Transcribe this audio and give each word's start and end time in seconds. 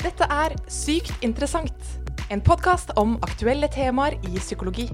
Dette 0.00 0.24
er 0.32 0.54
Sykt 0.72 1.12
interessant, 1.20 1.88
en 2.32 2.40
podkast 2.40 2.88
om 2.96 3.18
aktuelle 3.20 3.68
temaer 3.68 4.14
i 4.24 4.38
psykologi. 4.38 4.86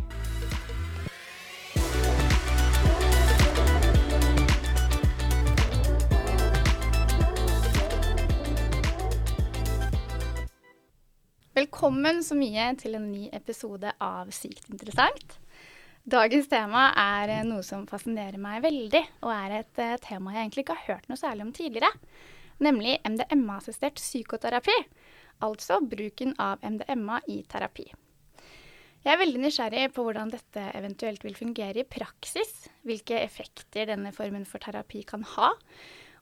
Velkommen 11.54 12.18
så 12.26 12.34
mye 12.34 12.72
til 12.82 12.98
en 12.98 13.06
ny 13.12 13.28
episode 13.30 13.94
av 14.02 14.34
Sykt 14.34 14.66
interessant. 14.74 15.38
Dagens 16.02 16.50
tema 16.50 16.88
er 16.98 17.30
eh, 17.30 17.44
noe 17.46 17.62
som 17.62 17.86
fascinerer 17.86 18.42
meg 18.42 18.58
veldig, 18.66 19.06
og 19.22 19.30
er 19.38 19.60
et 19.62 19.84
uh, 19.86 19.94
tema 20.02 20.34
jeg 20.34 20.48
egentlig 20.48 20.66
ikke 20.66 20.80
har 20.82 20.96
hørt 20.96 21.06
noe 21.06 21.22
særlig 21.22 21.46
om 21.46 21.54
tidligere. 21.54 21.94
Nemlig 22.62 22.98
MDMA-assistert 23.04 24.00
psykoterapi. 24.00 24.76
Altså 25.44 25.82
bruken 25.84 26.32
av 26.40 26.62
MDMA 26.64 27.20
i 27.28 27.42
terapi. 27.48 27.90
Jeg 29.06 29.14
er 29.14 29.20
veldig 29.20 29.42
nysgjerrig 29.44 29.84
på 29.94 30.02
hvordan 30.02 30.32
dette 30.32 30.62
eventuelt 30.74 31.22
vil 31.22 31.36
fungere 31.38 31.84
i 31.84 31.86
praksis. 31.86 32.66
Hvilke 32.82 33.20
effekter 33.20 33.86
denne 33.92 34.10
formen 34.16 34.46
for 34.48 34.62
terapi 34.62 35.04
kan 35.06 35.22
ha. 35.36 35.52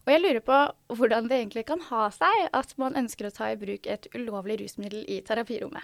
Og 0.05 0.11
jeg 0.13 0.21
lurer 0.21 0.43
på 0.45 0.57
hvordan 0.99 1.29
det 1.31 1.39
egentlig 1.39 1.65
kan 1.65 1.81
ha 1.87 2.05
seg 2.13 2.43
at 2.53 2.75
man 2.77 2.97
ønsker 2.99 3.25
å 3.25 3.33
ta 3.33 3.49
i 3.49 3.57
bruk 3.57 3.89
et 3.89 4.05
ulovlig 4.13 4.59
rusmiddel 4.61 5.07
i 5.09 5.21
terapirommet. 5.25 5.81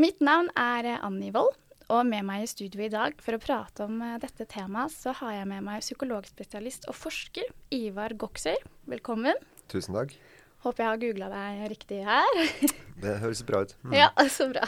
Mitt 0.00 0.18
navn 0.24 0.48
er 0.58 0.96
Annie 0.96 1.30
Wold, 1.30 1.54
og 1.90 2.06
med 2.06 2.24
meg 2.26 2.44
i 2.44 2.50
studio 2.50 2.84
i 2.84 2.90
dag 2.92 3.16
for 3.22 3.36
å 3.36 3.42
prate 3.42 3.86
om 3.86 3.98
eh, 4.04 4.18
dette 4.22 4.46
temaet, 4.50 4.94
så 4.94 5.14
har 5.20 5.40
jeg 5.40 5.48
med 5.50 5.64
meg 5.66 5.82
psykologspesialist 5.82 6.86
og 6.90 6.96
forsker 6.98 7.48
Ivar 7.74 8.14
Goksøy. 8.18 8.58
Velkommen. 8.90 9.38
Tusen 9.70 9.98
takk. 9.98 10.14
Håper 10.62 10.84
jeg 10.84 10.90
har 10.90 11.00
googla 11.00 11.30
deg 11.32 11.60
riktig 11.72 12.00
her. 12.06 12.40
Det 13.02 13.16
høres 13.22 13.42
bra 13.48 13.62
ut. 13.64 13.74
Mm. 13.82 13.96
Ja, 13.96 14.10
så 14.28 14.50
bra. 14.52 14.66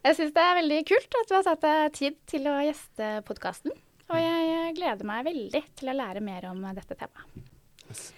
Jeg 0.00 0.16
syns 0.18 0.32
det 0.34 0.42
er 0.42 0.56
veldig 0.58 0.80
kult 0.88 1.16
at 1.20 1.30
du 1.30 1.34
har 1.36 1.46
tatt 1.46 1.62
deg 1.62 1.96
tid 1.96 2.16
til 2.32 2.48
å 2.50 2.56
gjeste 2.64 3.10
podkasten. 3.28 3.74
Og 4.10 4.18
jeg 4.18 4.72
gleder 4.80 5.06
meg 5.06 5.28
veldig 5.28 5.60
til 5.78 5.92
å 5.92 5.94
lære 5.94 6.22
mer 6.24 6.48
om 6.50 6.64
dette 6.74 6.96
temaet. 6.98 7.44
Yes. 7.86 8.08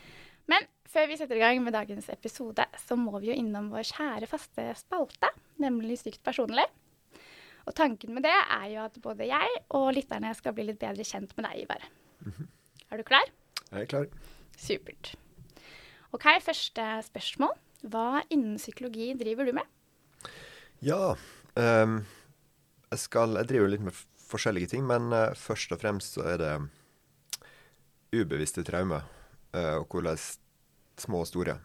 Men 0.48 0.64
før 0.88 1.10
vi 1.10 1.18
setter 1.20 1.36
i 1.36 1.42
gang 1.42 1.60
med 1.64 1.76
dagens 1.76 2.08
episode, 2.14 2.64
så 2.86 2.96
må 2.96 3.18
vi 3.20 3.30
jo 3.30 3.36
innom 3.36 3.68
vår 3.74 3.84
kjære 3.92 4.30
faste 4.30 4.70
spalte, 4.80 5.28
nemlig 5.60 6.00
Sykt 6.00 6.22
personlig. 6.24 6.64
Og 7.66 7.74
tanken 7.78 8.14
med 8.14 8.24
det 8.26 8.34
er 8.34 8.66
jo 8.72 8.84
at 8.84 8.98
både 9.02 9.28
jeg 9.28 9.58
og 9.78 9.92
lytterne 9.96 10.32
skal 10.34 10.54
bli 10.56 10.66
litt 10.70 10.80
bedre 10.82 11.06
kjent 11.06 11.34
med 11.36 11.46
deg, 11.46 11.62
Ivar. 11.64 11.84
Mm 12.20 12.32
-hmm. 12.32 12.46
Er 12.90 12.96
du 12.96 13.02
klar? 13.02 13.24
Jeg 13.70 13.80
er 13.80 13.86
klar. 13.86 14.06
Supert. 14.56 15.14
OK, 16.12 16.24
første 16.40 17.02
spørsmål. 17.02 17.54
Hva 17.82 18.22
innen 18.30 18.58
psykologi 18.58 19.14
driver 19.18 19.44
du 19.44 19.52
med? 19.52 19.64
Ja, 20.82 21.14
um, 21.56 22.04
jeg, 22.90 22.98
skal, 22.98 23.36
jeg 23.36 23.48
driver 23.48 23.68
litt 23.68 23.80
med 23.86 23.96
forskjellige 24.28 24.66
ting, 24.66 24.86
men 24.86 25.12
uh, 25.12 25.34
først 25.34 25.72
og 25.72 25.80
fremst 25.80 26.18
så 26.18 26.26
er 26.34 26.36
det 26.42 26.52
ubevisste 28.12 28.62
traumer, 28.62 29.02
uh, 29.56 29.80
og 29.80 29.86
hvordan 29.88 30.18
små 31.00 31.24
og 31.24 31.26
store, 31.26 31.56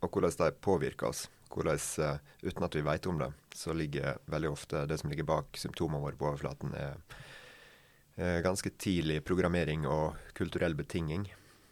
og 0.00 0.10
hvordan 0.10 0.32
de 0.38 0.50
påvirker 0.60 1.06
oss. 1.06 1.28
Hvordan, 1.52 1.82
uh, 2.00 2.16
uten 2.42 2.66
at 2.66 2.78
vi 2.78 2.84
vet 2.86 3.08
om 3.10 3.20
det, 3.20 3.30
så 3.54 3.76
ligger 3.76 4.18
veldig 4.32 4.50
ofte 4.52 4.86
det 4.88 4.98
som 5.00 5.12
ligger 5.12 5.28
bak 5.28 5.60
symptomene 5.60 6.02
våre 6.02 6.18
på 6.18 6.30
overflaten, 6.30 6.74
er 6.76 8.42
ganske 8.44 8.68
tidlig 8.76 9.22
programmering 9.24 9.86
og 9.88 10.18
kulturell 10.36 10.74
betinging 10.76 11.24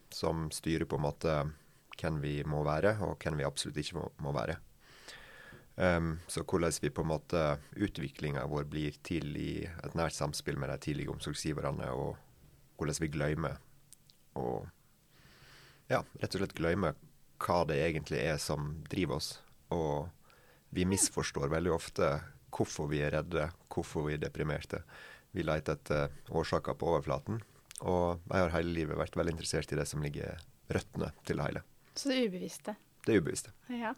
som 0.09 0.49
styrer 0.51 0.89
på 0.89 0.97
en 0.97 1.05
måte 1.05 1.35
hvem 2.01 2.21
vi 2.23 2.35
må 2.49 2.63
være, 2.65 2.97
og 3.05 3.21
hvem 3.21 3.41
vi 3.41 3.47
absolutt 3.47 3.81
ikke 3.83 3.99
må, 3.99 4.07
må 4.25 4.33
være. 4.37 4.57
Um, 5.81 6.19
så 6.29 6.43
hvordan 6.45 6.73
vi 6.83 6.91
på 6.93 7.05
en 7.05 7.09
måte 7.09 7.43
utviklinga 7.77 8.43
vår 8.51 8.67
blir 8.69 8.97
til 9.07 9.37
i 9.39 9.53
et 9.65 9.95
nært 9.97 10.17
samspill 10.17 10.59
med 10.61 10.69
de 10.73 10.77
tidlige 10.85 11.13
omsorgsgiverne, 11.13 11.89
og 11.93 12.19
hvordan 12.77 13.01
vi 13.01 13.13
glemmer 13.13 13.61
og 14.41 14.69
ja, 15.91 16.03
rett 16.21 16.35
og 16.35 16.43
slett 16.43 16.59
glemmer 16.59 16.99
hva 17.41 17.63
det 17.69 17.79
egentlig 17.83 18.21
er 18.21 18.37
som 18.41 18.75
driver 18.91 19.19
oss. 19.19 19.31
Og 19.75 20.09
vi 20.75 20.87
misforstår 20.89 21.51
veldig 21.51 21.73
ofte 21.75 22.11
hvorfor 22.55 22.91
vi 22.91 23.01
er 23.05 23.15
redde, 23.19 23.49
hvorfor 23.71 24.07
vi 24.09 24.17
er 24.17 24.23
deprimerte. 24.23 24.83
Vi 25.35 25.45
leter 25.47 25.79
etter 25.79 26.35
årsaker 26.35 26.77
på 26.79 26.91
overflaten. 26.93 27.41
Og 27.81 28.21
jeg 28.29 28.43
har 28.43 28.55
hele 28.59 28.75
livet 28.77 28.99
vært 28.99 29.17
veldig 29.17 29.37
interessert 29.37 29.73
i 29.73 29.79
det 29.79 29.87
som 29.89 30.03
ligger 30.05 30.41
røttene 30.71 31.11
til 31.27 31.41
det 31.41 31.47
hele. 31.49 31.63
Så 31.95 32.11
det 32.11 32.23
ubevisste? 32.29 32.77
Det 33.07 33.19
ubevisste. 33.19 33.55
Ja. 33.73 33.95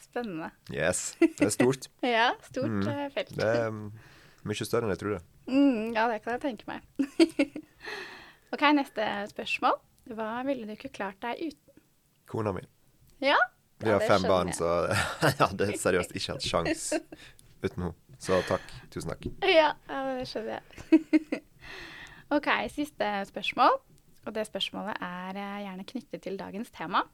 Spennende. 0.00 0.50
Yes. 0.72 1.14
Det 1.20 1.44
er 1.44 1.52
stort. 1.54 1.88
ja, 2.16 2.30
stort 2.48 2.72
mm. 2.72 2.88
felt. 3.14 3.36
Det 3.36 3.46
er 3.46 3.70
mye 4.48 4.66
større 4.66 4.88
enn 4.88 4.94
jeg 4.94 5.02
trodde. 5.02 5.20
Mm, 5.50 5.92
ja, 5.96 6.06
det 6.10 6.20
kan 6.24 6.36
jeg 6.36 6.42
tenke 6.46 6.68
meg. 6.70 6.84
OK, 8.54 8.64
neste 8.74 9.06
spørsmål. 9.30 9.78
Hva 10.16 10.30
ville 10.48 10.66
du 10.66 10.74
ikke 10.74 10.92
klart 10.94 11.20
deg 11.22 11.52
uten? 11.52 11.82
Kona 12.30 12.54
mi. 12.56 12.64
Ja? 13.22 13.36
Vi 13.80 13.90
har 13.90 14.04
fem 14.04 14.24
barn, 14.28 14.52
så 14.56 14.70
jeg 15.24 15.36
hadde 15.40 15.70
seriøst 15.80 16.16
ikke 16.16 16.36
hatt 16.36 16.46
sjans 16.46 16.86
uten 17.64 17.86
henne. 17.88 17.94
Så 18.20 18.36
takk. 18.44 18.64
Tusen 18.92 19.14
takk. 19.14 19.30
Ja, 19.48 19.70
det 19.88 20.26
skjønner 20.28 20.58
jeg. 20.58 21.40
OK, 22.36 22.48
siste 22.68 23.06
spørsmål. 23.30 23.78
Og 24.28 24.34
det 24.36 24.44
spørsmålet 24.50 25.00
er 25.00 25.38
gjerne 25.64 25.86
knyttet 25.88 26.26
til 26.26 26.36
dagens 26.36 26.68
tema. 26.74 27.06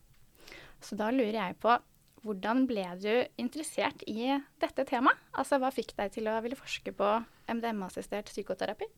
Så 0.82 0.99
da 0.99 1.12
lurer 1.15 1.38
jeg 1.38 1.59
på 1.62 1.77
hvordan 2.27 2.65
ble 2.66 2.84
du 2.98 3.12
interessert 3.38 4.03
i 4.10 4.34
dette 4.59 4.84
temaet? 4.88 5.21
Altså, 5.38 5.60
Hva 5.62 5.71
fikk 5.71 5.94
deg 5.94 6.10
til 6.16 6.27
å 6.27 6.41
ville 6.43 6.59
forske 6.59 6.91
på 6.97 7.10
MDMA-assistert 7.47 8.33
psykoterapi? 8.33 8.88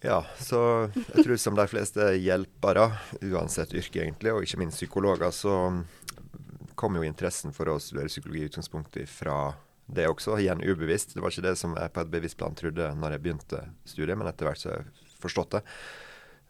Ja, 0.00 0.22
så 0.40 0.88
jeg 0.96 1.26
tror 1.26 1.36
som 1.38 1.56
de 1.58 1.66
fleste 1.68 2.06
hjelpere, 2.16 2.86
uansett 3.20 3.74
yrke 3.76 4.00
egentlig, 4.00 4.32
og 4.32 4.46
ikke 4.46 4.62
minst 4.62 4.80
psykologer, 4.80 5.28
så 5.36 5.54
kom 6.80 6.96
jo 6.96 7.04
interessen 7.04 7.52
for 7.56 7.68
å 7.68 7.80
studere 7.82 8.08
psykologi 8.08 8.46
i 8.46 8.50
utgangspunktet 8.50 9.10
fra 9.12 9.52
det 9.90 10.06
også, 10.08 10.36
igjen 10.38 10.62
ubevisst. 10.62 11.16
Det 11.16 11.22
var 11.22 11.32
ikke 11.34 11.48
det 11.48 11.56
som 11.58 11.74
jeg 11.76 11.92
på 11.94 12.04
et 12.04 12.12
bevisst 12.12 12.38
plan 12.40 12.54
trodde 12.56 12.92
når 12.96 13.16
jeg 13.16 13.24
begynte 13.24 13.64
studiet, 13.88 14.16
men 14.18 14.30
etter 14.30 14.48
hvert 14.48 14.62
så 14.62 14.70
har 14.70 14.80
jeg 14.80 15.18
forstått 15.20 15.58
det. 15.58 15.62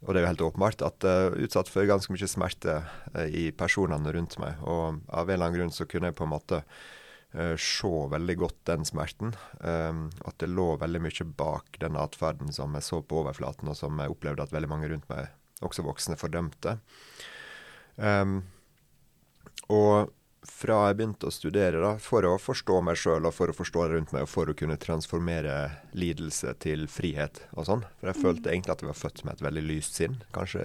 Og 0.00 0.14
det 0.14 0.20
er 0.20 0.24
jo 0.24 0.30
helt 0.30 0.46
åpenbart 0.46 0.84
at 0.84 1.04
uh, 1.04 1.34
utsatt 1.44 1.68
for 1.68 1.88
ganske 1.88 2.12
mye 2.14 2.28
smerte 2.30 2.78
uh, 2.80 3.26
i 3.26 3.50
personene 3.52 4.14
rundt 4.16 4.38
meg. 4.41 4.60
Og 4.64 5.02
av 5.12 5.28
en 5.28 5.34
eller 5.34 5.50
annen 5.50 5.58
grunn 5.58 5.74
så 5.76 5.84
kunne 5.88 6.08
jeg 6.08 6.16
på 6.16 6.24
en 6.24 6.32
måte 6.32 6.62
uh, 6.62 7.56
se 7.60 7.91
veldig 8.14 8.36
godt 8.41 8.62
den 8.70 8.86
smerten. 8.88 9.34
Um, 9.60 10.06
at 10.24 10.38
det 10.41 10.48
lå 10.52 10.70
veldig 10.80 11.02
mye 11.04 11.28
bak 11.42 11.76
den 11.82 12.00
atferden 12.00 12.54
som 12.56 12.76
jeg 12.78 12.86
så 12.86 13.02
på 13.04 13.20
overflaten, 13.24 13.68
og 13.68 13.76
som 13.76 14.00
jeg 14.00 14.14
opplevde 14.14 14.47
at 14.47 14.56
veldig 14.56 14.72
mange 14.72 14.88
rundt 14.92 15.10
meg, 15.12 15.28
også 15.60 15.84
voksne, 15.84 16.16
fordømte. 16.20 16.78
Um, 18.00 18.41
og 19.68 20.08
fra 20.47 20.77
jeg 20.89 20.97
begynte 20.97 21.28
å 21.28 21.34
studere, 21.34 21.81
da, 21.83 21.95
for 22.01 22.25
å 22.25 22.37
forstå 22.41 22.78
meg 22.87 22.99
sjøl 23.01 23.28
og 23.28 23.34
for 23.37 23.53
å 23.53 23.56
forstå 23.56 23.83
det 23.84 23.95
rundt 23.95 24.15
meg, 24.15 24.25
og 24.25 24.31
for 24.33 24.51
å 24.51 24.56
kunne 24.56 24.78
transformere 24.81 25.56
lidelse 25.93 26.55
til 26.65 26.87
frihet 26.89 27.43
og 27.53 27.69
sånn. 27.69 27.84
For 28.01 28.12
jeg 28.12 28.23
følte 28.23 28.49
mm. 28.49 28.53
egentlig 28.55 28.75
at 28.75 28.84
jeg 28.84 28.91
var 28.91 29.01
født 29.03 29.25
med 29.27 29.34
et 29.34 29.45
veldig 29.45 29.65
lyst 29.69 30.01
sinn. 30.01 30.17
Kanskje 30.37 30.65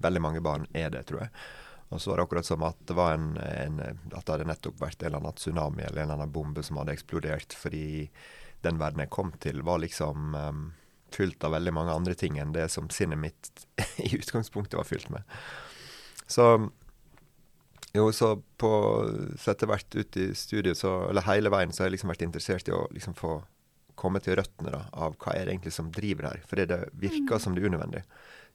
veldig 0.00 0.24
mange 0.24 0.44
barn 0.44 0.64
er 0.72 0.92
det, 0.94 1.04
tror 1.10 1.26
jeg. 1.26 1.34
Og 1.90 2.00
så 2.00 2.12
var 2.12 2.20
det 2.20 2.26
akkurat 2.28 2.46
som 2.46 2.64
at 2.64 2.82
det 2.86 2.96
var 2.96 3.16
en, 3.16 3.32
en, 3.42 3.80
at 4.14 4.22
det 4.22 4.32
hadde 4.32 4.48
nettopp 4.48 4.78
vært 4.80 5.02
en 5.02 5.10
eller 5.10 5.20
annen 5.24 5.40
tsunami 5.40 5.82
eller 5.84 6.04
en 6.04 6.06
eller 6.06 6.20
annen 6.20 6.34
bombe 6.34 6.62
som 6.64 6.78
hadde 6.80 6.94
eksplodert, 6.94 7.56
fordi 7.58 7.84
den 8.64 8.78
verden 8.80 9.02
jeg 9.02 9.12
kom 9.12 9.32
til, 9.42 9.64
var 9.66 9.82
liksom 9.82 10.36
um, 10.36 10.68
fylt 11.12 11.42
av 11.44 11.56
veldig 11.56 11.74
mange 11.74 11.96
andre 11.96 12.14
ting 12.14 12.38
enn 12.38 12.54
det 12.54 12.68
som 12.70 12.88
sinnet 12.94 13.18
mitt 13.18 13.66
i 14.06 14.14
utgangspunktet 14.16 14.78
var 14.78 14.86
fylt 14.86 15.10
med. 15.12 15.26
Så 16.30 16.46
jo, 17.92 18.10
så 18.14 18.34
på 18.60 18.72
så 19.38 19.52
etter 19.52 19.70
hvert 19.70 19.96
ut 19.96 20.18
i 20.20 20.28
studiet, 20.38 20.78
så, 20.78 21.08
eller 21.10 21.26
hele 21.26 21.50
veien, 21.52 21.72
så 21.74 21.82
har 21.82 21.90
jeg 21.90 21.98
liksom 21.98 22.12
vært 22.12 22.26
interessert 22.26 22.70
i 22.70 22.74
å 22.76 22.84
liksom 22.94 23.16
få 23.18 23.40
komme 24.00 24.20
til 24.24 24.38
røttene 24.38 24.72
da, 24.72 24.84
av 24.96 25.16
hva 25.20 25.34
er 25.36 25.46
det 25.46 25.56
egentlig 25.56 25.74
som 25.76 25.90
driver 25.92 26.30
her. 26.30 26.44
For 26.48 26.60
det 26.60 26.78
virker 26.92 27.36
mm. 27.36 27.42
som 27.42 27.56
det 27.56 27.62
er 27.62 27.72
unødvendig. 27.72 28.04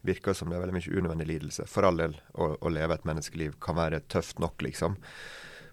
Virker 0.05 0.37
som 0.37 0.49
det 0.49 0.57
er 0.57 0.63
veldig 0.63 0.77
mye 0.77 0.93
unødvendig 1.01 1.27
lidelse. 1.29 1.67
For 1.69 1.85
all 1.87 1.99
del, 2.01 2.15
å, 2.33 2.53
å 2.57 2.71
leve 2.73 2.97
et 2.97 3.05
menneskeliv 3.07 3.59
kan 3.61 3.77
være 3.77 4.01
tøft 4.11 4.41
nok, 4.41 4.65
liksom. 4.65 4.97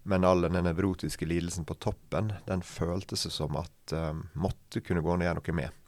Men 0.09 0.27
all 0.27 0.43
den 0.45 0.59
nevrotiske 0.67 1.29
lidelsen 1.31 1.65
på 1.69 1.79
toppen, 1.81 2.33
den 2.49 2.65
føltes 2.67 3.29
som 3.31 3.57
at 3.61 3.95
um, 3.95 4.27
måtte 4.35 4.83
kunne 4.83 5.05
gå 5.05 5.15
an 5.15 5.23
å 5.23 5.29
gjøre 5.29 5.41
noe 5.41 5.57
med. 5.61 5.82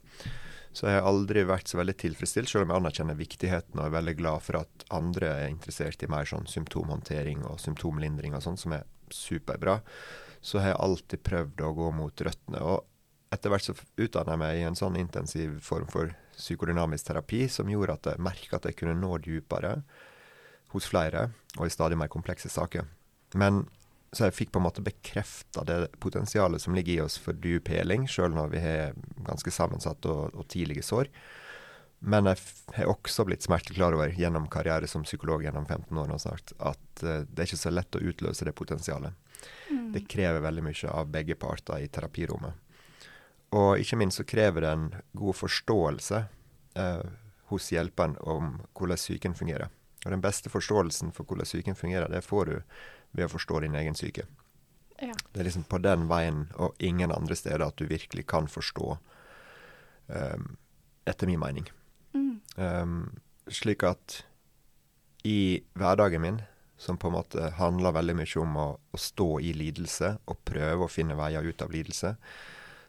Så 0.75 0.89
jeg 0.89 0.99
har 0.99 1.07
aldri 1.07 1.45
vært 1.47 1.69
så 1.71 1.79
veldig 1.79 1.95
tilfredsstilt, 2.01 2.49
selv 2.51 2.65
om 2.65 2.73
jeg 2.73 2.81
anerkjenner 2.81 3.15
viktigheten 3.15 3.79
og 3.79 3.85
er 3.85 3.93
veldig 3.95 4.15
glad 4.19 4.43
for 4.43 4.59
at 4.59 4.83
andre 4.95 5.29
er 5.45 5.53
interessert 5.53 6.03
i 6.03 6.09
mer 6.11 6.27
sånn 6.27 6.49
symptomhåndtering 6.51 7.45
og 7.47 7.61
symptomlindring 7.63 8.35
og 8.35 8.43
sånn, 8.43 8.59
som 8.59 8.75
er 8.75 8.83
superbra. 9.13 9.77
Så 10.43 10.59
har 10.59 10.73
jeg 10.73 10.81
alltid 10.83 11.23
prøvd 11.25 11.63
å 11.63 11.71
gå 11.77 11.87
mot 11.95 12.25
røttene. 12.27 12.59
Og 12.59 13.31
etter 13.31 13.53
hvert 13.53 13.69
så 13.69 13.77
utdanna 13.77 14.35
jeg 14.35 14.41
meg 14.43 14.59
i 14.59 14.67
en 14.67 14.77
sånn 14.77 14.99
intensiv 14.99 15.55
form 15.63 15.87
for 15.91 16.11
psykodynamisk 16.35 17.07
terapi 17.07 17.45
som 17.51 17.71
gjorde 17.71 17.95
at 17.95 18.11
jeg 18.11 18.25
merka 18.27 18.59
at 18.59 18.67
jeg 18.67 18.75
kunne 18.81 18.97
nå 18.99 19.15
dypere 19.23 19.77
hos 20.75 20.89
flere, 20.91 21.29
og 21.55 21.69
i 21.69 21.71
stadig 21.71 21.95
mer 21.95 22.11
komplekse 22.11 22.51
saker. 22.51 22.83
Men 23.39 23.63
så 24.15 24.27
jeg 24.27 24.35
fikk 24.35 24.51
på 24.55 24.61
en 24.61 24.67
måte 24.67 24.83
bekrefta 24.85 25.63
det 25.67 25.79
potensialet 26.03 26.61
som 26.63 26.75
ligger 26.75 26.93
i 26.93 27.01
oss 27.03 27.17
for 27.21 27.35
dyp 27.35 27.69
heling, 27.73 28.07
sjøl 28.07 28.31
når 28.35 28.53
vi 28.53 28.61
har 28.63 28.95
ganske 29.27 29.51
sammensatte 29.51 30.11
og, 30.11 30.35
og 30.35 30.47
tidlige 30.51 30.85
sår. 30.87 31.11
Men 32.05 32.29
jeg 32.29 32.37
har 32.75 32.91
også 32.91 33.25
blitt 33.25 33.45
smertelig 33.45 33.79
klar 33.79 33.95
over 33.97 34.11
gjennom 34.13 34.47
karriere 34.51 34.87
som 34.87 35.05
psykolog 35.07 35.43
gjennom 35.43 35.65
15 35.65 35.97
år 35.97 36.09
nå 36.11 36.19
snart, 36.21 36.53
at 36.59 37.03
uh, 37.03 37.23
det 37.25 37.41
er 37.41 37.49
ikke 37.49 37.63
så 37.63 37.73
lett 37.73 37.97
å 37.97 38.03
utløse 38.03 38.45
det 38.45 38.55
potensialet. 38.57 39.15
Mm. 39.71 39.87
Det 39.95 40.05
krever 40.11 40.43
veldig 40.43 40.65
mye 40.67 40.91
av 40.93 41.09
begge 41.11 41.37
parter 41.39 41.81
i 41.81 41.89
terapirommet. 41.89 42.61
Og 43.55 43.79
ikke 43.81 43.97
minst 43.97 44.19
så 44.19 44.27
krever 44.27 44.65
det 44.65 44.73
en 44.75 44.89
god 45.17 45.39
forståelse 45.39 46.21
uh, 46.77 47.05
hos 47.51 47.71
hjelperen 47.73 48.17
om 48.21 48.59
hvordan 48.77 48.99
psyken 48.99 49.37
fungerer. 49.37 49.71
Og 50.05 50.13
den 50.13 50.21
beste 50.21 50.51
forståelsen 50.53 51.13
for 51.15 51.25
hvordan 51.25 51.47
psyken 51.47 51.77
fungerer, 51.77 52.11
det 52.11 52.21
får 52.25 52.51
du 52.51 52.55
ved 53.15 53.27
å 53.27 53.33
forstå 53.35 53.63
din 53.65 53.77
egen 53.79 53.97
syke. 53.97 54.27
Ja. 54.99 55.15
Det 55.31 55.41
er 55.41 55.49
liksom 55.49 55.65
på 55.67 55.79
den 55.83 56.07
veien 56.07 56.45
og 56.61 56.75
ingen 56.79 57.11
andre 57.11 57.35
steder 57.35 57.65
at 57.65 57.77
du 57.79 57.87
virkelig 57.89 58.25
kan 58.31 58.47
forstå, 58.47 58.95
um, 60.07 60.49
etter 61.05 61.27
min 61.27 61.41
mening. 61.41 61.69
Mm. 62.15 62.35
Um, 62.55 62.99
slik 63.51 63.83
at 63.83 64.21
i 65.27 65.63
hverdagen 65.75 66.23
min, 66.23 66.41
som 66.77 66.97
på 66.97 67.07
en 67.07 67.17
måte 67.17 67.49
handler 67.57 67.95
veldig 67.95 68.15
mye 68.19 68.41
om 68.41 68.57
å, 68.59 68.67
å, 68.91 68.99
stå 68.99 69.29
i 69.39 69.53
lidelse 69.55 70.17
og 70.27 70.43
prøve 70.47 70.85
å 70.85 70.91
finne 70.91 71.15
veier 71.17 71.43
ut 71.43 71.63
av 71.63 71.71
lidelse, 71.71 72.15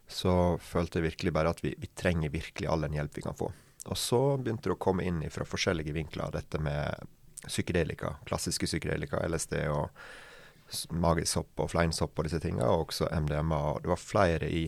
så 0.06 0.32
følte 0.62 1.00
jeg 1.00 1.11
virkelig 1.11 1.32
bare 1.34 1.52
at 1.55 1.62
vi, 1.64 1.75
vi 1.78 1.90
trenger 1.99 2.34
virkelig 2.34 2.69
all 2.70 2.87
den 2.87 2.94
hjelp 2.99 3.17
vi 3.17 3.25
kan 3.26 3.38
få. 3.38 3.50
Og 3.87 3.99
så 3.99 4.20
begynte 4.38 4.69
det 4.69 4.76
å 4.76 4.82
komme 4.82 5.06
inn 5.06 5.23
fra 5.31 5.46
forskjellige 5.46 5.94
vinkler 5.94 6.34
dette 6.34 6.61
med 6.62 7.06
psykedelika, 7.47 8.17
klassiske 8.29 8.69
psykedelika, 8.69 9.23
LSD 9.27 9.61
og 9.73 9.91
magisk 10.91 11.31
sopp 11.33 11.63
og 11.63 11.71
fleinsopp 11.71 12.19
og 12.19 12.27
disse 12.27 12.41
tingene, 12.43 12.67
og 12.67 12.89
også 12.89 13.11
MDMA. 13.13 13.61
Det 13.83 13.93
var 13.93 14.03
flere 14.03 14.51
i 14.51 14.65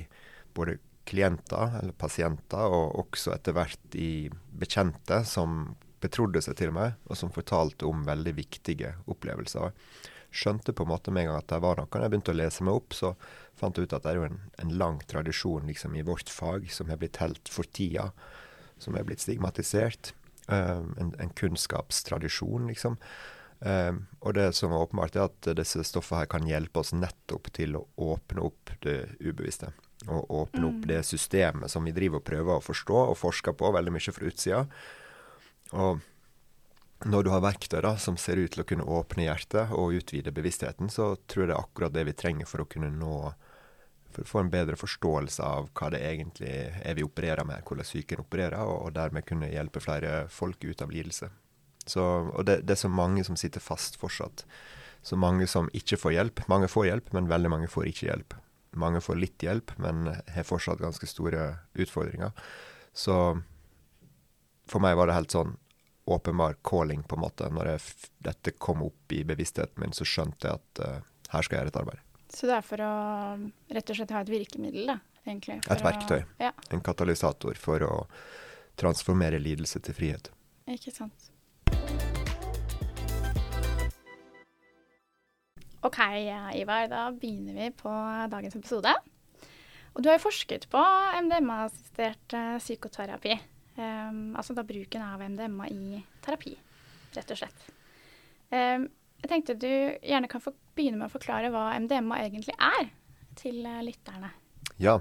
både 0.55 0.79
klienter 1.09 1.79
eller 1.81 1.97
pasienter, 1.97 2.69
og 2.69 2.99
også 3.07 3.33
etter 3.35 3.57
hvert 3.57 3.97
i 3.99 4.29
bekjente 4.61 5.23
som 5.27 5.75
betrodde 6.03 6.43
seg 6.45 6.59
til 6.61 6.73
meg, 6.75 6.95
og 7.09 7.19
som 7.19 7.33
fortalte 7.35 7.89
om 7.89 8.05
veldig 8.07 8.35
viktige 8.37 8.95
opplevelser. 9.11 9.73
Skjønte 10.29 10.75
på 10.77 10.85
en 10.85 10.93
måte 10.93 11.13
med 11.15 11.25
en 11.25 11.33
gang 11.33 11.41
at 11.41 11.49
det 11.51 11.63
var 11.65 11.81
noe. 11.81 11.89
Når 11.89 12.05
jeg 12.05 12.13
begynte 12.13 12.35
å 12.35 12.39
lese 12.39 12.67
meg 12.67 12.79
opp, 12.79 12.95
så 12.95 13.15
fant 13.59 13.79
jeg 13.79 13.89
ut 13.89 13.97
at 13.97 14.05
det 14.05 14.13
er 14.13 14.21
jo 14.21 14.27
en, 14.29 14.39
en 14.63 14.75
lang 14.79 15.01
tradisjon 15.11 15.67
liksom, 15.71 15.97
i 15.97 16.05
vårt 16.07 16.31
fag 16.31 16.69
som 16.75 16.93
har 16.93 17.01
blitt 17.01 17.19
helt 17.23 17.51
for 17.51 17.67
tida, 17.67 18.11
som 18.79 18.95
er 18.95 19.09
blitt 19.09 19.25
stigmatisert. 19.25 20.13
Um, 20.49 20.95
en, 20.97 21.11
en, 21.21 21.31
kunnskapstradisjon, 21.37 22.71
liksom. 22.71 22.95
Um, 23.61 24.07
og 24.25 24.33
det 24.39 24.47
som 24.57 24.73
er 24.73 24.81
åpenbart, 24.81 25.17
er 25.17 25.27
at 25.29 25.49
disse 25.59 25.83
stoffene 25.85 26.23
her 26.23 26.31
kan 26.33 26.47
hjelpe 26.49 26.81
oss 26.81 26.95
nettopp 26.97 27.51
til 27.53 27.77
å 27.77 27.85
åpne 28.01 28.47
opp 28.49 28.73
det 28.87 29.03
ubevisste. 29.21 29.75
Og 30.07 30.31
åpne 30.31 30.63
mm. 30.63 30.69
opp 30.71 30.87
det 30.89 31.03
systemet 31.05 31.69
som 31.69 31.85
vi 31.85 31.93
driver 31.93 32.23
og 32.23 32.29
prøver 32.31 32.55
å 32.55 32.65
forstå 32.65 33.03
og 33.11 33.19
forsker 33.21 33.59
på 33.61 33.75
veldig 33.77 33.93
mye 33.93 34.15
fra 34.15 34.31
utsida. 34.31 34.63
Og 35.77 36.01
når 37.13 37.27
du 37.27 37.31
har 37.35 37.45
verktøy 37.45 37.83
da, 37.85 37.93
som 38.01 38.17
ser 38.17 38.41
ut 38.41 38.55
til 38.55 38.65
å 38.65 38.69
kunne 38.73 38.89
åpne 38.89 39.27
hjertet 39.29 39.75
og 39.77 39.99
utvide 40.01 40.33
bevisstheten, 40.35 40.89
så 40.89 41.13
tror 41.29 41.45
jeg 41.45 41.51
det 41.51 41.59
er 41.59 41.61
akkurat 41.61 41.95
det 41.95 42.07
vi 42.09 42.17
trenger 42.25 42.49
for 42.49 42.65
å 42.65 42.71
kunne 42.71 42.91
nå 42.95 43.19
For 44.15 44.25
å 44.25 44.29
få 44.29 44.41
en 44.43 44.53
bedre 44.53 44.79
forståelse 44.79 45.45
av 45.45 45.69
hva 45.77 45.91
det 45.93 46.01
egentlig 46.07 46.53
er 46.81 46.97
vi 46.97 47.05
opererer 47.05 47.45
med, 47.49 47.65
hvordan 47.67 47.87
psyken 47.87 48.25
opererer, 48.25 48.59
og, 48.65 48.89
og 48.89 48.97
dermed 48.97 49.27
kunne 49.29 49.51
hjelpe 49.53 49.83
flere 49.85 50.23
folk 50.33 50.65
ut 50.65 50.83
av 50.85 50.93
lidelse. 50.95 51.31
Så, 51.89 52.03
og 52.05 52.45
det, 52.49 52.63
det, 52.69 52.75
er 52.75 52.83
så 52.83 52.93
mange 52.93 53.25
som 53.25 53.37
sitter 53.37 53.65
fast 53.65 53.97
fortsatt. 54.01 54.45
Så 55.03 55.17
mange 55.17 55.47
som 55.49 55.71
ikke 55.77 56.01
får 56.01 56.17
hjelp. 56.17 56.43
Mange 56.51 56.69
får 56.69 56.89
hjelp, 56.91 57.13
men 57.17 57.31
veldig 57.31 57.53
mange 57.53 57.71
får 57.73 57.89
ikke 57.93 58.09
hjelp. 58.11 58.37
Mange 58.79 59.01
får 59.01 59.17
litt 59.17 59.45
hjelp, 59.45 59.73
men 59.81 60.11
har 60.11 60.49
fortsatt 60.49 60.83
ganske 60.83 61.09
store 61.09 61.47
utfordringer. 61.79 62.35
Så 62.93 63.17
for 64.69 64.85
meg 64.85 64.99
var 64.99 65.09
det 65.09 65.17
helt 65.17 65.33
sånn 65.33 65.57
åpenbar 66.09 66.59
calling, 66.65 67.03
på 67.03 67.17
en 67.17 67.25
måte. 67.25 67.49
Når 67.53 67.73
jeg, 67.73 68.11
dette 68.25 68.57
kom 68.61 68.83
opp 68.87 69.13
i 69.13 69.23
bevisstheten 69.29 69.81
min, 69.83 69.97
så 69.97 70.07
skjønte 70.09 70.49
jeg 70.49 70.61
at 70.61 70.85
uh, 70.85 71.09
her 71.35 71.45
skal 71.45 71.59
jeg 71.59 71.67
gjøre 71.67 71.75
et 71.75 71.81
arbeid. 71.83 72.05
Så 72.29 72.49
det 72.49 72.59
er 72.59 72.67
for 72.67 72.83
å 72.85 72.93
rett 73.73 73.91
og 73.93 73.99
slett 73.99 74.13
ha 74.13 74.21
et 74.25 74.33
virkemiddel, 74.33 74.91
da? 74.91 74.99
Egentlig, 75.25 75.59
et 75.65 75.85
verktøy. 75.85 76.21
Å, 76.23 76.49
ja. 76.49 76.53
En 76.73 76.85
katalysator 76.85 77.59
for 77.61 77.85
å 77.85 77.95
transformere 78.81 79.41
lidelse 79.43 79.81
til 79.85 79.97
frihet. 79.97 80.31
Ikke 80.69 80.93
sant. 80.95 81.31
OK, 85.87 85.99
Ivar. 86.59 86.89
Da 86.91 87.09
begynner 87.15 87.55
vi 87.55 87.69
på 87.77 87.93
dagens 88.33 88.57
episode. 88.59 88.93
Og 89.95 90.03
du 90.03 90.11
har 90.11 90.19
jo 90.19 90.27
forsket 90.27 90.69
på 90.71 90.81
MDMA-assistert 91.25 92.37
uh, 92.37 92.57
psykoterapi. 92.61 93.39
Um, 93.79 94.35
altså 94.39 94.57
da 94.59 94.65
bruken 94.67 95.05
av 95.07 95.23
MDMA 95.23 95.69
i 95.71 96.01
terapi, 96.25 96.57
rett 97.15 97.35
og 97.35 97.39
slett. 97.39 97.69
Um, 98.51 98.89
jeg 99.23 99.31
tenkte 99.31 99.59
du 99.59 99.69
gjerne 99.69 100.31
kan 100.31 100.43
begynne 100.77 101.01
med 101.01 101.09
å 101.09 101.15
forklare 101.15 101.53
hva 101.55 101.71
MDMA 101.79 102.23
egentlig 102.25 102.57
er, 102.57 102.91
til 103.39 103.61
uh, 103.67 103.81
lytterne. 103.85 104.33
Ja. 104.83 104.99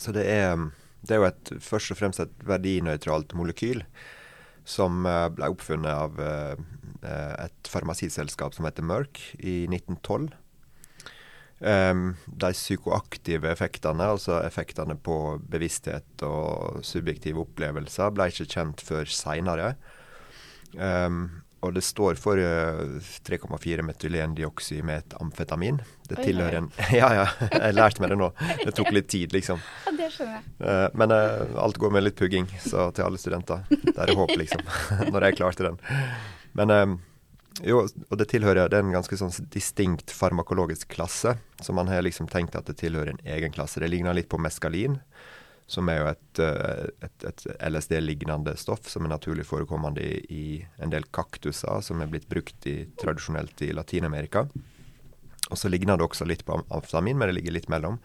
Så 0.00 0.12
det 0.16 0.26
er, 0.28 0.56
det 1.04 1.16
er 1.16 1.22
jo 1.22 1.28
et, 1.28 1.52
først 1.64 1.92
og 1.92 2.00
fremst 2.00 2.22
et 2.22 2.44
verdinøytralt 2.48 3.32
molekyl 3.36 3.84
som 4.68 5.04
uh, 5.08 5.28
ble 5.32 5.48
oppfunnet 5.52 5.90
av 5.90 6.20
Eh, 7.00 7.34
et 7.46 7.68
farmasiselskap 7.72 8.54
som 8.54 8.66
heter 8.68 8.84
Merck 8.84 9.20
i 9.38 9.64
1912. 9.70 10.30
Um, 11.60 12.14
de 12.24 12.48
psykoaktive 12.56 13.50
effektene, 13.50 14.06
altså 14.14 14.38
effektene 14.40 14.94
på 14.96 15.36
bevissthet 15.52 16.22
og 16.24 16.78
subjektive 16.88 17.42
opplevelser, 17.42 18.14
ble 18.16 18.30
ikke 18.32 18.48
kjent 18.48 18.80
før 18.84 19.10
seinere. 19.12 19.74
Um, 20.72 21.42
og 21.60 21.74
det 21.76 21.82
står 21.84 22.16
for 22.20 22.40
uh, 22.40 23.00
3,4 23.28 23.82
amfetamin. 25.20 25.80
Det 26.08 26.16
tilhører 26.24 26.56
en 26.62 26.70
Ja, 27.00 27.10
ja, 27.14 27.26
jeg 27.52 27.76
lærte 27.76 28.02
meg 28.02 28.14
det 28.14 28.18
nå. 28.20 28.30
Det 28.64 28.72
tok 28.76 28.90
litt 28.96 29.10
tid, 29.12 29.34
liksom. 29.36 29.60
Ja, 29.86 29.92
det 29.98 30.08
skjønner 30.14 30.38
jeg. 30.38 30.48
Uh, 30.62 30.88
men 30.96 31.12
uh, 31.12 31.60
alt 31.60 31.78
går 31.80 31.92
med 31.92 32.06
litt 32.06 32.16
pugging, 32.16 32.48
så 32.64 32.88
til 32.96 33.04
alle 33.04 33.20
studenter. 33.20 33.66
Det 33.68 33.96
er 33.96 34.14
håp, 34.16 34.34
liksom. 34.40 34.64
Når 35.12 35.28
jeg 35.28 35.40
klarte 35.42 35.68
den. 35.68 35.80
Men 36.56 36.98
jo, 37.66 37.82
og 37.84 38.16
det 38.16 38.30
tilhører 38.30 38.70
det 38.70 38.78
er 38.78 38.86
en 38.86 38.94
ganske 38.94 39.16
sånn 39.20 39.32
distinkt 39.52 40.12
farmakologisk 40.14 40.88
klasse. 40.94 41.36
Så 41.60 41.76
man 41.76 41.90
har 41.92 42.06
liksom 42.06 42.30
tenkt 42.30 42.56
at 42.56 42.70
det 42.70 42.78
tilhører 42.80 43.12
en 43.12 43.24
egen 43.36 43.52
klasse. 43.52 43.82
Det 43.82 43.90
ligner 43.90 44.16
litt 44.16 44.30
på 44.32 44.40
meskalin, 44.40 44.96
som 45.70 45.86
er 45.90 46.00
jo 46.00 46.08
et, 46.10 46.40
eh, 46.42 46.88
et, 47.06 47.26
et 47.28 47.44
LSD-lignende 47.68 48.56
stoff 48.58 48.88
som 48.90 49.06
er 49.06 49.12
naturlig 49.12 49.46
forekommende 49.46 50.02
i, 50.02 50.16
i, 50.34 50.44
en 50.82 50.90
del 50.90 51.06
kaktuser 51.14 51.84
som 51.86 52.02
er 52.02 52.10
blitt 52.10 52.26
brukt 52.30 52.66
i, 52.66 52.88
tradisjonelt 52.98 53.62
i 53.62 53.70
Latin-Amerika. 53.76 54.48
Og 55.50 55.58
så 55.58 55.70
ligner 55.70 55.98
det 55.98 56.08
også 56.08 56.26
litt 56.26 56.42
på 56.46 56.58
amfetamin, 56.58 57.18
men 57.18 57.30
det 57.30 57.36
ligger 57.38 57.54
litt 57.54 57.70
mellom. 57.70 58.00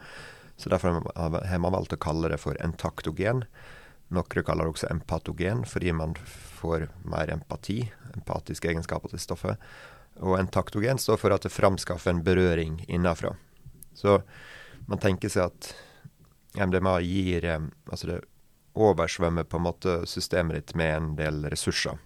Så 0.56 0.70
derfor 0.70 1.02
har 1.16 1.58
man 1.60 1.74
valgt 1.74 1.94
å 1.94 2.00
kalle 2.00 2.30
det 2.32 2.38
for 2.42 2.58
entaktogen. 2.62 3.42
Noen 4.14 4.46
kaller 4.46 4.64
det 4.64 4.72
også 4.76 4.90
empatogen, 4.90 5.64
fordi 5.66 5.92
man 5.92 6.14
får 6.60 6.86
mer 7.06 7.30
empati, 7.34 7.80
empatiske 8.14 8.70
egenskaper 8.70 9.12
til 9.12 9.22
stoffet. 9.22 9.66
Og 10.22 10.38
entaktogen 10.38 11.02
står 11.02 11.18
for 11.20 11.34
at 11.34 11.44
det 11.44 11.52
framskaffer 11.54 12.14
en 12.14 12.22
berøring 12.24 12.78
innenfra. 12.86 13.34
Så 13.98 14.20
man 14.86 15.02
tenker 15.02 15.32
seg 15.32 15.50
at 15.50 15.74
MDMA 16.56 16.98
gir 17.04 17.44
eh, 17.44 17.68
Altså 17.90 18.10
det 18.10 18.20
oversvømmer 18.76 19.46
på 19.48 19.56
en 19.56 19.64
måte 19.64 19.92
systemet 20.08 20.58
ditt 20.58 20.74
med 20.76 20.96
en 20.96 21.12
del 21.16 21.46
ressurser. 21.48 21.96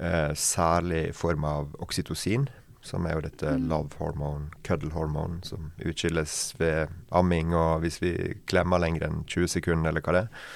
Eh, 0.00 0.32
særlig 0.32 1.08
i 1.08 1.16
form 1.16 1.44
av 1.44 1.74
oksytocin, 1.84 2.46
som 2.84 3.06
er 3.06 3.16
jo 3.16 3.24
dette 3.26 3.50
mm. 3.56 3.66
love 3.68 3.98
hormone, 4.00 4.50
cuddle 4.64 4.92
hormone, 4.92 5.42
som 5.44 5.70
utskilles 5.84 6.54
ved 6.60 6.92
amming 7.10 7.54
og 7.56 7.84
hvis 7.84 8.00
vi 8.02 8.12
klemmer 8.48 8.80
lenger 8.82 9.08
enn 9.08 9.20
20 9.24 9.52
sekunder, 9.56 9.90
eller 9.90 10.04
hva 10.04 10.16
det 10.16 10.24
er. 10.24 10.48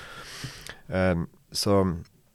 Eh, 0.88 1.26
så, 1.52 1.76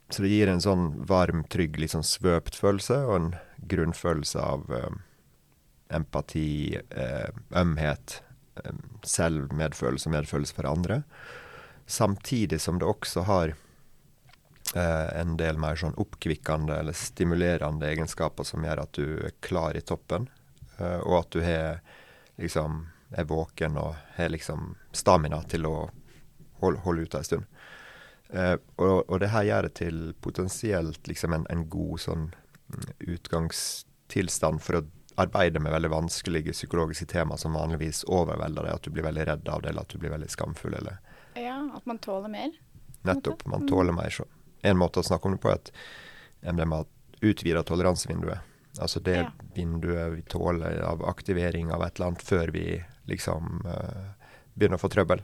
så, 0.10 0.22
det 0.22 0.34
gir 0.34 0.51
en 0.51 0.63
sånn 0.63 0.88
varm, 1.10 1.45
trygg, 1.50 1.79
litt 1.81 1.95
sånn 1.95 2.05
svøpt 2.05 2.57
følelse, 2.60 3.01
og 3.05 3.15
en 3.17 3.29
grunnfølelse 3.69 4.41
av 4.41 4.74
eh, 4.74 4.95
empati, 5.95 6.77
uh, 6.98 7.29
ømhet, 7.62 8.19
selv 9.03 9.53
medfølelse 9.53 10.09
og 10.09 10.15
medfølelse 10.15 10.55
for 10.55 10.69
andre. 10.69 11.01
Samtidig 11.85 12.62
som 12.62 12.79
det 12.79 12.88
også 12.89 13.25
har 13.27 13.53
eh, 13.53 15.09
en 15.21 15.35
del 15.38 15.59
mer 15.62 15.77
sånn 15.79 15.97
oppkvikkende 16.01 16.79
eller 16.81 16.97
stimulerende 16.97 17.89
egenskaper 17.91 18.47
som 18.47 18.65
gjør 18.65 18.83
at 18.85 18.97
du 18.97 19.05
er 19.27 19.35
klar 19.45 19.77
i 19.77 19.83
toppen, 19.85 20.29
eh, 20.79 21.00
og 21.03 21.19
at 21.19 21.31
du 21.35 21.43
har 21.45 21.81
liksom 22.41 22.85
er 23.15 23.27
våken 23.29 23.77
og 23.79 23.95
har 24.15 24.31
liksom 24.33 24.74
stamina 24.91 25.43
til 25.47 25.67
å 25.69 25.75
holde, 26.62 26.81
holde 26.83 27.05
ut 27.05 27.15
ei 27.15 27.27
stund. 27.27 27.45
Eh, 28.33 28.55
og, 28.81 29.05
og, 29.05 29.19
det 29.21 29.29
her 29.31 29.45
gjør 29.45 29.67
det 29.67 29.75
til 29.79 30.00
potensielt 30.25 31.07
liksom 31.07 31.35
en, 31.38 31.45
en 31.53 31.67
god 31.69 32.01
sånn 32.01 32.25
mm, 32.33 32.88
utgangstilstand 33.13 34.63
for 34.65 34.79
å 34.79 34.85
arbeider 35.17 35.60
med 35.63 35.72
veldig 35.72 35.89
vanskelige 35.93 36.51
psykologiske 36.51 37.05
tema 37.12 37.38
som 37.38 37.53
vanligvis 37.55 38.03
overvelder 38.07 38.63
deg, 38.67 38.74
at 38.75 38.81
du 38.84 38.91
blir 38.91 39.03
veldig 39.07 39.25
redd 39.27 39.50
av 39.50 39.62
det, 39.63 39.69
eller 39.72 39.81
at 39.86 39.93
du 39.93 39.98
blir 40.01 40.12
veldig 40.12 40.29
skamfull, 40.29 40.74
eller 40.75 40.98
Ja, 41.36 41.57
at 41.75 41.86
man 41.86 41.98
tåler 42.00 42.29
mer. 42.29 42.51
nettopp, 43.03 43.45
man 43.45 43.62
Mm. 43.62 43.67
tåler 43.69 43.93
mer. 43.93 44.10
Så 44.10 44.25
en 44.63 44.77
måte 44.77 45.00
å 45.00 45.03
snakke 45.03 45.25
om 45.25 45.31
det 45.31 45.41
på 45.41 45.50
er 45.51 45.55
at 45.55 45.72
MDMA 46.43 46.86
utvider 47.22 47.63
toleransevinduet. 47.63 48.39
Altså 48.79 49.00
det 49.03 49.15
Ja. 49.15 49.31
vinduet 49.55 50.15
vi 50.15 50.22
tåler 50.22 50.81
av 50.81 51.01
aktivering 51.05 51.72
av 51.72 51.81
et 51.84 51.95
eller 51.95 52.07
annet 52.07 52.22
før 52.22 52.51
vi 52.51 52.84
liksom 53.07 53.62
uh, 53.65 54.12
begynner 54.57 54.75
å 54.77 54.81
få 54.81 54.89
trøbbel. 54.89 55.22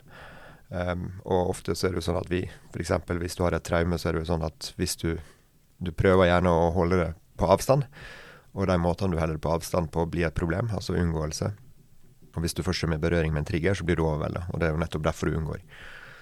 Um, 0.70 1.20
og 1.26 1.50
ofte 1.50 1.76
så 1.76 1.88
er 1.88 1.92
det 1.92 2.04
jo 2.06 2.12
sånn 2.14 2.22
at 2.22 2.30
vi, 2.30 2.50
f.eks. 2.74 2.90
hvis 3.20 3.36
du 3.36 3.44
har 3.44 3.52
et 3.54 3.64
traume, 3.64 3.98
så 3.98 4.08
er 4.10 4.14
det 4.14 4.22
jo 4.26 4.34
sånn 4.34 4.46
at 4.46 4.74
hvis 4.78 4.96
du, 5.02 5.20
du 5.84 5.92
prøver 5.92 6.28
gjerne 6.30 6.48
å 6.48 6.72
holde 6.72 6.98
det 6.98 7.16
på 7.38 7.50
avstand, 7.50 7.84
og 8.54 8.68
de 8.68 8.78
måtene 8.82 9.16
du 9.16 9.20
holder 9.22 9.40
på 9.42 9.54
avstand 9.54 9.92
på, 9.94 10.06
blir 10.12 10.28
et 10.28 10.38
problem, 10.38 10.72
altså 10.76 10.98
unngåelse. 11.00 11.52
Og 12.36 12.44
hvis 12.44 12.56
du 12.56 12.64
først 12.64 12.84
kommer 12.84 13.00
i 13.00 13.04
berøring 13.04 13.34
med 13.34 13.44
en 13.44 13.50
trigger, 13.50 13.76
så 13.76 13.88
blir 13.88 14.00
du 14.00 14.06
overvelda, 14.06 14.46
og 14.52 14.60
det 14.60 14.68
er 14.68 14.76
jo 14.76 14.82
nettopp 14.82 15.08
derfor 15.08 15.30
du 15.30 15.40
unngår. 15.40 15.64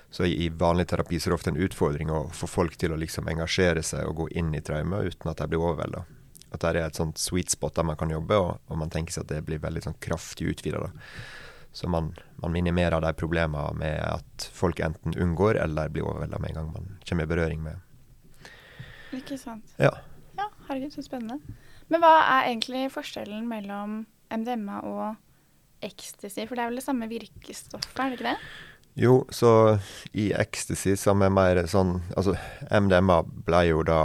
Så 0.09 0.25
i, 0.25 0.49
vanlig 0.49 0.87
terapi 0.89 1.19
så 1.19 1.29
er 1.29 1.33
det 1.33 1.37
ofte 1.37 1.51
en 1.53 1.61
utfordring 1.61 2.09
å 2.09 2.23
få 2.33 2.47
folk 2.49 2.77
til 2.81 2.93
å 2.93 2.97
liksom 2.97 3.29
engasjere 3.29 3.83
seg 3.85 4.07
og 4.09 4.23
gå 4.23 4.29
inn 4.41 4.55
i 4.57 4.61
traume 4.65 5.03
uten 5.05 5.29
at 5.29 5.37
de 5.37 5.49
blir 5.51 5.61
overvelda. 5.61 6.01
At 6.49 6.63
det 6.63 6.71
er 6.71 6.87
et 6.87 6.97
sånt 6.97 7.21
sweet 7.21 7.53
spot 7.53 7.77
der 7.77 7.85
man 7.85 7.97
kan 7.97 8.09
jobbe, 8.09 8.39
og, 8.41 8.57
og 8.65 8.81
man 8.81 8.89
tenker 8.89 9.13
seg 9.13 9.27
at 9.27 9.35
det 9.35 9.43
blir 9.45 9.61
veldig 9.61 9.85
sånn 9.85 9.99
kraftig 10.01 10.49
utvida. 10.49 10.89
Så 11.77 11.89
man, 11.93 12.15
man 12.41 12.55
minimerer 12.55 13.01
de 13.05 13.13
problemene 13.13 13.69
med 13.77 13.99
at 14.01 14.49
folk 14.57 14.81
enten 14.81 15.13
unngår 15.13 15.61
eller 15.61 15.93
blir 15.93 16.07
overvelda 16.09 16.41
med 16.41 16.49
en 16.49 16.57
gang 16.57 16.71
man 16.73 16.89
kommer 17.05 17.27
i 17.27 17.29
berøring 17.29 17.61
med 17.61 17.77
Ikke 19.13 19.37
sant. 19.37 19.75
Ja. 19.77 19.93
Ja, 20.39 20.49
herregud, 20.65 20.95
så 20.97 21.05
spennende. 21.05 21.37
Men 21.89 22.03
hva 22.03 22.13
er 22.37 22.51
egentlig 22.51 22.87
forskjellen 22.93 23.47
mellom 23.49 24.03
MDMA 24.29 24.81
og 24.85 25.85
ecstasy? 25.85 26.45
For 26.45 26.55
det 26.55 26.63
er 26.63 26.71
vel 26.71 26.81
det 26.81 26.85
samme 26.85 27.09
virkestoffet, 27.09 27.97
er 27.97 28.11
det 28.11 28.19
ikke 28.19 28.31
det? 28.31 28.37
Jo, 28.99 29.21
så 29.29 29.51
i 30.11 30.31
ecstasy, 30.35 30.95
som 30.99 31.21
er 31.23 31.31
mer 31.31 31.61
sånn 31.71 31.99
Altså, 32.17 32.33
MDMA 32.67 33.21
ble 33.47 33.61
jo 33.69 33.83
da 33.87 34.01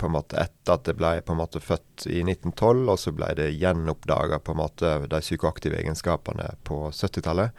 på 0.00 0.08
en 0.08 0.14
måte 0.14 0.38
etter 0.40 0.76
at 0.78 0.84
det 0.88 0.94
ble 0.96 1.10
på 1.24 1.34
en 1.34 1.40
måte 1.40 1.60
født 1.60 2.06
i 2.08 2.22
1912, 2.24 2.84
og 2.88 3.00
så 3.00 3.12
ble 3.16 3.30
det 3.38 3.50
gjenoppdaga 3.52 4.40
på 4.40 4.54
en 4.54 4.60
måte 4.62 4.92
de 5.10 5.20
psykoaktive 5.20 5.76
egenskapene 5.80 6.54
på 6.64 6.86
70-tallet. 6.88 7.52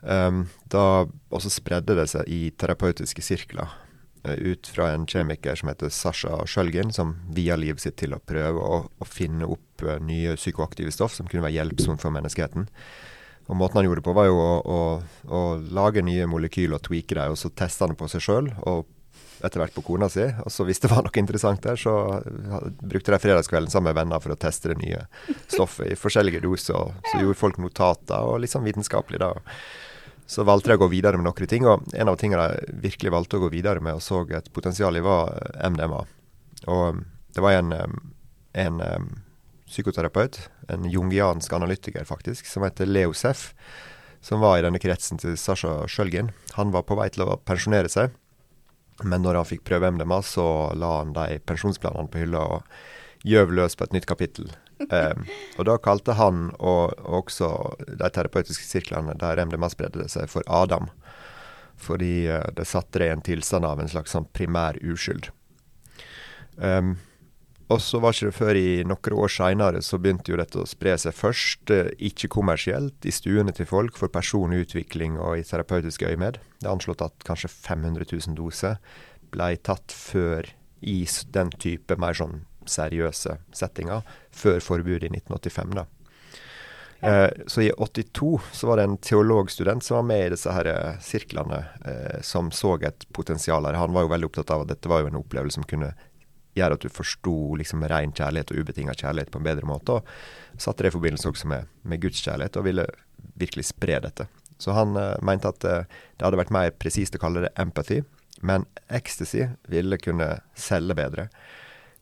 Um, 0.00 0.44
da 0.70 1.06
også 1.34 1.50
spredde 1.50 1.96
det 1.98 2.08
seg 2.10 2.28
i 2.30 2.48
terapeutiske 2.58 3.22
sirkler. 3.24 3.70
Eh, 4.28 4.52
ut 4.52 4.70
fra 4.70 4.92
en 4.94 5.06
kjemiker 5.08 5.58
som 5.58 5.70
heter 5.72 5.92
Sasha 5.92 6.40
Sjølgin, 6.46 6.92
som 6.94 7.16
via 7.34 7.56
livet 7.58 7.84
sitt 7.84 7.98
til 8.00 8.14
å 8.16 8.22
prøve 8.22 8.62
å, 8.62 8.80
å 8.88 9.08
finne 9.08 9.48
opp 9.48 9.84
eh, 9.86 10.00
nye 10.04 10.36
psykoaktive 10.38 10.92
stoff 10.94 11.16
som 11.16 11.30
kunne 11.30 11.46
være 11.46 11.56
hjelpsomt 11.58 12.04
for 12.04 12.14
menneskeheten. 12.14 12.68
Og 13.48 13.56
Måten 13.56 13.80
han 13.80 13.88
gjorde 13.88 14.02
det 14.02 14.08
på, 14.10 14.16
var 14.16 14.28
jo 14.28 14.36
å, 14.36 14.52
å, 14.60 14.80
å 15.32 15.42
lage 15.72 16.04
nye 16.04 16.28
molekyler 16.28 16.76
og 16.76 16.84
tweake 16.84 17.16
dem, 17.16 17.32
og 17.32 17.40
så 17.40 17.48
teste 17.48 17.84
han 17.84 17.94
det 17.94 18.00
på 18.00 18.10
seg 18.12 18.24
sjøl, 18.24 18.52
og 18.68 18.84
etter 19.44 19.62
hvert 19.62 19.74
på 19.74 19.84
kona 19.86 20.08
si. 20.12 20.26
Og 20.44 20.52
så 20.52 20.66
hvis 20.68 20.82
det 20.82 20.90
var 20.92 21.04
noe 21.06 21.20
interessant 21.20 21.62
der, 21.64 21.78
så 21.80 22.20
brukte 22.80 23.14
de 23.14 23.20
fredagskvelden 23.22 23.72
sammen 23.72 23.92
med 23.92 24.00
venner 24.00 24.22
for 24.22 24.34
å 24.34 24.40
teste 24.40 24.72
det 24.72 24.80
nye 24.82 25.04
stoffet 25.46 25.92
i 25.92 25.98
forskjellige 25.98 26.42
doser. 26.44 26.96
Så 27.08 27.22
gjorde 27.22 27.40
folk 27.40 27.60
notater, 27.62 28.18
og 28.20 28.42
litt 28.42 28.52
sånn 28.52 28.66
vitenskapelig 28.66 29.22
da. 29.22 29.32
Så 30.28 30.44
valgte 30.44 30.70
de 30.70 30.76
å 30.76 30.82
gå 30.82 30.90
videre 30.92 31.16
med 31.16 31.24
noen 31.24 31.48
ting, 31.48 31.64
og 31.64 31.88
en 31.96 32.10
av 32.12 32.18
tingene 32.20 32.50
de 32.52 32.76
virkelig 32.84 33.14
valgte 33.14 33.38
å 33.38 33.46
gå 33.46 33.48
videre 33.54 33.80
med 33.80 33.96
og 33.96 34.04
så 34.04 34.20
et 34.36 34.52
potensial 34.52 34.96
i, 34.98 35.04
var 35.04 35.32
eh, 35.38 35.70
MDMA. 35.72 36.02
Og 36.68 36.84
um, 36.92 37.00
det 37.32 37.44
var 37.44 37.56
en, 37.56 37.72
um, 37.72 37.96
en 38.52 38.82
psykoterapeut, 39.68 40.40
en 40.68 40.84
jungiansk 40.90 41.52
analytiker 41.52 42.04
faktisk, 42.04 42.46
som 42.46 42.66
heter 42.66 42.88
Leo 42.88 43.14
Seff, 43.16 43.54
som 44.20 44.42
var 44.42 44.58
i 44.58 44.64
denne 44.66 44.80
kretsen 44.82 45.20
til 45.20 45.36
Sasha 45.38 45.86
Sjølgen. 45.88 46.32
Han 46.58 46.72
var 46.74 46.84
på 46.88 46.98
vei 46.98 47.08
til 47.14 47.24
å 47.24 47.38
pensjonere 47.48 47.88
seg, 47.92 48.12
men 49.04 49.22
når 49.22 49.40
han 49.40 49.48
fikk 49.48 49.64
prøve 49.68 49.92
MDMA, 49.94 50.22
så 50.26 50.74
la 50.74 50.98
han 51.00 51.14
de 51.16 51.38
pensjonsplanene 51.46 52.10
på 52.10 52.24
hylla 52.24 52.42
og 52.56 53.28
gjøv 53.28 53.54
løs 53.54 53.78
på 53.78 53.86
et 53.86 53.94
nytt 53.94 54.08
kapittel. 54.10 54.50
Um, 54.78 55.24
og 55.58 55.66
da 55.66 55.74
kalte 55.82 56.14
han 56.14 56.52
og, 56.58 56.94
og 57.02 57.24
også 57.24 57.50
de 57.88 58.10
terapeutiske 58.14 58.66
sirklene 58.66 59.16
der 59.18 59.42
MDMA 59.44 59.70
spredde 59.72 60.06
seg, 60.10 60.30
for 60.30 60.46
Adam. 60.46 60.86
Fordi 61.78 62.28
eh, 62.30 62.46
det 62.54 62.66
satte 62.66 62.98
det 62.98 63.06
i 63.06 63.14
en 63.14 63.22
tilstand 63.22 63.66
av 63.66 63.78
en 63.78 63.90
slags 63.90 64.14
sånn 64.14 64.26
primær 64.34 64.78
uskyld. 64.82 65.30
Um, 66.58 66.96
og 67.68 67.82
så 67.84 68.00
var 68.00 68.14
ikke 68.14 68.30
det 68.30 68.36
før 68.38 68.58
i 68.58 68.68
noen 68.88 69.16
år 69.20 69.32
seinere 69.32 69.80
så 69.84 69.98
begynte 70.00 70.32
jo 70.32 70.38
dette 70.40 70.62
å 70.62 70.68
spre 70.68 70.94
seg 70.98 71.14
først, 71.14 71.70
eh, 71.74 71.90
ikke 72.10 72.30
kommersielt, 72.32 72.96
i 73.04 73.12
stuene 73.12 73.52
til 73.52 73.68
folk 73.68 73.98
for 74.00 74.08
personlig 74.12 74.64
utvikling 74.66 75.18
og 75.20 75.38
i 75.38 75.44
terapeutisk 75.46 76.06
øyemed. 76.08 76.40
Det 76.58 76.66
er 76.66 76.72
anslått 76.72 77.04
at 77.04 77.26
kanskje 77.28 77.52
500 77.52 78.08
000 78.08 78.38
doser 78.38 78.80
ble 79.34 79.52
tatt 79.60 79.92
før 79.92 80.48
i 80.80 81.02
den 81.34 81.52
type 81.60 81.98
mer 82.00 82.16
sånn 82.16 82.46
seriøse 82.70 83.38
settinger, 83.54 84.02
før 84.34 84.60
forbudet 84.64 85.08
i 85.08 85.14
1985. 85.18 85.76
da. 85.78 85.86
Eh, 87.00 87.30
så 87.46 87.62
i 87.62 87.70
82 87.70 88.40
så 88.52 88.66
var 88.66 88.80
det 88.80 88.88
en 88.88 88.98
teologstudent 88.98 89.84
som 89.84 90.00
var 90.00 90.06
med 90.08 90.24
i 90.26 90.30
disse 90.34 90.52
her 90.52 90.66
eh, 90.72 90.98
sirklene, 91.04 91.62
eh, 91.86 92.20
som 92.26 92.50
så 92.50 92.74
et 92.82 93.06
potensial 93.14 93.66
her. 93.68 93.78
Han 93.78 93.94
var 93.94 94.06
jo 94.06 94.12
veldig 94.14 94.30
opptatt 94.30 94.54
av 94.54 94.64
at 94.64 94.72
dette 94.74 94.90
var 94.90 95.04
jo 95.04 95.12
en 95.12 95.20
opplevelse 95.20 95.60
som 95.60 95.68
kunne 95.68 95.92
gjøre 96.58 96.78
at 96.78 96.84
du 96.84 96.90
forsto 96.90 97.36
liksom 97.60 97.84
ren 97.90 98.12
kjærlighet 98.12 98.50
og 98.52 98.62
ubetinga 98.64 98.96
kjærlighet 98.98 99.30
på 99.30 99.40
en 99.40 99.46
bedre 99.46 99.68
måte. 99.68 99.98
Og 99.98 100.60
satte 100.60 100.84
det 100.84 100.92
i 100.92 100.96
forbindelse 100.96 101.30
også 101.30 101.50
med, 101.50 101.70
med 101.82 102.02
Guds 102.02 102.22
kjærlighet, 102.24 102.58
og 102.58 102.66
ville 102.66 102.88
virkelig 103.38 103.68
spre 103.70 104.00
dette. 104.02 104.26
Så 104.58 104.74
han 104.74 104.96
eh, 104.98 105.14
mente 105.22 105.50
at 105.50 105.64
eh, 105.64 105.86
det 106.16 106.26
hadde 106.26 106.40
vært 106.40 106.54
mer 106.54 106.74
presist 106.74 107.16
å 107.16 107.22
kalle 107.22 107.46
det 107.46 107.54
empathy, 107.60 108.02
men 108.42 108.66
ecstasy 108.94 109.46
ville 109.70 109.98
kunne 110.02 110.28
selge 110.58 110.98
bedre. 110.98 111.28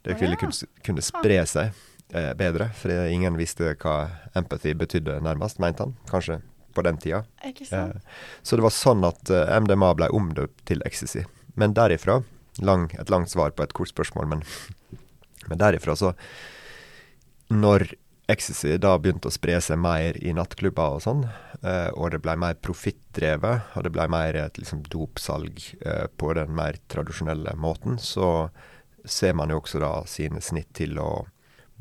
Det 0.06 0.16
ville 0.20 0.38
kunne, 0.38 0.70
kunne 0.86 1.02
spre 1.04 1.40
seg 1.50 1.72
eh, 2.14 2.32
bedre, 2.38 2.70
for 2.78 2.94
ingen 3.10 3.38
visste 3.38 3.74
hva 3.82 3.96
empathy 4.38 4.76
betydde, 4.78 5.18
nærmest, 5.24 5.58
mente 5.62 5.82
han. 5.82 5.96
Kanskje 6.10 6.40
på 6.76 6.84
den 6.86 7.00
tida. 7.02 7.24
Eh, 7.42 7.92
så 8.42 8.56
det 8.56 8.64
var 8.64 8.74
sånn 8.74 9.04
at 9.08 9.32
eh, 9.32 9.52
MDMA 9.60 9.92
ble 9.98 10.10
omdøpt 10.14 10.66
til 10.68 10.84
ecstasy. 10.86 11.24
Men 11.56 11.74
derifra 11.76 12.20
lang, 12.62 12.90
Et 13.00 13.10
langt 13.10 13.30
svar 13.30 13.52
på 13.52 13.64
et 13.64 13.72
kort 13.76 13.90
spørsmål, 13.92 14.28
men, 14.32 14.42
men 15.48 15.60
derifra 15.60 15.96
så 15.96 16.14
Når 17.48 17.90
ecstasy 18.28 18.76
da 18.82 18.96
begynte 18.98 19.30
å 19.30 19.34
spre 19.34 19.58
seg 19.62 19.78
mer 19.78 20.16
i 20.18 20.32
nattklubber 20.34 20.96
og 20.96 21.04
sånn, 21.04 21.20
eh, 21.62 21.90
og 21.94 22.10
det 22.10 22.20
ble 22.24 22.34
mer 22.42 22.56
profittdrevet, 22.58 23.76
og 23.76 23.86
det 23.86 23.92
ble 23.94 24.08
mer 24.10 24.38
et 24.40 24.58
liksom, 24.58 24.82
dopsalg 24.90 25.62
eh, 25.78 26.08
på 26.18 26.32
den 26.34 26.50
mer 26.56 26.80
tradisjonelle 26.90 27.54
måten, 27.62 28.00
så 28.02 28.48
ser 29.06 29.34
man 29.38 29.50
jo 29.50 29.60
også 29.62 29.80
da 29.82 29.92
sine 30.10 30.40
snitt 30.42 30.72
til 30.76 30.98
å 30.98 31.26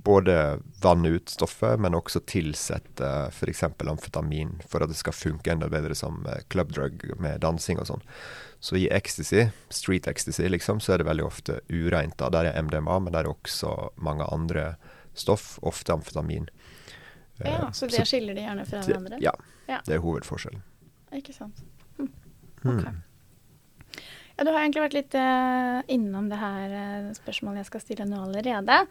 både 0.05 0.59
vanne 0.83 1.07
ut 1.15 1.29
stoffet, 1.31 1.79
men 1.79 1.95
også 1.95 2.19
tilsette 2.27 3.07
f.eks. 3.31 3.63
amfetamin 3.63 4.57
for 4.69 4.83
at 4.83 4.91
det 4.91 4.97
skal 4.99 5.15
funke 5.15 5.53
enda 5.53 5.69
bedre 5.71 5.95
som 5.95 6.19
eh, 6.29 6.41
club 6.51 6.73
drug 6.75 7.05
med 7.23 7.39
dansing 7.41 7.79
og 7.81 7.87
sånn. 7.89 8.03
Så 8.59 8.75
i 8.77 8.87
ecstasy, 8.91 9.47
street 9.73 10.07
ecstasy, 10.11 10.45
liksom, 10.51 10.81
så 10.83 10.93
er 10.93 11.01
det 11.01 11.07
veldig 11.09 11.25
ofte 11.25 11.59
ureint. 11.71 12.17
da. 12.19 12.29
Der 12.29 12.51
er 12.51 12.61
MDMA, 12.61 12.99
men 12.99 13.13
der 13.15 13.23
er 13.25 13.31
også 13.31 13.71
mange 13.95 14.27
andre 14.31 14.75
stoff, 15.15 15.55
ofte 15.63 15.93
amfetamin. 15.95 16.49
Ja, 17.39 17.65
Eh, 17.67 17.71
så 17.71 17.87
det 17.91 18.05
skiller 18.07 18.35
de 18.35 18.41
gjerne 18.45 18.63
fra 18.65 18.79
hverandre? 18.85 19.17
Ja, 19.23 19.33
Ja. 19.67 19.81
det 19.85 19.95
er 19.95 19.99
hovedforskjellen. 19.99 20.61
Ikke 21.11 21.33
sant. 21.35 21.57
Hm. 21.97 22.07
Hmm. 22.63 23.01
Ja, 24.37 24.43
du 24.43 24.51
har 24.51 24.59
egentlig 24.65 24.83
vært 24.83 24.97
litt 24.97 25.15
uh, 25.15 25.79
innom 25.87 26.27
det 26.31 26.39
her 26.41 26.73
uh, 26.75 27.13
spørsmålet 27.15 27.61
jeg 27.63 27.69
skal 27.69 27.83
stille 27.85 28.05
nå 28.09 28.23
allerede. 28.25 28.81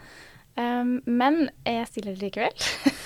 Um, 0.57 1.01
men 1.05 1.51
jeg 1.67 1.87
stiller 1.91 2.15
det 2.17 2.23
likevel. 2.23 2.55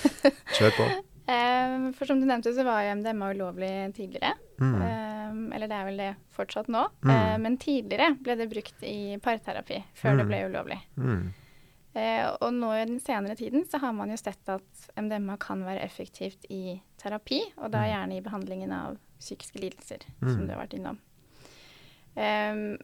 Kjør 0.57 0.75
på. 0.77 0.85
Um, 1.29 1.89
for 1.93 2.09
som 2.09 2.21
du 2.21 2.25
nevnte, 2.29 2.53
så 2.55 2.63
var 2.65 2.83
jo 2.85 2.93
MDMA 3.01 3.33
ulovlig 3.35 3.71
tidligere. 3.97 4.31
Mm. 4.61 4.71
Um, 4.81 5.41
eller 5.53 5.67
det 5.69 5.75
er 5.77 5.85
vel 5.89 5.99
det 6.01 6.07
fortsatt 6.37 6.69
nå. 6.73 6.85
Mm. 7.03 7.11
Uh, 7.11 7.35
men 7.43 7.57
tidligere 7.61 8.13
ble 8.23 8.37
det 8.39 8.47
brukt 8.53 8.87
i 8.87 8.95
parterapi, 9.21 9.83
før 9.99 10.17
det 10.17 10.25
Mm. 10.25 10.31
ble 10.31 10.41
ulovlig. 10.49 10.79
Mm. 10.97 11.27
Og 12.39 12.51
nå 12.55 12.67
i 12.77 12.85
den 12.85 12.99
senere 13.03 13.35
tiden 13.35 13.65
så 13.67 13.79
har 13.81 13.91
man 13.97 14.11
jo 14.13 14.17
sett 14.21 14.47
at 14.53 14.83
MDMA 14.95 15.35
kan 15.41 15.65
være 15.65 15.81
effektivt 15.83 16.45
i 16.53 16.77
terapi, 17.01 17.41
og 17.57 17.71
da 17.73 17.81
Mm. 17.83 17.89
gjerne 17.91 18.15
i 18.17 18.21
behandlingen 18.23 18.71
av 18.71 18.97
psykiske 19.19 19.59
lidelser, 19.59 20.05
Mm. 20.21 20.29
som 20.31 20.47
du 20.47 20.53
har 20.53 20.61
vært 20.65 20.77
innom. 20.79 20.97
Ehm, 22.19 22.77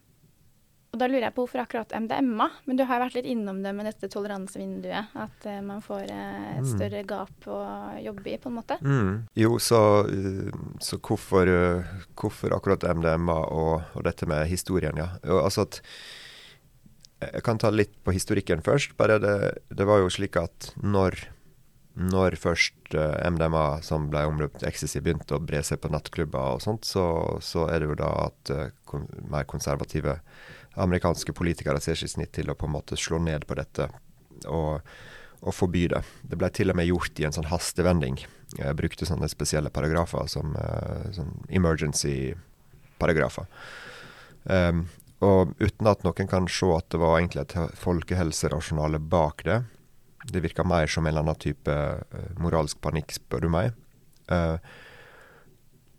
og 0.94 1.00
da 1.02 1.08
lurer 1.10 1.26
jeg 1.26 1.34
på 1.36 1.42
hvorfor 1.44 1.60
akkurat 1.60 1.90
MDMA, 1.92 2.46
men 2.64 2.78
du 2.78 2.84
har 2.88 2.96
jo 2.96 3.04
vært 3.04 3.16
litt 3.18 3.26
innom 3.28 3.58
det 3.60 3.72
med 3.76 3.84
dette 3.84 4.08
toleransevinduet, 4.08 5.10
at 5.20 5.44
uh, 5.50 5.58
man 5.66 5.82
får 5.84 6.06
uh, 6.08 6.54
et 6.54 6.62
Mm. 6.64 6.70
større 6.70 7.02
gap 7.04 7.48
å 7.52 7.58
jobbe 8.00 8.30
i, 8.32 8.38
på 8.40 8.48
en 8.48 8.56
måte. 8.56 8.78
Mm. 8.80 9.10
Jo, 9.36 9.58
så, 9.60 9.80
uh, 10.08 10.54
så 10.80 10.96
hvorfor, 11.04 11.50
hvorfor 12.16 12.54
akkurat 12.56 12.86
MDMA 12.96 13.36
og, 13.52 13.82
og 13.92 14.06
dette 14.08 14.24
med 14.30 14.46
historien, 14.48 14.96
ja. 14.96 15.10
Og, 15.26 15.42
altså 15.50 15.66
at 15.68 15.82
Jeg 17.20 17.42
kan 17.44 17.56
ta 17.58 17.70
litt 17.72 17.94
på 18.04 18.12
historikken 18.12 18.60
først. 18.64 18.96
Bare 18.96 19.18
det, 19.18 19.36
det 19.72 19.86
var 19.88 20.02
jo 20.02 20.08
slik 20.12 20.36
at 20.36 20.70
når 20.80 21.16
når 21.96 22.34
først 22.36 22.94
uh, 22.94 23.16
MDMA, 23.24 23.80
som 23.84 24.10
ble 24.12 24.26
omløpt 24.28 24.64
ecstasy, 24.68 25.00
begynte 25.00 25.36
å 25.36 25.40
bre 25.40 25.62
seg 25.64 25.80
på 25.80 25.88
nattklubber 25.92 26.58
og 26.58 26.64
sånt, 26.64 26.84
så, 26.84 27.04
så 27.40 27.66
er 27.72 27.80
det 27.80 27.88
jo 27.88 27.96
da 28.02 28.10
at 28.26 28.52
uh, 28.52 28.66
kon 28.88 29.06
mer 29.32 29.44
konservative 29.48 30.18
amerikanske 30.76 31.32
politikere 31.32 31.80
ser 31.80 31.96
seg 31.96 32.10
i 32.10 32.14
snitt 32.18 32.34
til 32.36 32.52
å 32.52 32.58
på 32.58 32.68
en 32.68 32.74
måte 32.74 33.00
slå 33.00 33.18
ned 33.24 33.46
på 33.48 33.56
dette 33.56 33.88
og, 34.44 34.84
og 35.40 35.52
forby 35.56 35.86
det. 35.94 36.02
Det 36.28 36.36
ble 36.36 36.50
til 36.52 36.68
og 36.72 36.76
med 36.76 36.90
gjort 36.90 37.22
i 37.22 37.26
en 37.28 37.32
sånn 37.32 37.48
hastevending. 37.48 38.20
Jeg 38.58 38.76
brukte 38.76 39.08
sånne 39.08 39.28
spesielle 39.32 39.72
paragrafer 39.72 40.28
som 40.28 40.52
sånn 41.16 41.32
emergency-paragrafer. 41.48 43.48
Um, 44.44 44.84
og 45.24 45.56
uten 45.56 45.88
at 45.88 46.04
noen 46.04 46.28
kan 46.28 46.44
se 46.52 46.68
at 46.76 46.92
det 46.92 47.00
var 47.00 47.16
egentlig 47.16 47.46
et 47.46 47.56
folkehelserasjonale 47.80 49.00
bak 49.00 49.48
det, 49.48 49.62
det 50.32 50.40
virka 50.40 50.64
mer 50.64 50.86
som 50.86 51.06
en 51.06 51.12
eller 51.12 51.24
annen 51.24 51.40
type 51.40 51.72
uh, 51.72 52.30
moralsk 52.42 52.80
panikk, 52.82 53.14
spør 53.16 53.46
du 53.46 53.50
meg. 53.52 53.74
Uh, 54.30 54.58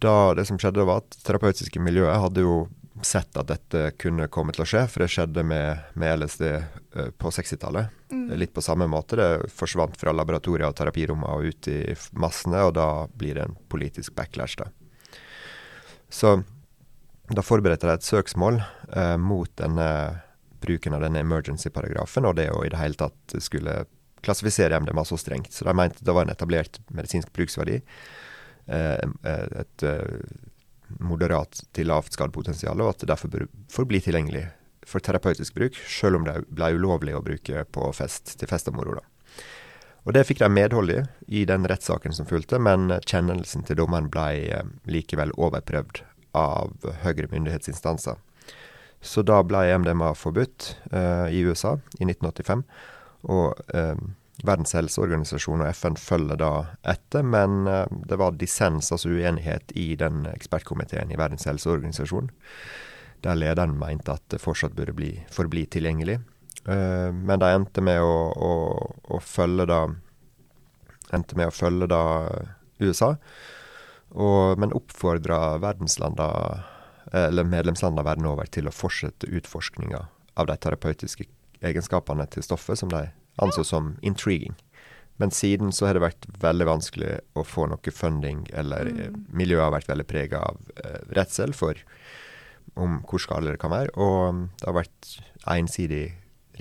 da 0.04 0.34
Det 0.38 0.46
som 0.46 0.60
skjedde, 0.62 0.86
var 0.86 1.02
at 1.02 1.18
terapeutiske 1.26 1.82
miljøet 1.82 2.22
hadde 2.22 2.44
jo 2.44 2.68
sett 3.06 3.38
at 3.38 3.50
dette 3.50 3.92
kunne 4.02 4.26
komme 4.34 4.54
til 4.54 4.64
å 4.66 4.68
skje, 4.68 4.84
for 4.90 5.04
det 5.04 5.10
skjedde 5.14 5.44
med, 5.46 5.86
med 5.98 6.24
LSD 6.24 6.46
uh, 6.50 7.10
på 7.18 7.32
60-tallet. 7.34 7.94
Mm. 8.12 8.28
Litt 8.42 8.54
på 8.54 8.64
samme 8.66 8.90
måte. 8.90 9.18
Det 9.20 9.50
forsvant 9.54 9.98
fra 10.00 10.14
laboratorier 10.16 10.68
og 10.70 10.78
terapirommene 10.78 11.34
og 11.34 11.50
ut 11.50 11.72
i 11.72 11.82
massene, 12.20 12.66
og 12.68 12.76
da 12.78 12.90
blir 13.14 13.40
det 13.40 13.48
en 13.48 13.58
politisk 13.72 14.16
backlash, 14.18 14.60
da. 14.62 14.70
Så 16.10 16.38
da 17.28 17.44
forberedte 17.44 17.90
de 17.90 17.98
et 17.98 18.06
søksmål 18.08 18.62
mot 19.20 19.50
denne 19.60 19.88
bruken 20.62 20.96
av 20.96 21.04
denne 21.04 21.20
emergency-paragrafen, 21.20 22.26
og 22.26 22.38
det 22.40 22.50
å 22.54 22.64
i 22.66 22.72
det 22.72 22.80
hele 22.80 23.00
tatt 23.00 23.38
skulle 23.44 23.82
klassifisere 24.26 24.80
MDMA 24.80 25.06
så 25.06 25.18
strengt. 25.18 25.54
Så 25.54 25.66
de 25.66 25.74
mente 25.78 26.06
det 26.06 26.14
var 26.16 26.28
en 26.28 26.34
etablert 26.34 26.80
medisinsk 26.88 27.34
bruksverdi. 27.34 27.82
Eh, 28.68 29.04
et 29.62 29.84
eh, 29.84 30.32
moderat 31.04 31.62
til 31.76 31.90
lavt 31.92 32.16
skadepotensial, 32.16 32.80
og 32.82 32.94
at 32.94 33.04
det 33.04 33.12
derfor 33.12 33.32
bør 33.32 33.48
forbli 33.72 34.02
tilgjengelig 34.04 34.48
for 34.88 35.04
terapeutisk 35.04 35.56
bruk, 35.56 35.78
selv 35.88 36.20
om 36.20 36.28
det 36.28 36.40
ble 36.48 36.72
ulovlig 36.78 37.16
å 37.16 37.24
bruke 37.24 37.66
på 37.76 37.92
fest 37.96 38.38
til 38.40 38.50
fest 38.50 38.70
og 38.72 38.78
moro. 38.80 39.04
Og 40.08 40.14
Det 40.16 40.24
fikk 40.24 40.40
de 40.40 40.48
medhold 40.48 40.94
i 40.94 41.02
i 41.28 41.46
den 41.46 41.68
rettssaken 41.68 42.14
som 42.16 42.28
fulgte, 42.30 42.60
men 42.60 42.88
kjennelsen 43.04 43.66
til 43.68 43.76
dommeren 43.82 44.08
ble 44.12 44.30
eh, 44.48 44.70
likevel 44.88 45.34
overprøvd 45.36 46.04
av 46.38 46.88
høyere 47.04 47.28
myndighetsinstanser. 47.32 48.16
Så 49.02 49.22
da 49.22 49.42
ble 49.46 49.66
MDMA 49.78 50.14
forbudt 50.18 50.72
uh, 50.92 51.28
i 51.30 51.44
USA 51.46 51.76
i 52.00 52.08
1985. 52.08 52.64
Og 53.26 53.58
eh, 53.74 53.98
Verdens 54.46 54.76
helseorganisasjon 54.78 55.64
og 55.66 55.72
FN 55.74 55.96
følger 55.98 56.38
da 56.38 56.52
etter, 56.86 57.26
men 57.26 57.66
eh, 57.72 57.86
det 58.10 58.20
var 58.22 58.38
dissens, 58.38 58.92
altså 58.94 59.10
uenighet, 59.10 59.74
i 59.74 59.96
den 59.98 60.28
ekspertkomiteen 60.30 61.12
i 61.12 61.18
Verdens 61.18 61.48
helseorganisasjon, 61.50 62.30
der 63.26 63.40
lederen 63.40 63.78
mente 63.80 64.14
at 64.14 64.26
det 64.30 64.44
fortsatt 64.44 64.76
burde 64.78 64.94
bli, 64.94 65.16
forbli 65.34 65.66
tilgjengelig. 65.74 66.20
Eh, 66.70 67.10
men 67.10 67.42
de 67.42 67.50
endte 67.50 67.82
med 67.82 68.04
å, 68.04 68.14
å, 68.30 68.54
å 69.18 69.22
følge 69.24 69.66
da 69.72 69.86
endte 71.16 71.38
med 71.40 71.50
å 71.50 71.56
følge 71.56 71.88
da 71.90 72.04
USA, 72.84 73.14
og, 74.12 74.60
men 74.60 74.76
oppfordra 74.76 75.58
eller 77.16 77.48
medlemslandene 77.48 78.04
verden 78.04 78.28
over, 78.28 78.50
til 78.52 78.68
å 78.68 78.76
fortsette 78.76 79.30
utforskninga 79.32 80.02
av 80.38 80.50
de 80.50 80.58
terapeutiske 80.60 81.24
egenskapene 81.66 82.28
til 82.32 82.46
stoffet 82.46 82.80
som 82.80 82.92
de 82.94 83.08
anså 83.42 83.64
som 83.68 83.96
intriguing. 84.02 84.56
Men 85.18 85.32
siden 85.34 85.72
så 85.74 85.88
har 85.88 85.98
det 85.98 86.04
vært 86.04 86.28
veldig 86.42 86.68
vanskelig 86.70 87.16
å 87.38 87.44
få 87.46 87.66
noe 87.72 87.94
funding, 87.94 88.46
eller 88.54 88.92
mm. 88.94 89.18
miljøet 89.34 89.66
har 89.66 89.74
vært 89.74 89.90
veldig 89.90 90.06
prega 90.10 90.44
av 90.46 90.60
eh, 90.78 91.00
redsel 91.18 91.56
for 91.58 91.80
om 92.78 93.00
hvor 93.08 93.22
skadelig 93.24 93.56
det 93.56 93.62
kan 93.64 93.74
være. 93.74 93.94
Og 93.98 94.46
det 94.60 94.68
har 94.70 94.78
vært 94.78 95.18
ensidig 95.50 96.06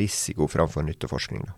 risiko 0.01 0.49
framfor 0.49 0.87
nytteforskning. 0.87 1.45
Da. 1.51 1.57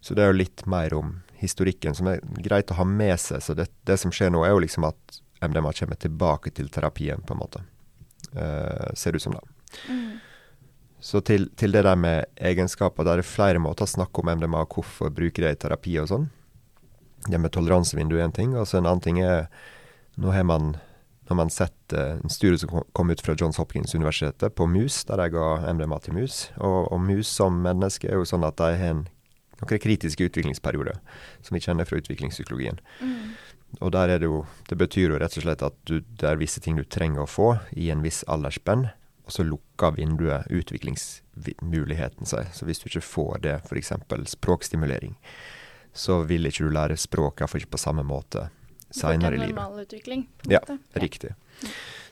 Så 0.00 0.14
det 0.14 0.22
er 0.22 0.30
jo 0.30 0.38
litt 0.38 0.62
mer 0.70 0.94
om 0.94 1.16
historikken, 1.40 1.96
som 1.98 2.12
er 2.12 2.22
greit 2.44 2.70
å 2.70 2.78
ha 2.78 2.86
med 2.86 3.16
seg. 3.20 3.42
Så 3.42 3.56
det, 3.58 3.66
det 3.88 3.98
som 3.98 4.14
skjer 4.14 4.30
nå, 4.30 4.44
er 4.46 4.54
jo 4.54 4.62
liksom 4.62 4.86
at 4.86 5.18
MDMA 5.42 5.72
kommer 5.76 5.98
tilbake 5.98 6.54
til 6.54 6.70
terapien, 6.72 7.26
på 7.26 7.34
en 7.34 7.42
måte. 7.42 7.64
Eh, 8.32 8.94
ser 8.94 9.12
det 9.12 9.18
ut 9.18 9.26
som 9.26 9.34
da. 9.34 9.42
Mm. 9.90 10.14
Så 11.06 11.20
til, 11.22 11.46
til, 11.54 11.70
det 11.70 11.84
der 11.86 11.94
med 11.94 12.26
egenskaper, 12.36 13.06
der 13.06 13.20
er 13.20 13.26
flere 13.26 13.60
måter 13.62 13.86
å 13.86 13.90
snakke 13.90 14.22
om 14.22 14.30
MDMA, 14.32 14.64
hvorfor 14.66 15.12
bruke 15.14 15.44
det 15.44 15.52
i 15.54 15.60
terapi 15.62 15.94
og 16.02 16.10
sånn. 16.10 16.26
Det 17.26 17.38
med 17.38 17.52
toleransevindu 17.54 18.16
er 18.16 18.24
en 18.26 18.34
ting. 18.34 18.56
og 18.58 18.66
så 18.66 18.80
En 18.80 18.88
annen 18.88 19.04
ting 19.04 19.22
er 19.22 19.46
Nå 20.16 20.32
har 20.32 20.46
man, 20.48 20.70
når 21.28 21.36
man 21.36 21.50
sett 21.52 21.92
uh, 21.92 22.16
en 22.16 22.32
studie 22.32 22.56
som 22.56 22.70
kom 22.96 23.10
ut 23.12 23.20
fra 23.20 23.34
Johns 23.36 23.58
Hopkins-universitetet 23.60 24.54
på 24.56 24.64
mus, 24.64 25.02
der 25.04 25.20
jeg 25.20 25.34
ga 25.34 25.74
MDMA 25.76 25.98
til 26.00 26.16
mus. 26.16 26.38
Og, 26.56 26.88
og 26.88 27.02
mus 27.04 27.28
som 27.28 27.58
menneske 27.60 28.08
er 28.08 28.16
jo 28.16 28.24
sånn 28.24 28.46
at 28.48 28.56
de 28.56 28.70
har 28.80 28.94
en, 28.94 29.02
noen 29.60 29.82
kritiske 29.84 30.30
utviklingsperioder 30.30 30.96
som 31.44 31.52
vi 31.58 31.60
kjenner 31.60 31.84
fra 31.84 32.00
utviklingspsykologien. 32.00 32.80
Mm. 33.04 33.36
Og 33.84 33.92
der 33.92 34.14
er 34.14 34.22
det 34.22 34.30
jo 34.30 34.46
Det 34.70 34.78
betyr 34.80 35.12
jo 35.12 35.18
rett 35.20 35.36
og 35.36 35.44
slett 35.44 35.62
at 35.68 35.76
du, 35.84 36.00
det 36.00 36.30
er 36.30 36.40
visse 36.40 36.62
ting 36.64 36.80
du 36.80 36.86
trenger 36.88 37.26
å 37.26 37.30
få 37.30 37.50
i 37.76 37.90
en 37.92 38.00
viss 38.02 38.24
aldersspenn 38.24 38.88
og 39.26 39.34
så 39.34 39.42
lukker 39.42 39.96
vinduet 39.96 40.46
utviklingsmuligheten 40.54 42.28
seg. 42.30 42.52
Så 42.54 42.66
hvis 42.68 42.78
du 42.82 42.86
ikke 42.88 43.02
får 43.02 43.40
det, 43.42 43.56
f.eks. 43.66 43.92
språkstimulering, 44.36 45.16
så 45.92 46.20
vil 46.28 46.46
ikke 46.46 46.68
du 46.68 46.74
lære 46.76 46.98
språk, 47.00 47.40
iallfall 47.40 47.64
ikke 47.64 47.74
på 47.74 47.82
samme 47.82 48.04
måte 48.06 48.48
seinere 48.94 49.34
i 49.34 49.40
livet. 49.40 49.56
Normal 49.56 49.82
utvikling? 49.82 50.28
Ja, 50.46 50.60
ja, 50.68 50.78
riktig. 51.02 51.34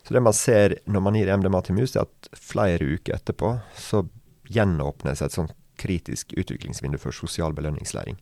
Så 0.03 0.16
det 0.16 0.20
man 0.20 0.37
ser 0.37 0.79
når 0.90 1.05
man 1.07 1.16
gir 1.16 1.31
MDMA 1.37 1.62
til 1.64 1.79
mus, 1.79 1.94
er 1.94 2.09
at 2.09 2.31
flere 2.35 2.83
uker 2.83 3.14
etterpå 3.16 3.55
så 3.79 4.03
gjenåpnes 4.53 5.22
et 5.22 5.37
sånt 5.37 5.55
kritisk 5.81 6.35
utviklingsvindu 6.37 6.98
for 7.00 7.14
sosial 7.14 7.55
belønningslæring. 7.57 8.18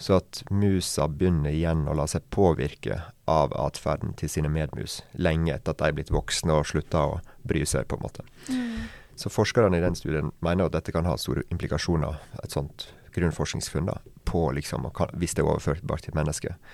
Så 0.00 0.16
at 0.16 0.40
musa 0.48 1.04
begynner 1.12 1.52
igjen 1.52 1.84
å 1.84 1.94
la 1.96 2.06
seg 2.08 2.24
påvirke 2.32 3.02
av 3.28 3.52
atferden 3.52 4.14
til 4.16 4.30
sine 4.32 4.48
medmus, 4.48 5.02
lenge 5.12 5.52
etter 5.52 5.74
at 5.74 5.82
de 5.82 5.90
er 5.90 5.98
blitt 5.98 6.12
voksne 6.14 6.56
og 6.56 6.70
slutta 6.70 7.02
å 7.04 7.18
bry 7.44 7.66
seg, 7.68 7.84
på 7.84 7.98
en 7.98 8.06
måte. 8.06 8.24
Mm. 8.48 8.88
Så 9.20 9.28
forskerne 9.28 9.76
i 9.76 9.84
den 9.84 9.98
studien 9.98 10.32
mener 10.40 10.70
at 10.70 10.78
dette 10.78 10.94
kan 10.96 11.04
ha 11.04 11.18
store 11.20 11.44
implikasjoner, 11.52 12.16
et 12.40 12.56
sånt 12.56 12.88
grunnforskningsfunn, 13.12 13.90
da, 13.90 13.98
på 14.24 14.46
liksom, 14.56 14.88
hvis 15.20 15.36
det 15.36 15.44
er 15.44 15.50
overførbart 15.50 16.08
til 16.08 16.16
mennesket. 16.16 16.72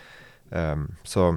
Um, 0.54 0.92
så, 1.02 1.32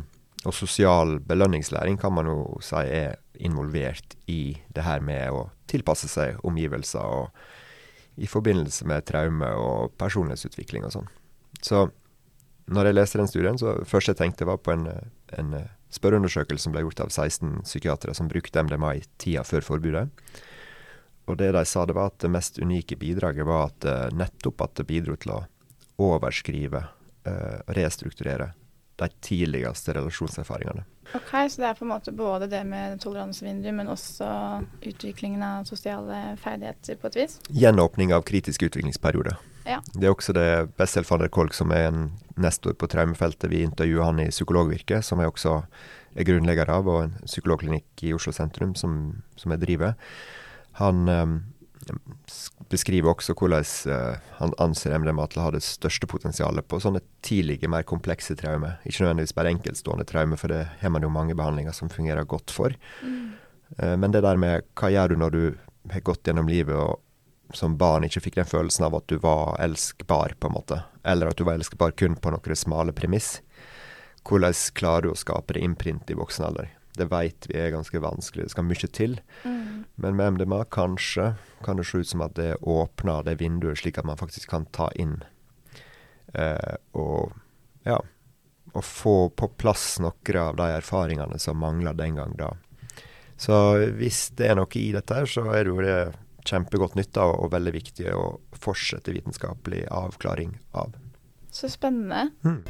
og 0.45 0.54
sosial 0.54 1.17
belønningslæring 1.25 1.97
kan 1.97 2.13
man 2.13 2.30
jo 2.30 2.43
si 2.62 2.84
er 2.86 3.17
involvert 3.41 4.13
i 4.30 4.60
det 4.75 4.86
her 4.86 5.02
med 5.02 5.34
å 5.34 5.47
tilpasse 5.71 6.12
seg 6.12 6.38
omgivelser, 6.45 7.02
og 7.02 8.21
i 8.21 8.30
forbindelse 8.30 8.86
med 8.86 9.08
traume 9.08 9.49
og 9.58 9.95
personlighetsutvikling 9.97 10.86
og 10.86 10.99
sånn. 10.99 11.10
Så 11.65 11.88
når 12.69 12.89
jeg 12.89 12.98
leste 12.98 13.19
den 13.22 13.30
studien, 13.30 13.58
så 13.58 13.80
først 13.88 14.12
jeg 14.12 14.19
tenkte 14.19 14.48
var 14.48 14.60
på 14.62 14.76
en, 14.76 14.88
en 15.38 15.56
spørreundersøkelse 15.93 16.67
som 16.67 16.76
ble 16.76 16.84
gjort 16.86 17.02
av 17.06 17.10
16 17.10 17.63
psykiatere 17.65 18.13
som 18.17 18.30
brukte 18.30 18.62
MDMA 18.63 18.93
i 19.00 19.04
tida 19.22 19.43
før 19.48 19.65
forbudet. 19.65 20.08
Og 21.30 21.38
det 21.38 21.52
de 21.54 21.65
sa, 21.65 21.86
det 21.86 21.93
var 21.98 22.10
at 22.10 22.22
det 22.24 22.32
mest 22.34 22.58
unike 22.62 22.98
bidraget 22.98 23.45
var 23.45 23.69
at 23.69 23.86
uh, 23.86 24.06
nettopp 24.17 24.63
at 24.65 24.80
det 24.80 24.88
bidro 24.89 25.17
til 25.19 25.36
å 25.36 25.43
overskrive, 26.02 26.82
uh, 27.28 27.60
restrukturere, 27.78 28.54
de 29.00 29.10
tidligste 29.24 29.93
relasjonserfaringene. 29.95 30.86
Ok, 31.15 31.30
Så 31.50 31.62
det 31.62 31.69
er 31.69 31.78
på 31.78 31.86
en 31.86 31.93
måte 31.93 32.12
både 32.13 32.50
det 32.50 32.63
med 32.67 33.00
toleransevindu, 33.02 33.69
men 33.74 33.89
også 33.89 34.28
utviklingen 34.82 35.43
av 35.45 35.69
sosiale 35.69 36.36
ferdigheter 36.41 37.00
på 37.00 37.10
et 37.10 37.22
vis? 37.24 37.38
Gjenåpning 37.50 38.13
av 38.13 38.26
kritisk 38.28 38.67
utviklingsperiode. 38.67 39.38
Ja. 39.69 39.79
Det 39.93 40.08
er 40.08 40.15
også 40.15 40.34
det 40.34 40.49
Bessel 40.79 41.05
van 41.05 41.21
der 41.21 41.29
Kolk, 41.34 41.53
som 41.53 41.71
er 41.75 41.89
en 41.91 42.10
nestor 42.41 42.73
på 42.73 42.89
traumefeltet. 42.89 43.51
Vi 43.51 43.62
intervjuer 43.65 44.08
han 44.08 44.21
i 44.23 44.32
Psykologvirket, 44.32 45.05
som 45.05 45.21
jeg 45.21 45.29
også 45.29 45.60
er 46.17 46.27
grunnlegger 46.27 46.71
av, 46.73 46.89
og 46.89 47.03
en 47.05 47.15
psykologklinikk 47.27 48.03
i 48.08 48.13
Oslo 48.15 48.34
sentrum 48.36 48.73
som, 48.79 49.21
som 49.38 49.53
jeg 49.53 49.62
driver. 49.62 49.95
Han 50.79 51.10
um, 51.10 51.36
beskriver 52.71 53.12
også 53.13 53.36
hvordan 53.38 53.67
uh, 53.91 54.32
han 54.39 54.55
anser 54.63 54.95
MDMA 54.97 55.27
til 55.29 55.41
å 55.41 55.47
ha 55.47 55.53
det 55.53 55.63
største 55.65 56.10
potensialet 56.10 56.67
på 56.69 56.82
sånne 56.82 57.03
tidlige, 57.25 57.69
mer 57.71 57.86
komplekse 57.88 58.38
traumer. 58.39 58.79
Ikke 58.86 59.05
nødvendigvis 59.05 59.36
bare 59.38 59.53
enkeltstående 59.53 60.08
traumer, 60.10 60.39
for 60.39 60.53
det 60.53 60.63
har 60.82 60.93
man 60.93 61.05
jo 61.05 61.13
mange 61.13 61.38
behandlinger 61.38 61.75
som 61.77 61.91
fungerer 61.93 62.27
godt 62.29 62.53
for. 62.55 62.73
Mm. 63.03 63.36
Uh, 63.77 63.95
men 64.01 64.15
det 64.15 64.25
der 64.25 64.41
med 64.41 64.65
hva 64.79 64.91
gjør 64.95 65.13
du 65.13 65.21
når 65.21 65.36
du 65.36 65.43
har 65.93 66.05
gått 66.05 66.25
gjennom 66.27 66.49
livet 66.49 66.75
og 66.77 66.99
som 67.54 67.78
barn 67.78 68.06
ikke 68.06 68.22
fikk 68.28 68.40
den 68.40 68.50
følelsen 68.50 68.86
av 68.88 68.98
at 69.00 69.08
du 69.10 69.18
var 69.24 69.56
elskbar, 69.62 70.36
på 70.40 70.50
en 70.50 70.58
måte. 70.58 70.82
Eller 71.04 71.32
at 71.32 71.40
du 71.40 71.46
var 71.48 71.58
elskbar 71.58 71.96
kun 71.98 72.18
på 72.20 72.34
noen 72.34 72.60
smale 72.60 72.94
premiss. 72.94 73.40
Hvordan 74.28 74.54
klarer 74.78 75.08
du 75.08 75.14
å 75.14 75.18
skape 75.18 75.56
det 75.56 75.64
innprint 75.66 76.12
i 76.12 76.18
voksen 76.20 76.46
alder? 76.46 76.70
Det 77.00 77.08
veit 77.10 77.48
vi 77.48 77.56
er 77.58 77.72
ganske 77.72 78.02
vanskelig, 78.04 78.50
det 78.50 78.54
skal 78.54 78.68
mye 78.68 78.90
til. 78.94 79.20
Mm. 79.46 79.86
Men 79.96 80.18
med 80.20 80.36
MDMA 80.36 80.64
kanskje 80.74 81.34
kan 81.64 81.80
det 81.80 81.88
se 81.88 82.04
ut 82.04 82.10
som 82.10 82.24
at 82.26 82.36
det 82.36 82.58
åpner 82.62 83.24
det 83.26 83.40
vinduet, 83.40 83.80
slik 83.80 83.98
at 83.98 84.08
man 84.10 84.20
faktisk 84.20 84.52
kan 84.52 84.68
ta 84.76 84.90
inn 85.00 85.22
Eh, 86.34 86.76
og 86.92 87.34
ja, 87.84 87.98
og 88.74 88.86
få 88.86 89.18
på 89.30 89.50
plass 89.58 89.98
noen 90.04 90.42
av 90.42 90.58
de 90.60 90.72
erfaringene 90.78 91.40
som 91.42 91.60
mangla 91.62 91.94
den 91.98 92.20
gang 92.20 92.36
da. 92.38 92.54
Så 93.40 93.56
hvis 93.98 94.28
det 94.38 94.52
er 94.52 94.60
noe 94.60 94.70
i 94.76 94.92
dette, 94.94 95.16
her, 95.16 95.30
så 95.30 95.48
er 95.54 95.64
det 95.64 95.72
jo 95.72 95.80
det 95.82 96.00
kjempegodt 96.50 96.96
nytte 97.00 97.22
av, 97.24 97.36
og 97.44 97.52
veldig 97.54 97.74
viktig 97.76 98.10
å 98.16 98.24
fortsette 98.58 99.14
vitenskapelig 99.16 99.86
avklaring 99.94 100.58
av. 100.74 100.96
Så 101.52 101.70
spennende. 101.72 102.30
Mm. 102.46 102.64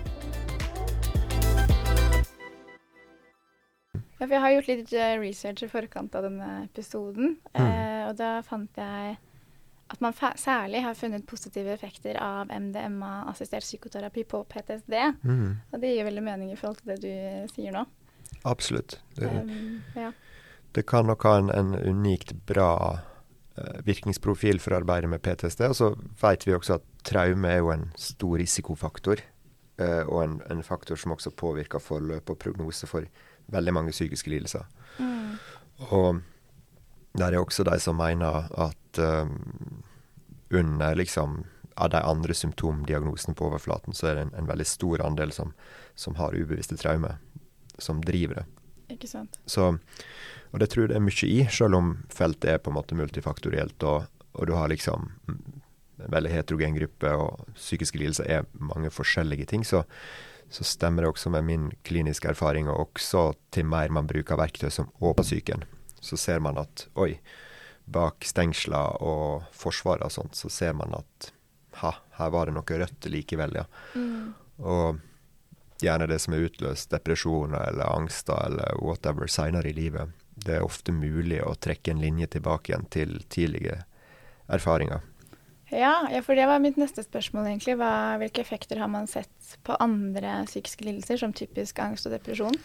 Ja, 4.20 4.28
for 4.28 4.36
jeg 4.36 4.44
har 4.44 4.52
gjort 4.58 4.68
litt 4.70 4.94
eh, 5.00 5.16
research 5.22 5.64
i 5.64 5.70
forkant 5.72 6.16
av 6.20 6.26
denne 6.28 6.50
episoden, 6.66 7.38
Mm. 7.56 7.66
eh, 7.66 8.08
og 8.10 8.18
da 8.20 8.42
fant 8.44 8.76
jeg 8.78 9.18
at 9.90 10.02
man 10.02 10.14
særlig 10.14 10.84
har 10.84 10.94
funnet 10.94 11.26
positive 11.26 11.72
effekter 11.74 12.18
av 12.22 12.52
MDMA-assistert 12.54 13.64
psykoterapi 13.66 14.24
på 14.30 14.44
PTSD. 14.46 14.94
Mm. 15.24 15.56
Og 15.74 15.80
det 15.82 15.96
gir 15.96 16.06
veldig 16.06 16.24
mening 16.24 16.52
i 16.52 16.56
forhold 16.60 16.78
til 16.84 16.92
det 16.92 17.00
du 17.02 17.08
eh, 17.10 17.48
sier 17.56 17.74
nå. 17.74 17.86
Absolutt. 18.46 19.00
Det, 19.16 19.26
Um, 19.26 19.82
ja. 19.96 20.12
det 20.74 20.86
kan 20.86 21.08
nok 21.10 21.24
ha 21.26 21.38
en, 21.40 21.50
en 21.50 21.74
unikt 21.76 22.34
bra 22.46 23.00
virkningsprofil 23.86 24.62
for 24.64 24.74
å 24.74 24.80
arbeide 24.82 25.10
med 25.12 25.22
PTSD. 25.26 25.66
Og 25.70 25.76
så 25.78 25.92
vet 26.22 26.48
vi 26.48 26.56
også 26.56 26.80
at 26.80 26.88
traume 27.08 27.52
er 27.52 27.62
jo 27.62 27.74
en 27.74 27.90
stor 28.00 28.38
risikofaktor. 28.42 29.24
eh, 29.80 30.04
og 30.08 30.24
en, 30.24 30.42
en 30.52 30.64
faktor 30.64 31.00
som 31.00 31.16
også 31.16 31.32
påvirker 31.32 31.80
forløp 31.80 32.30
og 32.30 32.40
prognose 32.40 32.88
for 32.88 33.08
veldig 33.48 33.74
mange 33.74 33.92
psykiske 33.96 34.30
lidelser. 34.30 34.66
Mm. 35.00 35.38
Og 35.90 36.22
der 37.18 37.34
er 37.34 37.40
også 37.40 37.64
de 37.64 37.80
som 37.80 37.98
mener 37.98 38.50
at 38.60 39.00
um, 39.00 39.84
under 40.52 40.96
liksom 40.96 41.46
av 41.80 41.90
de 41.90 42.02
andre 42.04 42.34
symptomdiagnosene 42.34 43.36
på 43.36 43.48
overflaten, 43.48 43.96
så 43.96 44.10
er 44.10 44.16
det 44.16 44.24
en, 44.28 44.34
en 44.42 44.50
veldig 44.50 44.68
stor 44.68 45.02
andel 45.06 45.32
som, 45.32 45.54
som 45.96 46.18
har 46.20 46.36
ubevisste 46.36 46.76
traumer, 46.78 47.16
som 47.80 48.02
driver 48.04 48.42
det. 48.42 48.46
Ikke 48.96 49.08
sant. 49.08 49.40
Så, 49.48 49.72
og 50.52 50.62
det 50.62 50.70
tror 50.72 50.86
jeg 50.86 50.94
det 50.94 50.98
er 50.98 51.06
mye 51.06 51.30
i, 51.30 51.40
selv 51.54 51.78
om 51.78 51.92
feltet 52.14 52.54
er 52.54 52.62
på 52.64 52.72
en 52.72 52.80
måte 52.80 52.98
multifaktorielt, 52.98 53.84
og, 53.86 54.08
og 54.34 54.50
du 54.50 54.56
har 54.58 54.72
liksom 54.72 55.12
mm, 55.30 55.42
en 56.06 56.14
veldig 56.16 56.32
heterogen 56.34 56.78
gruppe, 56.78 57.12
og 57.14 57.52
psykiske 57.58 58.02
lidelser 58.02 58.30
er 58.30 58.48
mange 58.54 58.92
forskjellige 58.94 59.50
ting, 59.52 59.66
så, 59.68 59.84
så 60.50 60.66
stemmer 60.66 61.06
det 61.06 61.12
også 61.14 61.32
med 61.34 61.46
min 61.46 61.68
kliniske 61.86 62.32
erfaring, 62.32 62.70
og 62.70 62.88
også 62.88 63.30
til 63.54 63.70
mer 63.70 63.94
man 63.94 64.10
bruker 64.10 64.40
verktøy 64.40 64.72
som 64.74 64.90
åpner 65.00 65.28
psyken. 65.28 65.68
Så 66.02 66.18
ser 66.18 66.40
man 66.42 66.58
at 66.62 66.88
oi, 66.98 67.20
bak 67.90 68.26
stengsler 68.26 69.02
og 69.04 69.50
forsvaret 69.56 70.06
og 70.06 70.14
sånt, 70.14 70.38
så 70.40 70.50
ser 70.54 70.74
man 70.78 70.96
at 70.98 71.32
ha, 71.84 71.94
her 72.18 72.32
var 72.34 72.50
det 72.50 72.56
noe 72.56 72.80
rødt 72.82 73.08
likevel, 73.12 73.60
ja. 73.62 73.66
Mm. 73.94 74.34
Og 74.60 75.00
gjerne 75.84 76.10
det 76.12 76.20
som 76.20 76.36
er 76.36 76.48
utløst 76.48 76.92
depresjoner 76.92 77.70
eller 77.70 77.94
angster 77.94 78.40
eller 78.50 78.82
whatever 78.84 79.30
seinere 79.32 79.72
i 79.72 79.78
livet. 79.78 80.12
Det 80.46 80.58
er 80.58 80.66
ofte 80.66 80.96
mulig 80.96 81.42
å 81.44 81.56
trekke 81.60 81.94
en 81.94 82.04
linje 82.04 82.32
tilbake 82.36 82.74
igjen 82.74 82.90
til 82.94 83.16
tidlige 83.30 83.82
erfaringer. 84.50 85.06
Ja, 85.70 86.08
ja, 86.12 86.22
for 86.26 86.34
det 86.34 86.48
var 86.50 86.62
mitt 86.62 86.80
neste 86.82 87.04
spørsmål, 87.06 87.46
egentlig. 87.52 87.76
Hva, 87.78 88.18
hvilke 88.18 88.42
effekter 88.42 88.80
har 88.82 88.90
man 88.90 89.06
sett 89.08 89.52
på 89.66 89.76
andre 89.78 90.40
psykiske 90.48 90.86
lidelser, 90.86 91.20
som 91.22 91.34
typisk 91.36 91.78
angst 91.84 92.10
og 92.10 92.16
depresjon? 92.16 92.58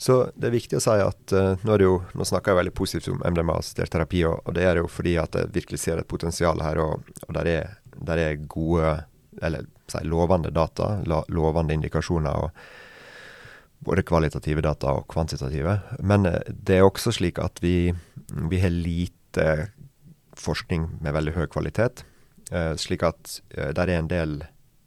Så 0.00 0.30
det 0.32 0.48
er 0.48 0.56
viktig 0.56 0.78
å 0.78 0.80
si 0.80 0.96
at 1.04 1.34
uh, 1.36 1.60
nå, 1.68 1.76
jo, 1.84 1.98
nå 2.16 2.28
snakker 2.28 2.54
jeg 2.54 2.60
veldig 2.62 2.74
positivt 2.78 3.10
om 3.12 3.20
MDMA-assistert 3.20 3.92
terapi, 3.92 4.24
og, 4.30 4.40
og 4.48 4.56
det 4.56 4.64
er 4.64 4.80
jo 4.80 4.88
fordi 4.88 5.18
at 5.20 5.36
jeg 5.36 5.52
virkelig 5.58 5.82
ser 5.84 6.00
et 6.00 6.08
potensial 6.08 6.64
her, 6.64 6.80
og, 6.80 7.12
og 7.26 7.36
der, 7.36 7.52
er, 7.52 7.78
der 8.00 8.24
er 8.24 8.40
gode, 8.48 8.96
eller 9.44 9.68
si 9.92 10.00
lovende 10.08 10.52
data, 10.54 10.94
la, 11.08 11.20
lovende 11.28 11.76
indikasjoner. 11.76 12.48
og 12.48 12.87
både 13.78 14.02
kvalitative 14.02 14.62
data 14.64 14.92
og 14.98 15.08
kvantitative. 15.12 15.78
Men 15.98 16.26
eh, 16.26 16.40
det 16.48 16.78
er 16.78 16.86
også 16.86 17.12
slik 17.14 17.38
at 17.42 17.62
vi, 17.62 17.92
vi 18.50 18.62
har 18.62 18.74
lite 18.74 19.68
forskning 20.38 20.88
med 21.02 21.14
veldig 21.14 21.36
høy 21.36 21.46
kvalitet. 21.52 22.04
Eh, 22.50 22.74
slik 22.80 23.04
at 23.06 23.38
eh, 23.54 23.70
der 23.76 23.88
er 23.88 24.02
en 24.02 24.10
del 24.10 24.40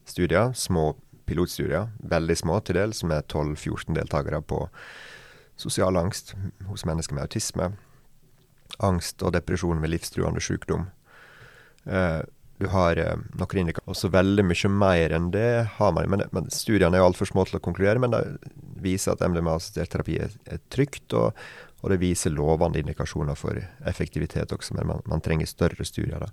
studier, 0.08 0.52
små 0.58 0.94
pilotstudier, 1.30 1.92
veldig 2.12 2.36
små 2.38 2.60
til 2.66 2.80
dels, 2.80 3.04
med 3.08 3.30
12-14 3.32 3.96
deltakere 3.96 4.42
på 4.44 4.66
sosial 5.62 5.96
angst 5.98 6.34
hos 6.68 6.84
mennesker 6.86 7.16
med 7.16 7.30
autisme. 7.30 7.72
Angst 8.84 9.24
og 9.24 9.36
depresjon 9.36 9.80
med 9.80 9.92
livstruende 9.94 10.42
sykdom. 10.42 10.88
Du 12.62 12.68
har 12.72 12.98
noen 12.98 13.60
indikatorer. 13.62 13.92
Også 13.92 14.10
veldig 14.12 14.46
mye 14.48 14.72
mer 14.74 15.14
enn 15.16 15.30
det 15.34 15.50
har 15.78 15.94
man. 15.96 16.10
Men, 16.10 16.24
men 16.34 16.50
studiene 16.54 16.98
er 16.98 17.06
altfor 17.06 17.30
små 17.30 17.46
til 17.46 17.60
å 17.60 17.64
konkludere, 17.64 18.02
men 18.02 18.16
de 18.16 18.22
viser 18.84 19.14
at 19.14 19.24
MDMA-assistert 19.26 19.92
terapi 19.94 20.18
er, 20.26 20.34
er 20.46 20.62
trygt, 20.74 21.14
og, 21.18 21.38
og, 21.82 21.88
det 21.94 22.00
viser 22.02 22.34
lovende 22.34 22.82
indikasjoner 22.82 23.38
for 23.40 23.58
effektivitet 23.90 24.54
også, 24.56 24.76
men 24.78 24.92
man, 24.92 25.06
man 25.10 25.24
trenger 25.24 25.50
større 25.50 25.86
studier. 25.88 26.22
Da. 26.22 26.30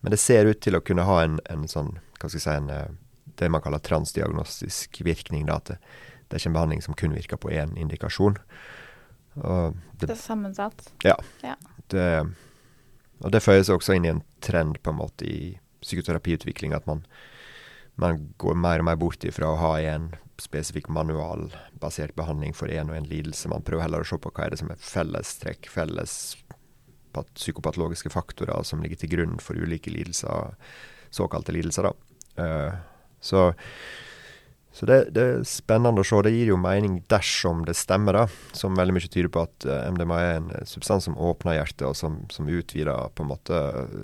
Men 0.00 0.14
det 0.14 0.20
ser 0.22 0.48
ut 0.48 0.62
til 0.64 0.78
å 0.78 0.84
kunne 0.84 1.06
ha 1.08 1.20
en, 1.24 1.40
en 1.52 1.66
sånn, 1.70 1.96
hva 2.20 2.30
skal 2.30 2.38
jeg 2.38 2.46
si, 2.46 2.56
en, 2.56 2.72
eh, 2.72 3.32
det 3.36 3.50
man 3.52 3.64
kaller 3.64 3.82
transdiagnostisk 3.84 5.02
virkning. 5.04 5.44
Da, 5.48 5.58
at 5.60 5.74
det, 5.74 5.78
det 6.26 6.36
er 6.36 6.42
ikke 6.42 6.52
en 6.52 6.58
behandling 6.58 6.84
som 6.84 6.96
kun 6.98 7.14
virker 7.16 7.40
på 7.40 7.52
én 7.52 7.76
indikasjon. 7.78 8.38
Og 9.36 9.76
Det 10.00 10.10
er 10.10 10.20
sammensatt. 10.20 10.92
ja. 11.04 11.16
Ja. 11.44 11.56
Det, 11.92 12.06
og 13.22 13.30
det 13.30 13.42
føyer 13.44 13.62
seg 13.62 13.78
også 13.78 13.94
inn 13.94 14.06
i 14.08 14.10
en 14.10 14.24
trend 14.42 14.80
på 14.82 14.90
en 14.90 14.98
måte 14.98 15.26
i 15.28 15.38
psykoterapiutvikling, 15.84 16.74
at 16.74 16.86
man, 16.88 17.04
man 18.00 18.28
går 18.40 18.56
mer 18.60 18.82
og 18.82 18.88
mer 18.90 18.98
bort 19.00 19.24
ifra 19.24 19.50
å 19.52 19.60
ha 19.60 19.74
en 19.80 20.10
spesifikk 20.40 20.90
manualbasert 20.92 22.12
behandling 22.16 22.52
for 22.56 22.68
én 22.68 22.90
og 22.92 22.98
en 22.98 23.08
lidelse. 23.08 23.48
Man 23.48 23.64
prøver 23.64 23.86
heller 23.86 24.04
å 24.04 24.08
se 24.08 24.18
på 24.20 24.32
hva 24.36 24.46
er 24.46 24.52
det 24.52 24.60
som 24.60 24.72
er 24.72 24.82
fellestrekk, 24.82 25.70
felles 25.72 26.36
psykopatologiske 27.16 28.12
faktorer 28.12 28.66
som 28.68 28.82
ligger 28.84 29.00
til 29.00 29.14
grunn 29.14 29.38
for 29.40 29.56
ulike 29.56 29.88
lidelser, 29.88 30.52
såkalte 31.14 31.54
lidelser. 31.56 31.88
da. 31.88 31.94
Uh, 32.36 32.76
så 33.24 33.46
så 34.76 34.84
det, 34.84 34.96
det 35.16 35.22
er 35.24 35.44
spennende 35.48 36.02
å 36.02 36.04
se. 36.04 36.18
Det 36.26 36.34
gir 36.34 36.50
jo 36.50 36.58
mening 36.60 36.98
dersom 37.08 37.62
det 37.64 37.72
stemmer, 37.78 38.18
da. 38.18 38.24
Som 38.56 38.76
veldig 38.76 38.92
mye 38.92 39.08
tyder 39.08 39.30
på 39.32 39.44
at 39.46 39.64
eh, 39.64 39.86
MDMA 39.94 40.18
er 40.20 40.34
en 40.36 40.50
eh, 40.52 40.66
substans 40.68 41.06
som 41.08 41.16
åpner 41.16 41.56
hjertet, 41.56 41.86
og 41.88 41.94
som, 41.96 42.18
som 42.32 42.50
utvider 42.52 43.08
på 43.16 43.24
en 43.24 43.30
måte 43.30 43.60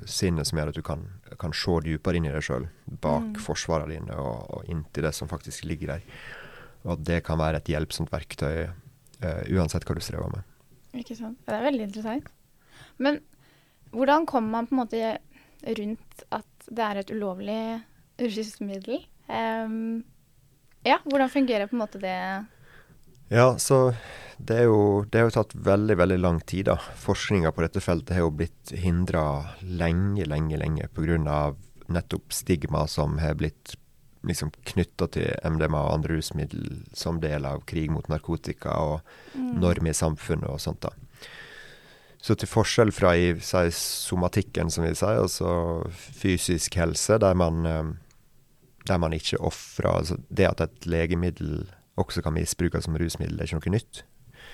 sinnet, 0.08 0.48
som 0.48 0.56
gjør 0.62 0.70
at 0.72 0.78
du 0.78 0.85
kan, 0.87 1.02
kan 1.42 1.52
se 1.52 1.74
dypere 1.85 2.16
inn 2.16 2.30
i 2.30 2.32
deg 2.32 2.46
sjøl. 2.46 2.70
Bak 2.88 3.35
Mm. 3.35 3.42
forsvarene 3.44 3.92
dine 3.92 4.16
og, 4.16 4.48
og 4.56 4.70
inntil 4.72 5.04
det 5.04 5.12
som 5.16 5.28
faktisk 5.28 5.66
ligger 5.68 5.94
der. 5.94 6.06
Og 6.87 6.94
at 6.96 7.04
det 7.06 7.20
kan 7.26 7.38
være 7.38 7.61
et 7.61 7.68
hjelpsomt 7.70 8.11
verktøy 8.11 8.64
uh, 8.66 9.42
uansett 9.52 9.85
hva 9.87 9.94
du 9.94 10.00
strever 10.02 10.32
med. 10.32 10.48
Ikke 10.98 11.14
sant. 11.18 11.38
Det 11.46 11.54
er 11.54 11.62
veldig 11.68 11.85
interessant. 11.87 12.32
Men 12.98 13.20
hvordan 13.92 14.26
kommer 14.26 14.56
man 14.56 14.66
på 14.70 14.74
en 14.74 14.80
måte 14.82 15.12
rundt 15.78 16.24
at 16.35 16.66
det 16.72 16.85
er 16.88 17.00
et 17.02 17.12
ulovlig 17.14 17.61
rusmiddel? 18.18 19.04
Em, 19.32 20.02
ja, 20.85 20.99
hvordan 21.05 21.31
fungerer 21.31 21.66
på 21.71 21.77
en 21.77 21.83
måte 21.85 22.01
det 22.03 22.16
Ja, 23.33 23.59
så 23.59 23.95
det 24.42 24.57
er 24.59 24.66
jo, 24.66 25.05
det 25.09 25.21
har 25.21 25.29
jo 25.31 25.37
tatt 25.37 25.55
veldig, 25.55 25.97
veldig 25.97 26.18
lang 26.18 26.40
tid, 26.40 26.66
da. 26.66 26.77
Forskninga 26.99 27.53
på 27.55 27.62
dette 27.62 27.81
feltet 27.81 28.16
har 28.16 28.25
jo 28.27 28.33
blitt 28.35 28.73
hindra 28.75 29.23
lenge, 29.62 30.27
lenge, 30.27 30.59
lenge 30.59 30.88
pga. 30.92 31.55
nettopp 31.92 32.33
stigma 32.33 32.87
som 32.88 33.18
har 33.18 33.35
blitt 33.35 33.77
liksom 34.27 34.51
knytta 34.64 35.09
til 35.11 35.33
MDMA 35.45 35.81
og 35.83 35.95
andre 35.97 36.16
rusmidler 36.16 36.85
som 36.95 37.21
del 37.21 37.45
av 37.47 37.64
krig 37.66 37.90
mot 37.90 38.07
narkotika 38.09 38.71
og 38.79 39.01
Mm. 39.35 39.61
norm 39.61 39.87
i 39.87 39.92
samfunnet 39.92 40.49
og 40.49 40.61
sånt, 40.61 40.81
da. 40.81 40.90
Så 42.21 42.37
til 42.37 42.47
forskjell 42.49 42.92
fra 42.92 43.16
i 43.16 43.33
si, 43.40 43.71
somatikken, 43.71 44.71
som 44.71 44.85
vi 44.85 44.95
sier, 44.95 45.18
altså 45.18 45.90
fysisk 45.90 46.75
helse, 46.75 47.18
der 47.18 47.35
man, 47.35 47.66
eh, 47.66 47.83
der 48.88 48.99
man 48.99 49.12
ikke 49.14 49.40
ofrer 49.40 49.90
altså 49.90 50.16
Det 50.29 50.47
at 50.49 50.61
et 50.61 50.87
legemiddel 50.87 51.68
også 52.01 52.23
kan 52.23 52.35
misbrukes 52.35 52.85
som 52.85 52.97
rusmiddel, 52.97 53.38
er 53.38 53.47
ikke 53.47 53.61
noe 53.61 53.77
nytt. 53.77 54.03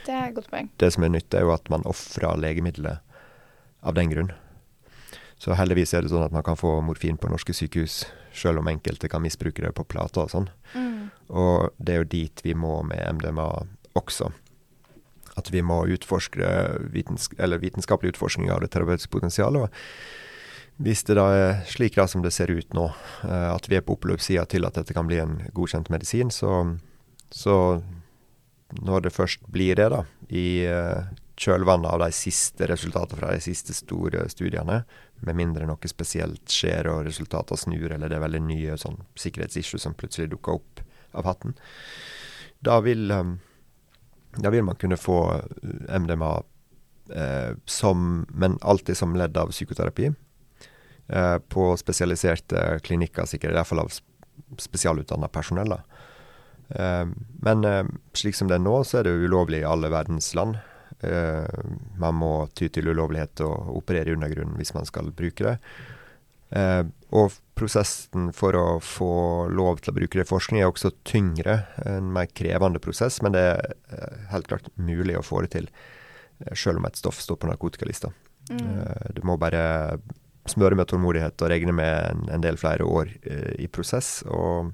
Det 0.07 0.14
er 0.14 0.29
et 0.29 0.35
godt 0.37 0.51
poeng. 0.51 0.71
Det 0.81 0.91
som 0.93 1.05
er 1.07 1.12
nytt, 1.14 1.35
er 1.35 1.47
jo 1.47 1.55
at 1.55 1.71
man 1.71 1.87
ofrer 1.87 2.37
legemiddelet 2.41 2.99
av 3.83 3.95
den 3.95 4.11
grunn. 4.11 4.33
Så 5.38 5.55
heldigvis 5.55 5.95
er 5.95 6.03
det 6.03 6.11
sånn 6.11 6.27
at 6.27 6.35
man 6.35 6.43
kan 6.47 6.59
få 6.59 6.81
morfin 6.83 7.19
på 7.21 7.31
norske 7.31 7.55
sykehus, 7.55 8.03
selv 8.35 8.59
om 8.59 8.71
enkelte 8.71 9.11
kan 9.11 9.23
misbruke 9.23 9.62
det 9.62 9.71
på 9.77 9.87
plater 9.87 10.25
og 10.25 10.33
sånn. 10.33 10.49
Mm. 10.75 11.11
Og 11.31 11.71
det 11.79 11.95
er 11.95 12.03
jo 12.03 12.12
dit 12.17 12.43
vi 12.43 12.57
må 12.59 12.81
med 12.87 13.21
MDMA 13.21 13.47
også. 13.99 14.33
At 15.38 15.53
vi 15.55 15.62
må 15.62 15.85
utforske 15.95 16.49
vitens 16.91 17.29
eller 17.38 17.62
vitenskapelig 17.62 18.17
utforskning 18.17 18.51
av 18.51 18.64
det 18.64 18.73
terapeutiske 18.75 19.14
potensialet. 19.14 19.69
Og 19.69 20.28
hvis 20.79 21.03
det 21.09 21.17
da 21.19 21.27
er 21.35 21.62
slik 21.67 21.97
da 21.99 22.07
som 22.11 22.23
det 22.23 22.31
ser 22.35 22.53
ut 22.55 22.75
nå, 22.77 22.88
eh, 23.27 23.49
at 23.51 23.67
vi 23.71 23.79
er 23.79 23.85
på 23.87 23.97
oppløpssida 23.99 24.45
til 24.51 24.67
at 24.69 24.79
dette 24.79 24.95
kan 24.95 25.09
bli 25.11 25.19
en 25.23 25.41
godkjent 25.57 25.91
medisin, 25.91 26.31
så, 26.31 26.79
så 27.35 27.57
når 28.79 29.09
det 29.09 29.14
først 29.17 29.47
blir 29.51 29.79
det, 29.81 29.88
da, 29.95 30.05
i 30.31 30.62
eh, 30.69 31.09
kjølvannet 31.38 31.91
av 31.91 32.03
de 32.03 32.11
siste 32.14 32.67
resultatene 32.71 33.21
fra 33.21 33.33
de 33.35 33.43
siste 33.43 33.75
store 33.77 34.27
studiene. 34.31 34.83
Med 35.27 35.38
mindre 35.38 35.67
noe 35.67 35.91
spesielt 35.91 36.51
skjer 36.53 36.91
og 36.91 37.05
resultatene 37.09 37.59
snur, 37.59 37.93
eller 37.95 38.11
det 38.11 38.19
er 38.19 38.25
veldig 38.27 38.45
nye 38.47 38.79
sånn, 38.79 39.01
sikkerhetsissues 39.19 39.87
som 39.87 39.97
plutselig 39.99 40.31
dukker 40.35 40.59
opp 40.59 40.83
av 41.19 41.27
hatten. 41.27 41.57
Da 42.62 42.79
vil, 42.85 43.11
um, 43.11 43.37
da 44.38 44.53
vil 44.55 44.67
man 44.67 44.79
kunne 44.79 44.99
få 44.99 45.21
MDMA 45.91 46.33
eh, 47.14 47.53
som, 47.67 48.27
men 48.31 48.59
alltid 48.62 48.99
som 48.99 49.17
ledd 49.19 49.38
av 49.38 49.55
psykoterapi. 49.55 50.12
Eh, 51.09 51.38
på 51.38 51.77
spesialiserte 51.77 52.81
klinikker, 52.85 53.25
sikkert 53.25 53.55
i 53.55 53.57
hvert 53.57 53.68
fall 53.71 53.81
av 53.81 53.92
spesialutdanna 54.61 55.31
personell. 55.33 55.73
Eh, 56.68 57.05
men 57.44 57.64
eh, 57.64 57.85
slik 58.12 58.37
som 58.37 58.51
det 58.51 58.59
er 58.59 58.64
nå, 58.64 58.83
så 58.85 59.01
er 59.01 59.09
det 59.09 59.14
ulovlig 59.25 59.62
i 59.62 59.68
alle 59.68 59.88
verdens 59.92 60.35
land. 60.37 60.59
Eh, 61.01 61.62
man 61.97 62.18
må 62.21 62.33
ty 62.53 62.68
til 62.68 62.90
ulovlighet 62.92 63.40
og 63.47 63.73
operere 63.81 64.12
i 64.12 64.18
undergrunnen 64.18 64.59
hvis 64.61 64.75
man 64.77 64.88
skal 64.88 65.09
bruke 65.16 65.49
det. 65.49 65.57
Eh, 66.53 66.85
og 67.16 67.33
prosessen 67.57 68.29
for 68.37 68.57
å 68.57 68.66
få 68.85 69.12
lov 69.49 69.81
til 69.81 69.94
å 69.94 69.97
bruke 69.97 70.21
det 70.21 70.27
i 70.27 70.29
forskning 70.29 70.61
er 70.61 70.68
også 70.68 70.92
tyngre, 71.09 71.62
en 71.88 72.12
mer 72.12 72.29
krevende 72.29 72.85
prosess, 72.85 73.23
men 73.25 73.33
det 73.33 73.47
er 73.49 74.21
helt 74.29 74.49
klart 74.53 74.68
mulig 74.77 75.16
å 75.18 75.25
få 75.25 75.40
det 75.42 75.55
til, 75.57 75.73
selv 76.53 76.79
om 76.79 76.87
et 76.87 77.01
stoff 77.01 77.18
står 77.25 77.40
på 77.40 77.49
narkotikalista. 77.51 78.12
Mm. 78.53 78.68
Du 79.16 79.25
må 79.27 79.35
bare 79.40 79.99
smøre 80.52 80.78
med 80.78 80.88
tålmodighet 80.90 81.44
og 81.44 81.52
regne 81.52 81.74
med 81.76 81.94
en, 82.12 82.24
en 82.37 82.44
del 82.44 82.58
flere 82.61 82.87
år 82.87 83.12
i 83.58 83.68
prosess. 83.72 84.22
Og 84.26 84.72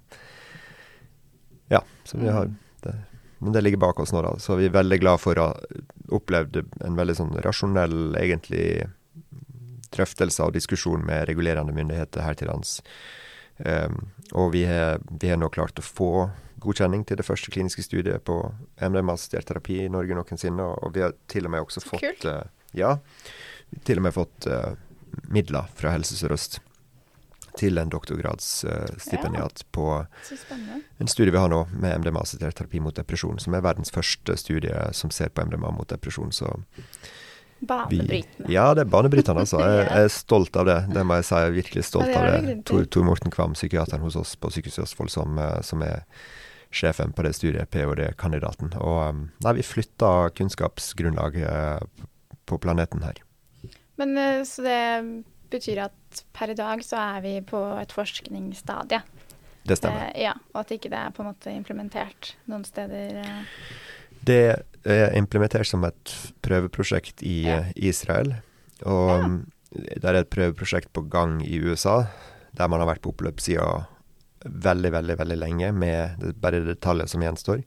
ja, 1.72 1.82
så 2.04 2.18
vi 2.18 2.28
har 2.28 2.50
mm. 2.50 2.56
det, 2.84 2.94
Men 3.38 3.52
det 3.52 3.64
ligger 3.64 3.82
bak 3.82 4.00
oss 4.00 4.12
nå, 4.12 4.22
da. 4.22 4.34
Så 4.38 4.56
vi 4.60 4.68
er 4.68 4.76
veldig 4.76 5.00
glad 5.02 5.20
for 5.20 5.38
å 5.40 5.48
ha 5.50 5.80
opplevd 6.14 6.62
en 6.84 6.98
veldig 6.98 7.16
sånn 7.18 7.34
rasjonell, 7.44 8.14
egentlig 8.20 8.86
drøftelse 9.94 10.46
og 10.46 10.54
diskusjon 10.56 11.04
med 11.06 11.28
regulerende 11.30 11.74
myndigheter 11.74 12.24
her 12.24 12.38
til 12.38 12.50
lands. 12.50 12.78
Um, 13.58 14.10
og 14.32 14.50
vi 14.54 14.64
har, 14.66 14.98
vi 15.10 15.30
har, 15.30 15.38
nå 15.38 15.50
klart 15.54 15.78
å 15.78 15.84
få 15.86 16.28
godkjenning 16.64 17.04
til 17.06 17.20
det 17.20 17.26
første 17.26 17.52
kliniske 17.54 17.84
studiet 17.84 18.24
på 18.26 18.40
MDMA-assistert 18.80 19.46
terapi 19.50 19.84
i 19.84 19.92
Norge 19.92 20.16
noensinne. 20.16 20.66
Og 20.82 20.94
vi 20.96 21.04
har 21.04 21.14
til 21.30 21.46
og 21.46 21.54
med 21.54 21.66
også 21.66 21.84
fått 21.84 22.26
uh, 22.26 22.42
Ja, 22.74 22.96
til 23.86 24.00
og 24.00 24.08
med 24.08 24.16
fått 24.16 24.48
uh, 24.50 24.74
midler 25.32 25.68
fra 25.78 25.94
Helse 25.94 26.16
Sør-Øst 26.18 26.60
til 27.58 27.78
en 27.78 27.90
doktorgradsstipendiat 27.92 29.62
uh, 29.62 29.68
på 29.70 29.84
en 30.98 31.10
studie 31.10 31.30
vi 31.30 31.38
har 31.38 31.52
nå 31.52 31.60
med 31.70 32.00
MDMA-assistert 32.02 32.56
terapi 32.58 32.80
mot 32.82 32.96
depresjon, 32.96 33.38
som 33.38 33.54
er 33.54 33.62
verdens 33.62 33.94
første 33.94 34.34
studie 34.40 34.88
som 34.92 35.12
ser 35.14 35.30
på 35.30 35.44
MDMA 35.46 35.70
mot 35.76 35.88
depresjon. 35.90 36.32
Så 36.34 36.50
Banebrytende. 37.64 38.52
ja, 38.52 38.74
det 38.74 38.84
er 38.84 38.90
banebrytende, 38.90 39.44
altså. 39.44 39.60
Jeg, 39.64 39.84
jeg, 39.86 40.04
er 40.04 40.12
stolt 40.12 40.56
av 40.60 40.66
det. 40.68 40.78
Det 40.92 41.04
må 41.06 41.18
jeg 41.20 41.26
si. 41.28 41.34
Jeg 41.38 41.50
er 41.50 41.54
virkelig 41.58 41.84
stolt 41.88 42.10
ja, 42.10 42.20
av 42.20 42.46
det. 42.46 42.56
Tor, 42.68 42.84
Tor, 42.92 43.06
Morten 43.08 43.32
Kvam, 43.32 43.54
psykiateren 43.56 44.04
hos 44.04 44.18
oss 44.20 44.34
på 44.36 44.50
Sykehuset 44.52 44.84
Østfold, 44.84 45.12
som, 45.14 45.38
eh, 45.40 45.60
som, 45.64 45.84
er 45.86 46.04
sjefen 46.74 47.14
på 47.14 47.24
det 47.24 47.32
studiet, 47.38 47.70
ph.d.-kandidaten. 47.70 48.74
Og 48.82 48.98
um, 49.06 49.22
nei, 49.46 49.54
vi 49.60 49.64
flytta 49.66 50.10
kunnskapsgrunnlaget 50.36 51.46
eh, 51.46 52.08
på 52.50 52.58
planeten 52.60 53.06
her. 53.06 53.23
Men 54.00 54.18
eh, 54.18 54.42
så 54.48 54.64
det 54.64 54.80
betyr 55.54 55.84
at 55.86 56.24
per 56.34 56.52
i 56.52 56.58
dag 56.58 56.82
så 56.84 56.98
er 56.98 57.24
vi 57.24 57.34
på 57.46 57.60
et 57.78 57.94
forskningsstadie? 57.94 59.00
Det 59.64 59.78
stemmer. 59.80 60.10
Eh, 60.10 60.24
ja, 60.26 60.34
Og 60.52 60.62
at 60.64 60.74
ikke 60.74 60.92
det 60.92 61.00
er 61.00 61.14
på 61.14 61.24
en 61.24 61.30
måte 61.30 61.54
implementert 61.54 62.34
noen 62.50 62.66
steder? 62.68 63.22
Eh. 63.22 63.66
Det 64.24 64.40
er 64.84 65.16
implementert 65.18 65.68
som 65.68 65.84
et 65.86 66.14
prøveprosjekt 66.44 67.24
i 67.24 67.44
ja. 67.48 67.62
Israel. 67.76 68.36
Og 68.84 69.10
ja. 69.10 69.34
Det 69.74 70.06
er 70.06 70.20
et 70.20 70.30
prøveprosjekt 70.30 70.92
på 70.94 71.02
gang 71.10 71.40
i 71.42 71.58
USA, 71.58 72.04
der 72.54 72.68
man 72.70 72.78
har 72.78 72.92
vært 72.92 73.02
på 73.02 73.10
oppløpssida 73.10 73.66
veldig, 74.44 74.92
veldig 74.94 75.16
veldig 75.18 75.38
lenge, 75.40 75.70
med 75.74 76.20
det, 76.20 76.34
bare 76.38 76.62
detaljer 76.62 77.10
som 77.10 77.24
gjenstår. 77.24 77.64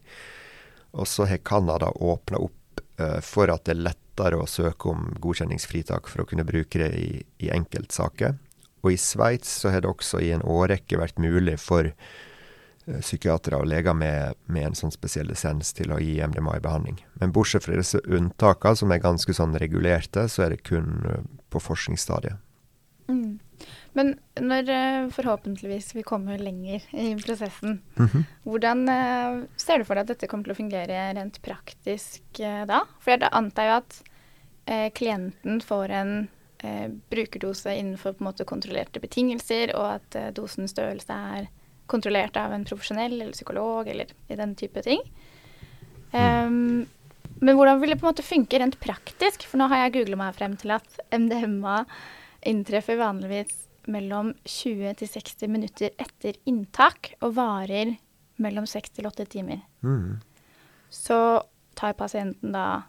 Og 0.96 1.10
så 1.10 1.28
har 1.28 1.44
Canada 1.44 1.90
åpna 1.92 2.40
opp 2.46 2.82
uh, 3.02 3.20
for 3.26 3.52
at 3.52 3.66
det 3.68 3.76
er 3.76 3.84
lettere 4.18 4.42
å 4.42 4.50
søke 4.50 4.90
om 4.90 5.12
godkjenningsfritak 5.22 6.10
for 6.10 6.24
å 6.24 6.28
kunne 6.28 6.48
bruke 6.48 6.82
det 6.82 6.92
i, 6.98 7.12
i 7.40 7.52
enkeltsaker. 7.54 8.36
Og 8.84 8.94
i 8.94 8.98
Sveits 8.98 9.50
så 9.62 9.70
har 9.74 9.82
det 9.82 9.90
også 9.90 10.20
i 10.22 10.32
en 10.34 10.46
årrekke 10.46 10.98
vært 10.98 11.22
mulig 11.22 11.58
for 11.62 11.92
Eh, 12.88 13.02
psykiatere 13.02 13.60
og 13.60 13.68
leger 13.68 13.94
med, 13.94 14.38
med, 14.48 14.70
en 14.70 14.78
sånn 14.78 14.94
spesiell 14.96 15.28
lisens 15.28 15.74
til 15.76 15.92
å 15.92 16.00
gi 16.00 16.22
MDMA-behandling. 16.24 17.02
Men 17.20 17.34
bortsett 17.36 17.66
fra 17.66 17.76
disse 17.76 18.00
unntakene, 18.08 18.80
som 18.80 18.94
er 18.96 19.04
ganske 19.04 19.36
sånn 19.36 19.58
regulerte, 19.60 20.28
så 20.32 20.46
er 20.46 20.56
det 20.56 20.64
kun 20.68 21.04
eh, 21.10 21.26
på 21.52 21.60
forskningsstadiet. 21.64 22.40
Mm. 23.12 23.40
Men 23.98 24.14
når 24.38 24.70
uh, 24.70 25.10
forhåpentligvis 25.16 25.96
vi 25.98 26.06
kommer 26.06 26.38
lenger 26.38 26.84
i 26.94 27.16
prosessen, 27.18 27.80
mm 27.98 28.08
-hmm. 28.08 28.24
hvordan 28.44 28.90
uh, 28.90 29.46
ser 29.56 29.80
du 29.80 29.86
for 29.86 29.96
deg 29.96 30.06
at 30.06 30.14
dette 30.14 30.28
kommer 30.28 30.44
til 30.44 30.54
å 30.54 30.62
fungere 30.62 31.14
rent 31.18 31.42
praktisk 31.42 32.22
uh, 32.40 32.66
da? 32.66 32.84
For 33.00 33.12
jeg 33.12 33.30
antar 33.32 33.66
jo 33.66 33.82
at 33.82 34.04
klienten 34.94 35.62
får 35.62 35.90
en 35.90 36.28
brukerdose 37.10 37.72
innenfor 37.72 38.14
på 38.14 38.24
en 38.24 38.28
måte 38.28 38.44
kontrollerte 38.44 39.00
betingelser, 39.00 39.72
og 39.76 39.86
at 40.02 40.36
dosens 40.36 40.72
størrelse 40.72 41.14
er 41.14 41.48
kontrollert 41.86 42.36
av 42.36 42.52
en 42.52 42.66
profesjonell 42.66 43.14
eller 43.22 43.32
psykolog 43.32 43.88
eller 43.88 44.12
i 44.28 44.36
den 44.36 44.56
type 44.56 44.82
ting. 44.84 45.00
Um, 46.12 46.88
men 47.40 47.56
hvordan 47.56 47.80
vil 47.80 47.94
det 47.94 48.00
på 48.02 48.08
en 48.08 48.12
måte 48.12 48.26
funke 48.26 48.60
rent 48.60 48.80
praktisk? 48.84 49.46
For 49.48 49.62
nå 49.62 49.70
har 49.72 49.86
jeg 49.86 49.96
googla 50.00 50.20
meg 50.20 50.36
frem 50.36 50.58
til 50.60 50.74
at 50.76 51.00
MDMA 51.14 51.86
inntreffer 52.48 53.00
vanligvis 53.00 53.54
mellom 53.92 54.34
20 54.44 54.98
til 55.00 55.12
60 55.14 55.52
minutter 55.52 55.94
etter 56.02 56.40
inntak 56.50 57.14
og 57.22 57.36
varer 57.38 57.96
mellom 58.44 58.68
6 58.70 58.98
til 58.98 59.08
8 59.10 59.26
timer. 59.32 59.64
Mm. 59.82 60.20
Så 60.94 61.20
tar 61.78 61.98
pasienten 61.98 62.54
da 62.56 62.84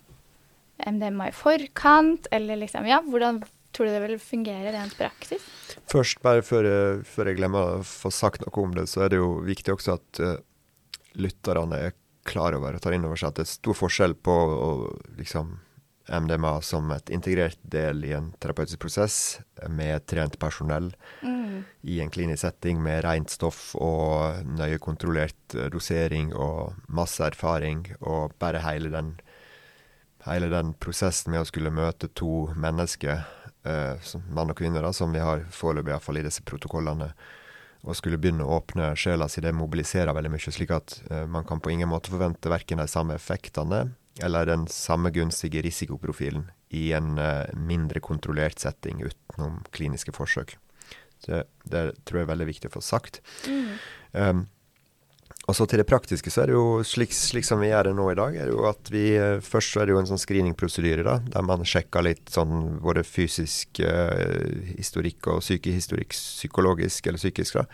MDMA 0.79 1.31
i 1.31 1.35
forkant, 1.35 2.29
eller 2.31 2.61
liksom 2.61 2.87
Ja, 2.87 3.01
hvordan 3.03 3.43
Tror 3.69 3.85
du 3.85 3.93
det 3.93 4.01
vil 4.01 4.17
fungere 4.19 4.73
rent 4.73 4.95
praksis? 4.97 5.45
Først, 5.93 6.23
bare 6.25 6.41
før 6.43 6.67
jeg, 6.67 7.03
før 7.07 7.29
jeg, 7.29 7.37
glemmer 7.37 7.77
å 7.77 7.83
få 7.87 8.11
sagt 8.11 8.41
noe 8.43 8.63
om 8.65 8.73
det, 8.75 8.87
så 8.89 9.05
er 9.05 9.13
det 9.13 9.21
jo 9.21 9.43
viktig 9.45 9.75
også 9.75 9.99
at 9.99 10.21
uh, 10.25 10.39
lytterne 11.21 11.81
er 11.91 11.97
klar 12.29 12.57
over 12.57 12.75
og 12.75 12.83
tar 12.83 12.97
inn 12.97 13.05
over 13.07 13.21
seg 13.21 13.31
at 13.31 13.39
det 13.39 13.45
er 13.45 13.53
stor 13.53 13.77
forskjell 13.77 14.17
på 14.25 14.35
å 14.35 14.71
liksom, 15.21 15.53
MDMA 16.09 16.59
som 16.65 16.91
et 16.95 17.11
integrert 17.13 17.61
del 17.63 18.05
i 18.09 18.13
en 18.17 18.31
terapeutisk 18.41 18.81
prosess 18.83 19.19
med 19.69 20.07
trent 20.09 20.39
personell 20.41 20.91
mm. 21.23 21.65
i 21.91 22.01
en 22.01 22.13
klinisk 22.13 22.43
setting 22.47 22.81
med 22.83 23.03
rent 23.05 23.33
stoff 23.33 23.75
og 23.77 24.45
nøye 24.59 24.81
kontrollert 24.83 25.57
uh, 25.57 25.67
dosering 25.73 26.33
og 26.35 26.79
masse 26.89 27.25
erfaring, 27.25 27.85
og 28.01 28.37
bare 28.41 28.65
hele 28.65 28.93
den, 28.95 29.17
hele 30.27 30.51
den 30.53 30.75
prosessen 30.81 31.35
med 31.35 31.45
å 31.45 31.51
skulle 31.51 31.75
møte 31.75 32.11
to 32.17 32.49
mennesker 32.57 33.27
eh, 33.69 34.15
mann 34.33 34.53
og 34.53 34.59
kvinne, 34.59 34.83
da, 34.85 34.93
som 34.93 35.13
vi 35.15 35.23
har 35.23 35.45
foreløpig 35.55 35.93
iallfall 35.95 36.21
i 36.21 36.25
disse 36.27 36.45
protokollene, 36.47 37.13
og 37.87 37.97
skulle 37.97 38.19
begynne 38.21 38.47
å 38.47 38.59
åpne 38.59 38.91
sjela 38.99 39.29
si, 39.31 39.43
det 39.45 39.55
mobiliserer 39.55 40.15
veldig 40.17 40.33
mye, 40.35 40.53
slik 40.55 40.73
at 40.75 40.99
eh, 41.11 41.25
man 41.31 41.47
kan 41.49 41.63
på 41.63 41.73
ingen 41.75 41.91
måte 41.91 42.13
forvente 42.13 42.51
verken 42.51 42.83
de 42.83 42.89
samme 42.91 43.17
effektene 43.19 43.87
eller 44.25 44.49
den 44.49 44.67
samme 44.73 45.11
gunstige 45.15 45.63
risikoprofilen 45.65 46.49
i 46.75 46.91
en 46.97 47.19
eh, 47.19 47.49
mindre 47.55 48.01
kontrollert 48.05 48.59
setting 48.59 49.03
utenom 49.05 49.63
kliniske 49.73 50.13
forsøk. 50.17 50.57
Så 51.25 51.43
det 51.65 51.83
tror 52.07 52.21
jeg 52.21 52.27
er 52.29 52.33
veldig 52.33 52.49
viktig 52.53 52.71
å 52.71 52.77
få 52.77 52.85
sagt. 52.85 53.21
Mm. 53.49 53.73
Um, 54.13 54.47
og 55.49 55.57
så 55.57 55.65
til 55.65 55.81
det 55.81 55.89
praktiske, 55.89 56.29
så 56.31 56.43
er 56.43 56.51
det 56.51 56.59
jo 56.59 56.83
slik, 56.85 57.15
slik, 57.17 57.47
som 57.49 57.63
vi 57.63 57.71
gjør 57.71 57.89
det 57.89 57.95
nå 57.97 58.11
i 58.13 58.19
dag, 58.19 58.35
er 58.37 58.51
det 58.51 58.53
jo 58.53 58.67
at 58.69 58.91
vi 58.93 59.05
eh, 59.17 59.39
Først 59.45 59.73
så 59.73 59.81
er 59.81 59.89
det 59.89 59.95
jo 59.95 60.03
en 60.03 60.11
sånn 60.11 60.21
screeningprosedyre, 60.21 61.07
da, 61.07 61.17
der 61.25 61.47
man 61.49 61.65
sjekker 61.65 62.05
litt 62.05 62.29
sånn 62.33 62.77
både 62.85 63.05
fysisk 63.07 63.81
uh, 63.81 64.61
historikk 64.77 65.31
og 65.33 65.41
psykehistorikk, 65.41 66.13
psykologisk 66.13 67.09
eller 67.09 67.23
psykisk, 67.23 67.63
da, 67.63 67.65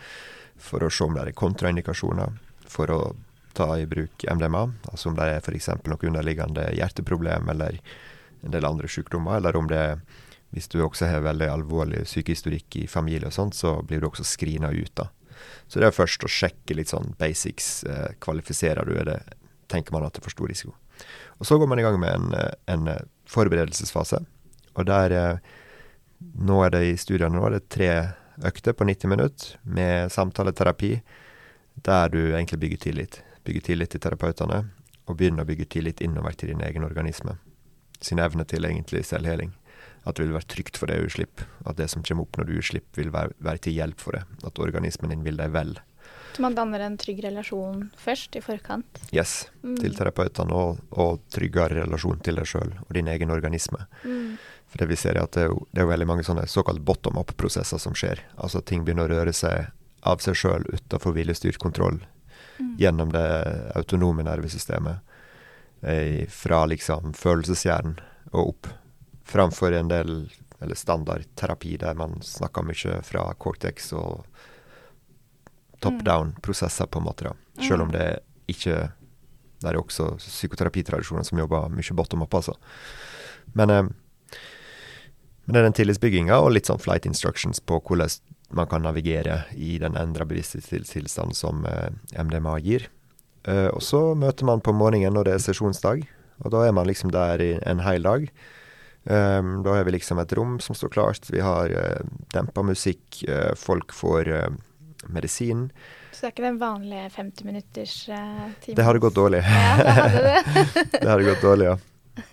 for 0.55 0.87
å 0.87 0.91
se 0.93 1.03
om 1.03 1.17
det 1.17 1.25
er 1.25 1.35
kontraindikasjoner 1.35 2.37
for 2.71 2.95
å 2.95 2.99
ta 3.55 3.69
i 3.79 3.87
bruk 3.89 4.25
MDMA. 4.27 4.65
Altså 4.91 5.09
om 5.09 5.17
det 5.17 5.29
er 5.31 5.41
f.eks. 5.41 5.71
noe 5.87 6.09
underliggende 6.11 6.67
hjerteproblem 6.77 7.49
eller 7.55 7.79
en 8.45 8.53
del 8.53 8.67
andre 8.67 8.89
sykdommer, 8.91 9.39
eller 9.39 9.57
om 9.57 9.69
det 9.71 9.81
er 9.81 9.99
hvis 10.55 10.69
du 10.71 10.77
også 10.85 11.09
har 11.09 11.25
veldig 11.25 11.49
alvorlig 11.51 12.05
sykehistorikk 12.07 12.77
i 12.79 12.85
familie 12.87 13.27
og 13.27 13.35
sånt, 13.35 13.57
så 13.57 13.81
blir 13.83 13.99
du 13.99 14.07
også 14.07 14.23
screena 14.23 14.69
ut, 14.71 14.93
da. 14.95 15.09
Så 15.67 15.81
det 15.81 15.89
er 15.89 15.95
først 15.95 16.23
å 16.23 16.31
sjekke 16.31 16.77
litt 16.77 16.93
sånn 16.93 17.11
basics. 17.19 17.83
Eh, 17.83 18.13
kvalifiserer 18.23 18.87
du 18.87 18.95
det? 19.09 19.17
Tenker 19.71 19.91
man 19.91 20.05
at 20.05 20.15
det 20.15 20.21
er 20.21 20.27
for 20.29 20.35
stor 20.35 20.47
risiko? 20.47 20.71
Og 21.41 21.49
så 21.49 21.57
går 21.59 21.67
man 21.67 21.81
i 21.81 21.83
gang 21.83 21.99
med 21.99 22.13
en, 22.13 22.55
en 22.71 22.87
eh, 22.93 23.03
forberedelsesfase. 23.27 24.21
Og 24.75 24.87
der 24.87 25.15
eh, 25.15 25.53
Nå 26.15 26.61
er 26.63 26.71
det 26.71 26.79
i 26.87 26.93
studiene 26.97 27.35
nå 27.35 27.41
er 27.45 27.57
det 27.57 27.67
tre 27.69 27.89
økter 28.47 28.73
på 28.73 28.85
90 28.87 29.11
minutter 29.11 29.57
med 29.67 30.13
samtaleterapi, 30.15 30.93
der 31.83 32.09
du 32.09 32.19
egentlig 32.31 32.61
bygger 32.61 32.79
tillit. 32.85 33.17
Bygger 33.45 33.61
tillit 33.61 33.93
til 33.93 34.01
terapeutene, 34.01 34.63
og 35.05 35.17
begynne 35.19 35.43
å 35.45 35.47
bygge 35.47 35.67
tillit 35.69 36.01
innover 36.01 36.33
til 36.33 36.53
din 36.53 36.63
egen 36.65 36.85
organisme. 36.87 37.37
sin 38.01 38.19
evne 38.19 38.43
til 38.43 38.65
egentlig 38.65 39.05
selvheling. 39.05 39.53
At 40.05 40.17
det 40.17 40.25
vil 40.25 40.33
være 40.35 40.49
trygt 40.51 40.77
for 40.77 40.91
deg 40.91 41.05
å 41.05 41.09
slippe. 41.09 41.45
At 41.65 41.77
det 41.77 41.87
som 41.89 42.03
kommer 42.03 42.25
opp 42.25 42.37
når 42.37 42.45
du 42.45 42.61
slipper, 42.61 43.01
vil 43.01 43.09
være, 43.09 43.31
være 43.39 43.57
til 43.57 43.73
hjelp 43.73 43.99
for 43.99 44.11
deg. 44.17 44.23
At 44.45 44.59
organismen 44.59 45.09
din 45.09 45.23
vil 45.23 45.37
deg 45.37 45.53
vel. 45.55 45.79
Så 46.35 46.41
man 46.43 46.53
danner 46.53 46.83
en 46.83 46.97
trygg 46.97 47.23
relasjon 47.23 47.89
først, 47.97 48.35
i 48.35 48.41
forkant? 48.43 48.99
Yes. 49.15 49.47
Mm. 49.63 49.77
Til 49.79 49.95
terapeutene, 49.95 50.53
og, 50.53 50.83
og 50.91 51.23
tryggere 51.33 51.79
relasjon 51.79 52.19
til 52.19 52.35
deg 52.35 52.45
sjøl 52.51 52.75
og 52.75 52.91
din 52.93 53.07
egen 53.07 53.31
organisme. 53.31 53.87
Mm. 54.03 54.35
For 54.67 54.83
det 54.83 54.89
vi 54.91 54.99
ser 54.99 55.15
er 55.15 55.23
at 55.23 55.37
det 55.39 55.47
det 55.71 55.81
er 55.81 55.89
veldig 55.89 56.09
mange 56.11 56.27
sånne 56.27 56.45
såkalt 56.51 56.83
bottom 56.85 57.17
up-prosesser 57.21 57.79
som 57.81 57.95
skjer. 57.95 58.21
Altså 58.35 58.61
ting 58.61 58.83
begynner 58.83 59.07
å 59.07 59.15
røre 59.15 59.33
seg 59.33 59.71
av 60.03 60.19
seg 60.21 60.35
sjøl 60.37 60.67
utafor 60.75 61.15
hvilestyrt 61.15 61.57
kontroll 61.63 62.03
Mm. 62.59 62.75
gjennom 62.79 63.11
det 63.11 63.71
autonome 63.75 64.23
nervesystemet. 64.23 64.99
Eh, 65.81 66.25
fra 66.31 66.65
liksom 66.65 67.13
følelseshjernen 67.13 67.97
og 68.31 68.47
opp. 68.49 68.67
Framfor 69.25 69.73
en 69.73 69.87
del, 69.91 70.29
eller 70.61 70.75
standardterapi 70.75 71.77
der 71.81 71.93
man 71.95 72.21
snakker 72.21 72.63
mye 72.63 73.01
fra 73.03 73.33
cortex 73.33 73.91
og 73.93 74.25
top 75.81 75.93
Mm. 75.99 76.03
down-prosesser, 76.03 76.85
på 76.87 76.99
en 76.99 77.05
måte. 77.05 77.23
da. 77.23 77.33
Selv 77.67 77.81
om 77.81 77.91
det 77.91 78.19
ikke 78.47 78.91
Det 79.61 79.71
er 79.71 79.77
også 79.79 80.17
psykoterapitradisjoner 80.19 81.23
som 81.25 81.39
jobber 81.39 81.69
mye 81.69 81.93
bottom 81.95 82.21
up, 82.21 82.33
altså. 82.33 82.53
Men, 83.55 83.69
eh, 83.69 83.81
men 83.83 85.53
det 85.53 85.55
er 85.55 85.63
den 85.63 85.73
tillitsbygginga 85.73 86.39
og 86.41 86.51
litt 86.51 86.65
sånn 86.65 86.79
flight 86.81 87.05
instructions 87.05 87.59
på 87.59 87.79
hvordan 87.81 88.09
man 88.49 88.67
kan 88.69 88.83
navigere 88.85 89.43
i 89.55 89.77
den 89.81 89.97
endra 89.97 90.25
bevissthetstilstanden 90.25 91.35
som 91.35 91.65
eh, 91.65 91.89
MDMA 92.23 92.59
gir. 92.59 92.89
Eh, 93.47 93.67
og 93.67 93.81
så 93.83 94.13
møter 94.17 94.45
man 94.45 94.61
på 94.61 94.73
morgenen 94.73 95.15
når 95.15 95.27
det 95.27 95.33
er 95.37 95.47
sesjonsdag, 95.47 96.05
og 96.43 96.53
da 96.53 96.65
er 96.67 96.75
man 96.75 96.87
liksom 96.89 97.13
der 97.15 97.41
i 97.41 97.51
en 97.65 97.81
hel 97.85 98.05
dag. 98.05 98.29
Um, 99.05 99.61
da 99.63 99.75
har 99.75 99.83
vi 99.85 99.91
liksom 99.91 100.17
et 100.19 100.31
rom 100.33 100.57
som 100.59 100.75
står 100.75 100.89
klart, 100.89 101.27
vi 101.29 101.39
har 101.39 101.69
uh, 101.69 102.01
dempa 102.33 102.63
musikk, 102.65 103.19
eh, 103.29 103.51
folk 103.53 103.93
får 103.93 104.31
eh, 104.33 104.47
medisin. 105.13 105.67
Så 106.09 106.23
det 106.23 106.27
er 106.27 106.33
ikke 106.33 106.45
den 106.47 106.57
vanlige 106.57 107.09
50 107.13 107.45
minutters 107.45 107.93
uh, 108.09 108.49
time? 108.63 108.79
Det 108.79 108.87
hadde 108.87 109.03
gått 109.03 109.15
dårlig. 109.19 109.43
Ja, 109.45 109.75
det 109.77 109.93
hadde 109.99 110.23
det. 110.25 110.87
det 110.97 111.11
hadde 111.11 111.27
gått 111.29 111.45
dårlig, 111.45 111.69
ja. 111.69 111.77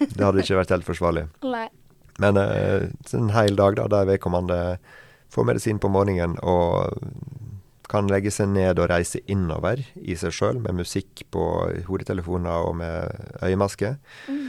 Det 0.00 0.24
hadde 0.24 0.46
ikke 0.46 0.58
vært 0.62 0.72
helt 0.72 0.88
forsvarlig. 0.88 1.26
Nei. 1.44 1.66
Men 2.24 2.40
uh, 2.40 2.88
en 3.20 3.30
hel 3.36 3.60
dag 3.60 3.76
da, 3.76 3.88
der 3.92 4.08
vedkommende 4.14 4.62
får 5.32 5.46
medisin 5.48 5.78
på 5.80 5.88
morgenen 5.92 6.36
og 6.42 6.92
kan 7.92 8.08
legge 8.08 8.30
seg 8.32 8.48
ned 8.52 8.78
og 8.80 8.88
reise 8.92 9.20
innover 9.32 9.82
i 10.00 10.14
seg 10.16 10.32
sjøl 10.32 10.60
med 10.64 10.78
musikk 10.78 11.24
på 11.34 11.42
hodetelefoner 11.88 12.68
og 12.68 12.76
med 12.80 13.42
øyemaske. 13.44 13.96
Mm. 14.28 14.46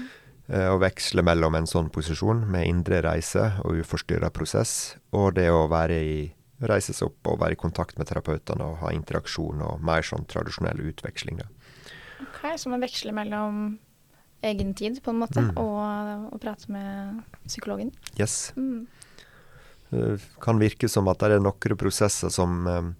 eh, 0.47 0.67
Og 0.71 0.79
veksle 0.83 1.23
mellom 1.25 1.55
en 1.59 1.67
sånn 1.67 1.89
posisjon 1.91 2.45
med 2.51 2.67
indre 2.69 3.01
reise 3.03 3.49
og 3.65 3.81
uforstyrra 3.83 4.29
prosess, 4.31 4.95
og 5.11 5.33
det 5.35 5.49
å 5.51 5.65
være 5.71 5.99
i 6.03 6.17
reise 6.63 6.93
seg 6.95 7.09
opp 7.09 7.27
og 7.33 7.39
være 7.41 7.57
i 7.57 7.59
kontakt 7.59 7.97
med 7.99 8.07
terapeutene 8.07 8.63
og 8.63 8.77
ha 8.85 8.91
interaksjon 8.95 9.59
og 9.65 9.81
mer 9.83 10.05
sånn 10.07 10.23
tradisjonell 10.31 10.79
utveksling. 10.93 11.41
Da. 11.41 11.49
Ok, 12.23 12.57
Så 12.57 12.69
man 12.71 12.79
veksler 12.79 13.11
mellom 13.11 13.79
egen 14.43 14.73
tid, 14.73 15.01
på 15.03 15.11
en 15.11 15.19
måte, 15.19 15.41
Mm. 15.41 15.57
og 15.57 16.33
å 16.35 16.39
prate 16.39 16.69
med 16.71 17.23
psykologen? 17.47 17.91
Yes. 18.19 18.53
Mm. 18.55 18.87
Det 19.93 20.17
kan 20.41 20.61
virke 20.61 20.89
som 20.89 21.07
at 21.11 21.21
det 21.21 21.37
er 21.37 21.43
noen 21.43 21.77
prosesser 21.79 22.33
som 22.33 22.67
eh, 22.67 22.91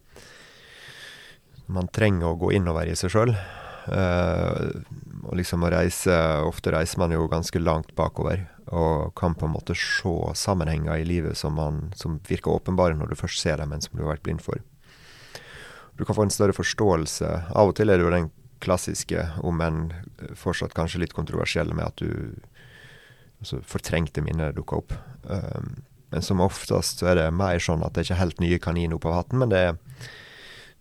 man 1.73 1.89
trenger 1.89 2.29
å 2.29 2.39
gå 2.39 2.53
innover 2.59 2.91
i 2.91 2.95
seg 2.99 3.13
sjøl. 3.13 3.35
og 3.83 5.33
liksom 5.35 5.65
reise 5.67 6.15
Ofte 6.47 6.71
reiser 6.71 7.01
man 7.01 7.11
jo 7.11 7.25
ganske 7.27 7.59
langt 7.59 7.89
bakover 7.97 8.45
og 8.71 9.13
kan 9.19 9.35
på 9.35 9.45
en 9.45 9.53
måte 9.53 9.75
se 9.75 10.13
sammenhenger 10.39 11.01
i 11.01 11.05
livet 11.05 11.37
som, 11.37 11.55
man, 11.59 11.91
som 11.95 12.19
virker 12.27 12.53
åpenbare 12.53 12.95
når 12.95 13.11
du 13.11 13.15
først 13.19 13.41
ser 13.41 13.57
dem, 13.59 13.73
men 13.73 13.81
som 13.83 13.97
du 13.97 14.03
har 14.03 14.15
vært 14.15 14.23
blind 14.23 14.41
for. 14.41 14.61
Du 15.97 16.05
kan 16.05 16.15
få 16.15 16.25
en 16.25 16.33
større 16.33 16.55
forståelse. 16.55 17.29
Av 17.53 17.69
og 17.69 17.75
til 17.77 17.91
er 17.91 17.99
det 17.99 18.07
jo 18.07 18.13
den 18.13 18.31
klassiske, 18.63 19.27
om 19.43 19.61
enn 19.61 19.81
fortsatt 20.39 20.73
kanskje 20.77 21.03
litt 21.03 21.13
kontroversielle, 21.13 21.75
med 21.75 21.85
at 21.85 21.99
du 22.01 22.39
altså 23.43 23.59
fortrengte 23.67 24.23
minner 24.23 24.55
dukker 24.55 24.79
opp. 24.79 24.95
Um, 25.27 25.83
men 26.13 26.21
som 26.21 26.41
oftest 26.45 26.99
så 27.01 27.07
er 27.09 27.17
det 27.17 27.29
mer 27.33 27.57
sånn 27.57 27.81
at 27.81 27.95
det 27.95 28.03
er 28.03 28.05
ikke 28.11 28.19
helt 28.19 28.41
nye 28.43 28.59
kaniner 28.61 28.99
opp 28.99 29.07
av 29.09 29.15
hatten, 29.17 29.39
men 29.41 29.49
det 29.49 29.65
er 29.69 29.79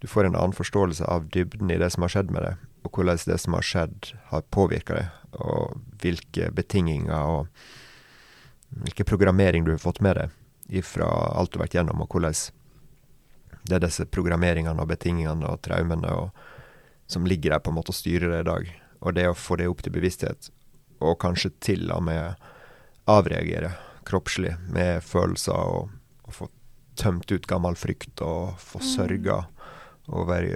Du 0.03 0.09
får 0.11 0.27
en 0.27 0.35
annen 0.35 0.53
forståelse 0.53 1.07
av 1.07 1.29
dybden 1.31 1.71
i 1.71 1.77
det 1.79 1.89
som 1.95 2.03
har 2.03 2.11
skjedd 2.11 2.33
med 2.35 2.43
det, 2.43 2.57
og 2.83 2.91
hvordan 2.91 3.21
det 3.23 3.37
som 3.39 3.55
har 3.55 3.63
skjedd, 3.63 4.09
har 4.33 4.43
påvirka 4.51 4.97
det, 4.97 5.05
og 5.39 5.77
hvilke 6.03 6.49
betinginger 6.51 7.23
og 7.23 7.47
hvilken 8.83 9.07
programmering 9.07 9.63
du 9.63 9.71
har 9.71 9.79
fått 9.79 10.01
med 10.03 10.19
deg 10.19 10.83
fra 10.83 11.07
alt 11.39 11.53
du 11.53 11.61
har 11.61 11.69
vært 11.69 11.77
gjennom, 11.79 12.03
og 12.03 12.11
hvordan 12.11 12.35
det 13.63 13.79
er 13.79 13.85
disse 13.87 14.09
programmeringene 14.11 14.83
og 14.83 14.91
betingelsene 14.91 15.47
og 15.47 15.63
traumene 15.63 16.11
og, 16.19 16.43
som 17.07 17.23
ligger 17.23 17.55
der 17.55 17.63
på 17.63 17.71
en 17.71 17.79
måte 17.79 17.95
og 17.95 18.01
styrer 18.01 18.35
deg 18.35 18.43
i 18.43 18.51
dag. 18.51 18.75
Og 19.07 19.15
det 19.15 19.29
å 19.31 19.39
få 19.39 19.61
det 19.63 19.71
opp 19.71 19.87
til 19.87 19.95
bevissthet, 19.95 20.51
og 20.99 21.21
kanskje 21.23 21.55
til 21.63 21.95
og 21.95 22.03
med 22.11 22.43
avreagere 23.07 23.77
kroppslig 24.09 24.55
med 24.73 25.03
følelser, 25.07 25.53
og, 25.57 25.91
og 26.27 26.35
få 26.37 26.49
tømt 26.99 27.31
ut 27.33 27.47
gammel 27.49 27.77
frykt 27.79 28.21
og 28.25 28.59
få 28.61 28.83
sørga 28.85 29.43
over 30.13 30.49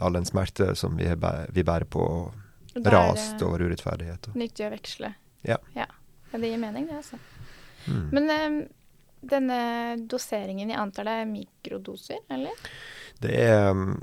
all 0.00 0.16
den 0.16 0.24
smerte 0.28 0.74
som 0.76 0.96
vi, 0.96 1.04
bæ- 1.16 1.48
vi 1.52 1.62
bærer 1.64 1.84
på, 1.88 2.02
og 2.04 2.86
rast 2.86 3.42
over 3.42 3.62
urettferdighet. 3.66 4.30
Og, 4.30 4.36
Nyttig 4.40 4.66
å 4.66 4.70
veksle. 4.72 5.14
Ja. 5.46 5.56
ja. 5.76 5.86
Det 6.32 6.46
gir 6.46 6.60
mening, 6.62 6.86
det, 6.86 7.00
altså. 7.00 7.18
mm. 7.86 8.04
Men 8.14 8.30
um, 8.30 8.58
denne 9.20 9.60
doseringen, 10.08 10.70
jeg 10.70 10.78
antar 10.80 11.08
det 11.08 11.16
er 11.22 11.28
mikrodoser, 11.28 12.20
eller? 12.32 12.70
Det 13.20 13.34
er 13.44 13.70
um, 13.74 13.98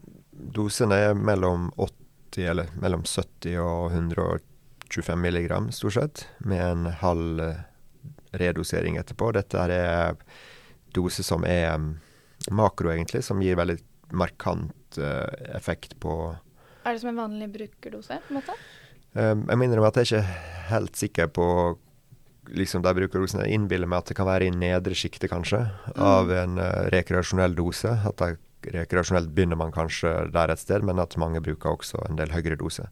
Dosene 0.54 1.00
er 1.08 1.16
mellom 1.18 1.72
80, 1.82 2.44
eller 2.52 2.68
mellom 2.78 3.02
70 3.10 3.56
og 3.64 3.88
125 3.96 5.18
milligram, 5.18 5.72
stort 5.74 5.96
sett, 5.96 6.26
med 6.46 6.62
en 6.62 6.84
halv 7.02 7.40
eh, 7.42 7.64
redosering 8.42 9.00
etterpå. 9.02 9.32
Dette 9.36 9.64
er 9.68 10.18
doser 10.96 11.26
som 11.26 11.46
er 11.48 11.74
um, 11.76 11.96
makro, 12.56 12.92
egentlig, 12.94 13.24
som 13.26 13.42
gir 13.44 13.60
veldig 13.60 13.78
markant 14.18 15.00
uh, 15.02 15.28
effekt 15.58 15.98
på 16.00 16.14
Er 16.86 16.96
det 16.96 17.02
som 17.04 17.12
en 17.12 17.24
vanlig 17.26 17.50
brukerdose, 17.54 18.22
på 18.28 18.34
en 18.34 18.40
måte? 18.40 18.56
Um, 19.18 19.46
jeg 19.50 19.60
minner 19.60 19.82
om 19.82 19.90
at 19.90 20.00
jeg 20.00 20.08
er 20.08 20.12
ikke 20.12 20.72
helt 20.72 21.00
sikker 21.00 21.30
på 21.36 21.48
liksom 22.48 22.84
de 22.86 22.94
brukerdosene. 22.96 23.44
Jeg 23.44 23.60
innbiller 23.60 23.90
meg 23.90 24.06
at 24.06 24.12
det 24.12 24.18
kan 24.20 24.30
være 24.30 24.48
i 24.48 24.56
nedre 24.56 24.96
sjiktet, 24.96 25.28
kanskje, 25.34 25.66
av 26.00 26.32
en 26.32 26.60
uh, 26.62 26.88
rekreasjonell 26.94 27.58
dose. 27.58 27.92
At 28.08 28.22
det, 28.24 28.38
rekreasjonelt 28.74 29.32
begynner 29.36 29.60
man 29.60 29.74
kanskje 29.76 30.12
der 30.34 30.52
et 30.52 30.62
sted, 30.62 30.86
men 30.86 31.00
at 31.00 31.18
mange 31.20 31.42
bruker 31.44 31.76
også 31.76 32.02
en 32.08 32.20
del 32.20 32.32
høyere 32.34 32.58
dose. 32.60 32.88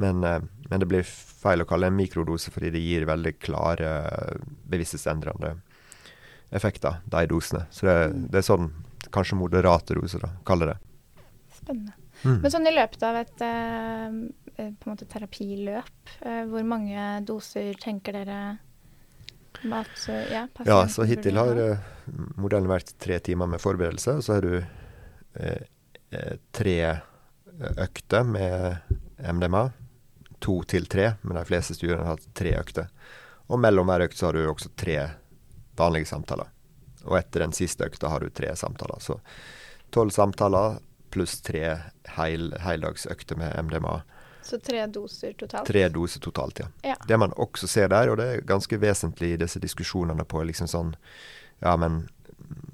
Men, 0.00 0.24
eh, 0.24 0.40
men 0.70 0.80
det 0.80 0.88
blir 0.90 1.06
feil 1.44 1.62
å 1.62 1.68
kalle 1.68 1.90
en 1.90 1.98
mikrodose, 1.98 2.52
fordi 2.54 2.72
det 2.74 2.82
gir 2.82 3.06
veldig 3.08 3.36
klare 3.42 3.92
bevissthetsendrende 4.70 5.54
effekter, 6.54 7.00
de 7.04 7.26
dosene. 7.30 7.66
Så 7.74 7.86
det, 7.88 7.98
det 8.32 8.40
er 8.40 8.46
sånn 8.46 8.70
kanskje 9.14 9.38
moderate 9.38 9.96
doser, 9.98 10.24
da, 10.24 10.32
kaller 10.46 10.72
det. 10.72 10.78
Spennende. 11.54 11.96
Mm. 12.22 12.38
Men 12.40 12.52
sånn 12.52 12.68
i 12.68 12.74
løpet 12.74 13.02
av 13.04 13.18
et 13.20 13.42
eh, 13.44 14.04
eh, 14.56 14.70
på 14.70 14.86
en 14.88 14.92
måte 14.94 15.08
terapiløp, 15.10 16.12
eh, 16.22 16.44
hvor 16.50 16.64
mange 16.68 17.08
doser 17.26 17.74
tenker 17.80 18.16
dere 18.16 18.38
mat, 19.70 19.92
ja, 20.30 20.46
Ja, 20.66 20.78
så 20.92 21.06
hittil 21.08 21.38
har 21.40 21.58
eh, 21.60 21.84
modellen 22.40 22.70
vært 22.70 22.94
tre 23.00 23.18
timer 23.24 23.48
med 23.50 23.62
forberedelse, 23.62 24.18
og 24.18 24.26
så 24.26 24.38
har 24.38 24.48
du 24.48 24.60
tre 26.54 26.74
økter 27.82 28.26
med 28.28 28.92
MDMA. 29.18 29.64
To 30.44 30.60
til 30.68 30.88
tre, 30.90 31.14
men 31.22 31.38
de 31.38 31.44
fleste 31.48 31.76
studiene 31.76 32.02
har 32.02 32.18
hatt 32.18 32.26
tre 32.36 32.54
økter. 32.60 32.90
Og 33.48 33.60
mellom 33.60 33.88
hver 33.88 34.06
økt 34.06 34.18
så 34.18 34.28
har 34.28 34.36
du 34.36 34.44
også 34.48 34.72
tre 34.76 34.98
vanlige 35.78 36.10
samtaler. 36.10 36.50
Og 37.04 37.18
etter 37.18 37.44
den 37.44 37.54
siste 37.56 37.86
økta 37.88 38.10
har 38.12 38.24
du 38.24 38.32
tre 38.32 38.52
samtaler. 38.56 39.00
Så 39.00 39.18
tolv 39.92 40.12
samtaler 40.14 40.78
pluss 41.14 41.38
tre 41.44 41.76
heil, 42.16 42.52
heldagsøkter 42.60 43.38
med 43.38 43.54
MDMA. 43.68 44.00
Så 44.44 44.58
tre 44.60 44.82
doser 44.92 45.32
totalt? 45.38 45.68
Tre 45.68 45.86
doser 45.88 46.20
totalt, 46.20 46.58
ja. 46.60 46.66
Ja. 46.82 46.96
Det 47.08 47.16
man 47.20 47.32
også 47.40 47.68
ser 47.70 47.88
der, 47.88 48.10
og 48.10 48.18
det 48.20 48.26
er 48.28 48.44
ganske 48.48 48.76
vesentlig 48.80 49.34
i 49.34 49.40
disse 49.40 49.62
diskusjonene 49.62 50.26
på 50.28 50.42
liksom 50.44 50.68
sånn 50.68 50.92
Ja, 51.62 51.76
men 51.80 52.02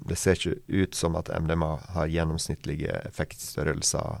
det 0.09 0.17
ser 0.19 0.35
ikke 0.35 0.57
ut 0.67 0.95
som 0.97 1.15
at 1.15 1.29
MDMA 1.31 1.77
har 1.95 2.09
gjennomsnittlige 2.11 2.97
effektstørrelser 3.07 4.19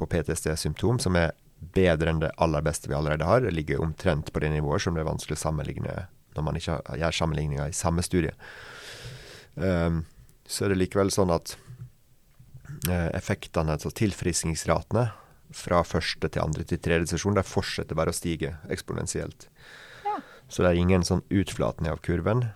på 0.00 0.06
PTSD-symptom 0.06 1.00
som 1.02 1.18
er 1.18 1.34
bedre 1.74 2.10
enn 2.10 2.22
det 2.22 2.32
aller 2.42 2.64
beste 2.64 2.90
vi 2.90 2.96
allerede 2.98 3.28
har. 3.28 3.44
Det 3.44 3.54
ligger 3.54 3.82
omtrent 3.84 4.32
på 4.32 4.42
det 4.42 4.52
nivået 4.52 4.84
som 4.84 4.96
det 4.96 5.04
er 5.04 5.10
vanskelig 5.10 5.38
å 5.38 5.44
sammenligne 5.46 5.96
når 6.32 6.46
man 6.46 6.56
ikke 6.56 6.78
gjør 6.96 7.16
sammenligninger 7.16 7.68
i 7.68 7.76
samme 7.76 8.04
studie. 8.04 8.32
Um, 9.54 10.04
så 10.48 10.64
er 10.64 10.72
det 10.72 10.78
likevel 10.80 11.12
sånn 11.12 11.32
at 11.32 11.54
eh, 12.88 13.10
effektene, 13.16 13.76
altså 13.76 13.92
tilfriskningsratene, 13.94 15.10
fra 15.52 15.82
første 15.84 16.30
til 16.32 16.40
andre 16.40 16.64
til 16.64 16.80
tredje 16.80 17.10
sesjon, 17.10 17.36
de 17.36 17.44
fortsetter 17.44 17.96
bare 17.98 18.12
å 18.12 18.16
stige 18.16 18.54
eksponentielt. 18.72 19.50
Ja. 20.06 20.14
Så 20.48 20.64
det 20.64 20.70
er 20.70 20.80
ingen 20.80 21.04
sånn 21.04 21.20
utflatning 21.28 21.92
av 21.92 22.00
kurven. 22.04 22.46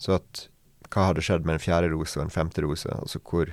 Så 0.00 0.16
at 0.16 0.46
hva 0.92 1.10
hadde 1.10 1.24
skjedd 1.24 1.44
med 1.44 1.58
en 1.58 1.62
fjerde 1.62 1.90
rose 1.92 2.16
og 2.18 2.24
en 2.24 2.32
femte 2.32 2.64
rose? 2.64 2.88
Altså 2.88 3.20
hvor 3.20 3.52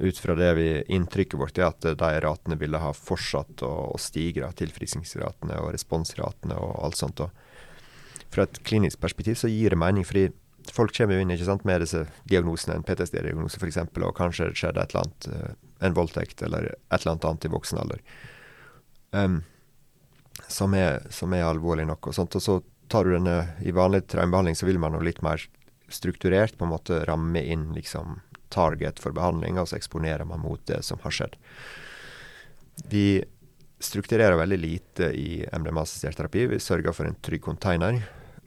Ut 0.00 0.18
fra 0.18 0.34
det 0.34 0.54
vi 0.56 0.68
inntrykket 0.96 1.36
vårt 1.36 1.58
er 1.60 1.68
at 1.68 1.84
de 1.84 2.10
ratene 2.24 2.56
ville 2.56 2.80
ha 2.80 2.92
fortsatt 2.96 3.60
å, 3.66 3.72
å 3.92 3.98
stige, 4.00 4.48
tilfriskningsratene 4.56 5.58
og 5.60 5.74
responsratene 5.74 6.56
og 6.56 6.78
alt 6.86 6.96
sånt. 6.96 7.20
Og 7.20 8.30
fra 8.32 8.46
et 8.46 8.62
klinisk 8.64 9.00
perspektiv 9.02 9.36
så 9.36 9.50
gir 9.50 9.74
det 9.74 9.80
mening, 9.80 10.06
fordi 10.08 10.30
folk 10.72 10.94
kommer 10.96 11.18
jo 11.18 11.24
inn 11.24 11.34
ikke 11.34 11.48
sant, 11.48 11.66
med 11.68 11.82
disse 11.84 12.06
diagnosene, 12.30 12.78
en 12.78 12.86
PTSD-diagnose 12.86 13.60
f.eks., 13.60 13.80
og 14.00 14.16
kanskje 14.16 14.50
skjedde 14.56 14.82
et 14.82 14.94
eller 14.94 15.04
annet, 15.04 15.28
eh, 15.34 15.54
en 15.88 15.96
voldtekt 15.96 16.44
eller 16.46 16.70
et 16.72 16.96
eller 17.00 17.14
annet 17.14 17.28
annet 17.30 17.48
i 17.48 17.52
voksen 17.52 17.80
alder. 17.82 18.02
Um, 19.10 19.40
som, 20.48 20.74
er, 20.78 21.02
som, 21.12 21.32
er, 21.34 21.44
alvorlig 21.44 21.84
nok. 21.90 22.08
Og, 22.08 22.16
sånt, 22.16 22.36
og 22.38 22.44
så 22.44 22.60
tar 22.90 23.04
du 23.04 23.14
denne 23.16 23.36
I 23.66 23.74
vanlig 23.74 24.04
traumebehandling 24.10 24.56
så 24.58 24.68
vil 24.68 24.80
man 24.82 24.94
jo 24.96 25.02
litt 25.04 25.20
mer 25.26 25.42
strukturert 25.90 26.56
på 26.56 26.66
en 26.66 26.72
måte 26.72 27.02
ramme 27.08 27.42
inn 27.42 27.70
liksom 27.74 28.20
target 28.50 29.00
for 29.02 29.14
behandling, 29.16 29.58
og 29.58 29.68
så 29.70 29.78
eksponerer 29.78 30.26
man 30.28 30.42
mot 30.42 30.62
det 30.68 30.82
som 30.86 31.00
har 31.04 31.14
skjedd. 31.14 31.36
Vi 32.90 33.22
strukturerer 33.80 34.36
veldig 34.36 34.58
lite 34.58 35.12
i 35.16 35.46
MDMA-assistert 35.52 36.16
terapi. 36.16 36.46
Vi 36.46 36.60
sørger 36.60 36.92
for 36.92 37.08
en 37.08 37.16
trygg 37.24 37.42
container. 37.42 38.02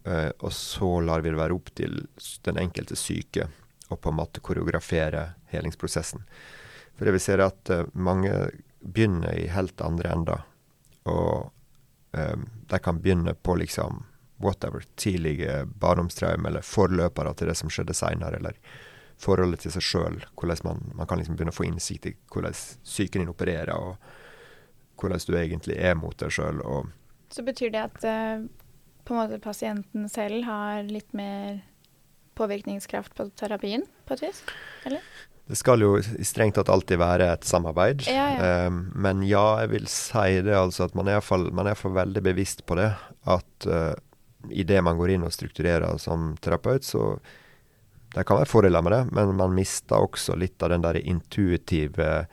Uh, 0.07 0.29
og 0.39 0.53
så 0.53 0.99
lar 1.01 1.23
vi 1.23 1.31
det 1.31 1.39
være 1.39 1.55
opp 1.55 1.71
til 1.79 2.01
den 2.43 2.59
enkelte 2.59 2.95
syke 2.99 3.47
å 3.87 3.95
på 3.95 4.11
en 4.11 4.17
måte 4.19 4.43
koreografere 4.43 5.29
helingsprosessen. 5.53 6.25
For 6.97 7.07
det 7.07 7.15
vi 7.15 7.21
ser 7.23 7.39
er 7.39 7.47
at 7.47 7.71
uh, 7.71 7.85
mange 7.93 8.33
begynner 8.83 9.31
i 9.39 9.47
helt 9.53 9.81
andre 9.81 10.11
ender. 10.11 10.43
Og 11.09 11.49
um, 12.11 12.49
de 12.69 12.81
kan 12.83 12.99
begynne 12.99 13.33
på 13.33 13.55
liksom 13.61 14.03
whatever, 14.43 14.83
tidlige 14.99 15.63
barndomstraume 15.65 16.49
eller 16.49 16.65
forløpere 16.67 17.33
til 17.33 17.49
det 17.49 17.55
som 17.57 17.71
skjedde 17.71 17.95
seinere, 17.95 18.41
eller 18.41 18.59
forholdet 19.23 19.63
til 19.63 19.73
seg 19.75 19.85
sjøl. 19.85 20.19
Man, 20.65 20.83
man, 20.93 21.07
kan 21.07 21.19
liksom 21.19 21.37
begynne 21.37 21.53
å 21.53 21.57
få 21.57 21.67
innsikt 21.67 22.09
i 22.09 22.15
hvordan 22.33 22.55
psyken 22.55 23.23
din 23.23 23.33
opererer, 23.33 23.73
og 23.73 24.99
hvordan 24.99 25.23
du 25.27 25.37
egentlig 25.39 25.79
er 25.79 25.97
mot 25.99 26.17
deg 26.19 26.33
sjøl. 26.33 26.61
Så 27.33 27.45
betyr 27.45 27.73
det 27.73 27.83
at 27.87 28.05
uh, 28.05 28.45
på 29.03 29.15
en 29.15 29.21
måte 29.23 29.41
pasienten 29.43 30.09
selv 30.11 30.45
har 30.47 30.83
litt 30.87 31.11
mer 31.17 31.61
påvirkningskraft 32.37 33.13
på 33.17 33.29
terapien, 33.37 33.85
på 34.07 34.17
et 34.17 34.27
vis? 34.27 34.41
Eller? 34.87 35.03
Det 35.43 35.57
skal 35.59 35.83
jo 35.83 35.97
strengt 36.23 36.55
tatt 36.55 36.71
alltid 36.71 37.01
være 37.01 37.27
et 37.33 37.45
samarbeid. 37.45 38.05
Ja, 38.07 38.27
ja. 38.31 38.51
Um, 38.69 38.85
men 38.95 39.25
ja, 39.27 39.59
jeg 39.63 39.73
vil 39.73 39.89
si 39.91 40.39
det 40.45 40.55
altså 40.55 40.87
at 40.87 40.95
man 40.95 41.09
er 41.09 41.19
iallfall 41.19 41.95
veldig 41.97 42.23
bevisst 42.23 42.63
på 42.69 42.77
det. 42.79 42.93
At 43.27 43.67
uh, 43.67 43.91
idet 44.49 44.79
man 44.85 44.99
går 44.99 45.15
inn 45.15 45.27
og 45.27 45.35
strukturerer 45.35 45.99
som 46.01 46.33
terapeut, 46.43 46.87
så 46.87 47.17
det 48.13 48.25
kan 48.29 48.37
være 48.37 48.49
fordeler 48.49 48.83
med 48.85 48.93
det, 48.93 49.03
men 49.11 49.35
man 49.39 49.55
mister 49.55 50.03
også 50.03 50.35
litt 50.37 50.61
av 50.63 50.73
den 50.73 50.83
der 50.85 50.99
intuitive 51.01 52.25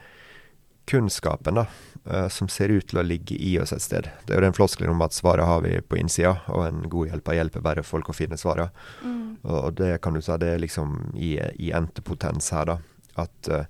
kunnskapen, 0.89 1.61
da. 1.61 1.65
Uh, 2.01 2.27
som 2.33 2.47
ser 2.49 2.71
ut 2.73 2.87
til 2.89 2.97
å 2.97 3.05
ligge 3.05 3.35
i 3.37 3.51
oss 3.61 3.73
et 3.75 3.83
sted. 3.83 4.07
Det 4.25 4.33
er 4.33 4.39
jo 4.39 4.45
den 4.47 4.55
floskelen 4.57 4.89
om 4.95 5.03
at 5.05 5.13
svaret 5.13 5.45
har 5.45 5.61
vi 5.61 5.75
på 5.85 5.99
innsida, 6.01 6.33
og 6.49 6.65
en 6.65 6.81
god 6.89 7.11
hjelper 7.11 7.37
hjelper 7.37 7.65
bare 7.65 7.85
folk 7.85 8.09
å 8.09 8.15
finne 8.17 8.39
svarene. 8.41 8.73
Mm. 9.05 9.27
Og 9.45 9.75
det 9.77 9.93
kan 10.01 10.17
du 10.17 10.21
si, 10.21 10.33
det 10.41 10.49
er 10.55 10.63
liksom 10.63 10.95
i, 11.13 11.35
i 11.61 11.69
entepotens 11.77 12.49
her, 12.55 12.73
da. 12.73 12.77
At 13.21 13.51
uh, 13.53 13.63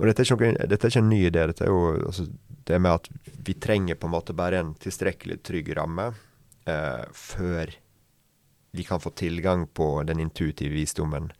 Og 0.00 0.08
dette 0.08 0.24
er, 0.24 0.32
ikke, 0.32 0.66
dette 0.66 0.88
er, 0.88 0.90
ikke, 0.90 1.04
en 1.04 1.12
ny 1.12 1.20
idé. 1.28 1.44
Dette 1.50 1.68
er 1.68 1.70
jo 1.70 1.82
altså, 2.08 2.26
det 2.66 2.80
med 2.80 2.96
at 2.96 3.10
vi 3.46 3.54
trenger 3.54 4.00
på 4.00 4.08
en 4.08 4.16
måte 4.16 4.36
bare 4.36 4.58
en 4.58 4.72
tilstrekkelig 4.80 5.42
trygg 5.44 5.68
ramme 5.76 6.08
eh, 6.66 7.04
før 7.12 7.70
vi 8.74 8.84
kan 8.84 9.00
få 9.00 9.10
tilgang 9.10 9.66
på 9.66 10.02
den 10.02 10.20
intuitive 10.20 10.74
visdommen 10.74 11.32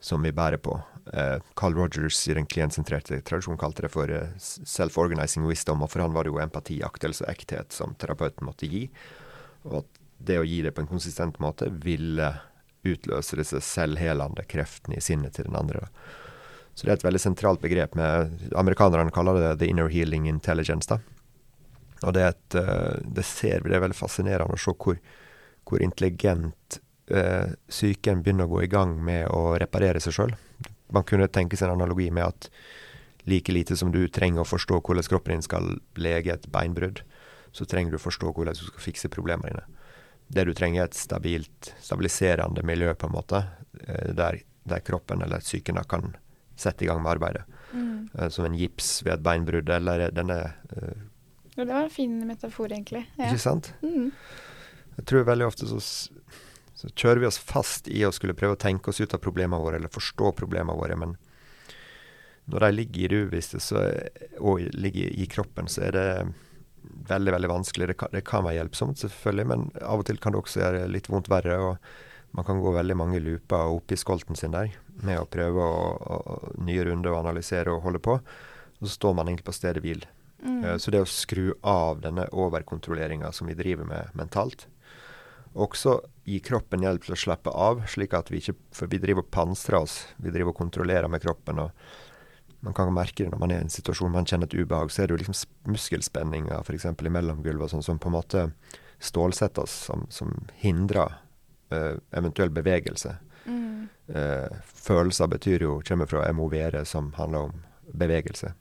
som 0.00 0.22
vi 0.22 0.32
bærer 0.32 0.60
på. 0.60 0.74
Uh, 1.16 1.40
Carl 1.56 1.74
Rogers 1.74 2.28
i 2.28 2.34
den 2.36 2.44
klientsentrerte 2.46 3.22
tradisjonen 3.24 3.58
kalte 3.60 3.86
det 3.86 3.90
for 3.92 4.10
uh, 4.12 4.34
self-organizing 4.36 5.46
wisdom, 5.48 5.80
og 5.80 5.88
for 5.92 6.04
han 6.04 6.12
var 6.12 6.26
det 6.26 6.34
jo 6.34 6.42
empati, 6.44 6.82
aktelse 6.84 7.24
og 7.24 7.32
ekthet 7.32 7.72
som 7.72 7.96
terapeuten 7.96 8.44
måtte 8.44 8.68
gi. 8.68 8.82
Og 9.64 9.78
at 9.80 10.02
det 10.28 10.38
å 10.42 10.44
gi 10.44 10.60
det 10.66 10.74
på 10.76 10.84
en 10.84 10.90
konsistent 10.92 11.40
måte 11.40 11.70
ville 11.72 12.28
utløse 12.84 13.40
disse 13.40 13.62
selvhelende 13.64 14.44
kreftene 14.44 15.00
i 15.00 15.04
sinnet 15.08 15.38
til 15.38 15.48
den 15.48 15.56
andre. 15.56 15.86
Så 16.76 16.84
det 16.84 16.92
er 16.92 16.98
et 16.98 17.08
veldig 17.08 17.24
sentralt 17.24 17.64
begrep. 17.64 17.96
med 17.96 18.52
Amerikanerne 18.52 19.10
kaller 19.10 19.40
det 19.40 19.58
'the 19.58 19.72
inner 19.72 19.88
healing 19.88 20.28
intelligence'. 20.28 20.88
da. 20.88 21.00
Og 22.02 22.12
det 22.12 22.22
er, 22.22 22.28
et, 22.28 22.54
uh, 22.60 23.00
det 23.00 23.24
ser 23.24 23.62
vi, 23.62 23.70
det 23.70 23.76
er 23.76 23.86
veldig 23.88 24.02
fascinerende 24.04 24.52
å 24.52 24.60
se 24.60 24.76
hvor, 24.76 24.98
hvor 25.74 25.82
intelligent 25.82 26.78
eh, 27.10 27.50
psyken 27.68 28.22
begynner 28.22 28.46
å 28.46 28.54
gå 28.54 28.62
i 28.64 28.70
gang 28.70 28.94
med 29.02 29.26
å 29.34 29.56
reparere 29.58 30.00
seg 30.00 30.14
sjøl. 30.14 30.34
Man 30.94 31.06
kunne 31.08 31.26
tenke 31.28 31.58
seg 31.58 31.68
en 31.68 31.80
analogi 31.80 32.10
med 32.14 32.28
at 32.28 32.48
like 33.26 33.52
lite 33.52 33.76
som 33.76 33.90
du 33.92 34.04
trenger 34.12 34.44
å 34.44 34.48
forstå 34.48 34.78
hvordan 34.84 35.08
kroppen 35.08 35.34
din 35.34 35.46
skal 35.46 35.70
lege 35.96 36.34
et 36.34 36.46
beinbrudd, 36.52 37.00
så 37.56 37.66
trenger 37.66 37.94
du 37.94 37.98
å 37.98 38.04
forstå 38.04 38.34
hvordan 38.36 38.56
du 38.56 38.66
skal 38.66 38.84
fikse 38.84 39.10
problemene 39.12 39.50
dine. 39.50 39.80
Det 40.34 40.44
du 40.48 40.54
trenger, 40.56 40.84
er 40.84 40.90
et 40.90 40.98
stabilt, 40.98 41.72
stabiliserende 41.84 42.64
miljø, 42.66 42.94
på 42.96 43.08
en 43.08 43.16
måte, 43.16 43.42
eh, 43.86 44.12
der, 44.16 44.40
der 44.68 44.84
kroppen 44.84 45.24
eller 45.24 45.44
psyken 45.44 45.80
kan 45.88 46.14
sette 46.56 46.84
i 46.84 46.88
gang 46.88 47.02
med 47.02 47.16
arbeidet. 47.16 47.44
Mm. 47.72 48.08
Uh, 48.14 48.28
som 48.30 48.46
en 48.46 48.54
gips 48.54 49.00
ved 49.02 49.16
et 49.16 49.24
beinbrudd, 49.24 49.70
eller 49.70 50.06
denne 50.14 50.36
uh, 50.76 50.92
Det 51.56 51.66
var 51.66 51.82
en 51.82 51.90
fin 51.90 52.14
metafor, 52.26 52.70
egentlig. 52.72 53.04
Ja. 53.18 53.32
Ikke 53.32 53.42
sant? 53.42 53.72
Mm. 53.82 54.12
Jeg 54.96 55.06
tror 55.10 55.26
veldig 55.28 55.46
ofte 55.48 55.68
så, 55.68 55.80
så, 55.80 56.90
kjører 56.94 57.24
vi 57.24 57.28
oss 57.28 57.40
fast 57.40 57.88
i 57.90 58.04
å 58.06 58.12
skulle 58.14 58.36
prøve 58.38 58.58
å 58.58 58.60
tenke 58.60 58.92
oss 58.92 59.00
ut 59.02 59.14
av 59.14 59.22
problemene 59.24 59.62
våre, 59.62 59.80
eller 59.80 59.92
forstå 59.92 60.34
problemene 60.38 60.78
våre, 60.78 60.98
men 61.00 61.16
når 62.50 62.66
de 62.66 62.72
ligger 62.76 63.04
i 63.04 63.08
det 63.08 63.20
ubevisste 63.24 63.60
og 64.44 64.66
ligger 64.76 65.14
i 65.16 65.26
kroppen, 65.32 65.68
så 65.70 65.86
er 65.86 65.94
det 65.96 66.08
veldig 67.08 67.32
veldig 67.32 67.48
vanskelig. 67.48 67.86
Det 67.88 67.96
kan, 68.02 68.10
det 68.12 68.24
kan 68.28 68.44
være 68.44 68.58
hjelpsomt, 68.58 69.00
selvfølgelig, 69.00 69.46
men 69.48 69.70
av 69.80 70.02
og 70.02 70.08
til 70.08 70.20
kan 70.20 70.34
det 70.34 70.42
også 70.42 70.60
gjøre 70.60 70.90
litt 70.92 71.08
vondt 71.08 71.30
verre. 71.32 71.56
og 71.56 71.94
man 72.34 72.44
kan 72.44 72.58
gå 72.60 72.72
veldig 72.74 72.96
mange 72.98 73.20
looper 73.22 73.70
oppi 73.70 73.96
skolten 73.96 74.36
sin 74.36 74.50
der 74.50 74.72
med 75.06 75.20
å 75.20 75.28
prøve 75.30 75.62
å, 75.62 75.82
å, 75.94 76.38
nye 76.66 76.82
runder 76.82 77.12
og 77.12 77.20
analysere 77.20 77.70
og 77.70 77.84
holde 77.86 78.00
på. 78.02 78.16
Og 78.18 78.88
så 78.88 78.90
står 78.96 79.14
man 79.14 79.30
egentlig 79.30 79.46
på 79.46 79.54
stedet 79.54 79.82
hvil. 79.84 80.02
Mm. 80.42 80.64
Uh, 80.64 80.74
så 80.82 80.90
det 80.90 81.04
å 81.04 81.08
skru 81.08 81.52
av 81.62 82.02
denne 82.02 82.26
overkontrolleringa 82.34 83.30
som 83.32 83.46
vi 83.46 83.54
driver 83.58 83.86
med 83.86 84.18
mentalt, 84.18 84.66
også 85.54 85.98
gi 86.26 86.40
kroppen 86.42 86.82
hjelp 86.82 87.04
til 87.06 87.14
å 87.14 87.20
slappe 87.20 87.52
av, 87.52 87.84
slik 87.90 88.14
at 88.16 88.30
vi 88.32 88.40
ikke 88.42 88.56
For 88.74 88.90
vi 88.90 88.98
driver 88.98 89.22
og 89.22 89.30
pansrer 89.30 89.78
oss. 89.78 90.00
Vi 90.16 90.32
driver 90.34 90.54
og 90.54 90.58
kontrollerer 90.58 91.08
med 91.08 91.22
kroppen. 91.22 91.58
og 91.58 91.70
man 92.64 92.74
kan 92.74 92.92
merke 92.94 93.24
det 93.24 93.30
når 93.32 93.40
man 93.42 93.52
er 93.52 93.60
i 93.60 93.66
en 93.66 93.72
situasjon 93.72 94.12
man 94.12 94.24
kjenner 94.24 94.48
et 94.48 94.56
ubehag. 94.56 94.90
Så 94.90 95.02
er 95.02 95.08
det 95.08 95.14
jo 95.14 95.20
liksom 95.20 95.36
muskelspenninger 95.68 96.64
f.eks. 96.64 96.86
i 96.86 97.12
mellomgulvet 97.12 97.74
sånn, 97.74 97.84
som 97.84 98.00
på 98.00 98.08
en 98.08 98.16
måte 98.16 98.44
stålsetter 99.04 99.66
oss, 99.66 99.74
som, 99.90 100.06
som 100.08 100.32
hindrer 100.62 101.18
uh, 101.74 102.00
eventuell 102.16 102.52
bevegelse. 102.54 103.18
Mm. 103.44 103.90
Uh, 104.08 104.48
følelser 104.64 105.28
betyr 105.34 105.66
jo, 105.66 105.74
kommer 105.84 106.08
fra 106.08 106.24
emovere, 106.28 106.86
som 106.88 107.12
handler 107.18 107.50
om 107.50 107.60
bevegelse. 107.92 108.54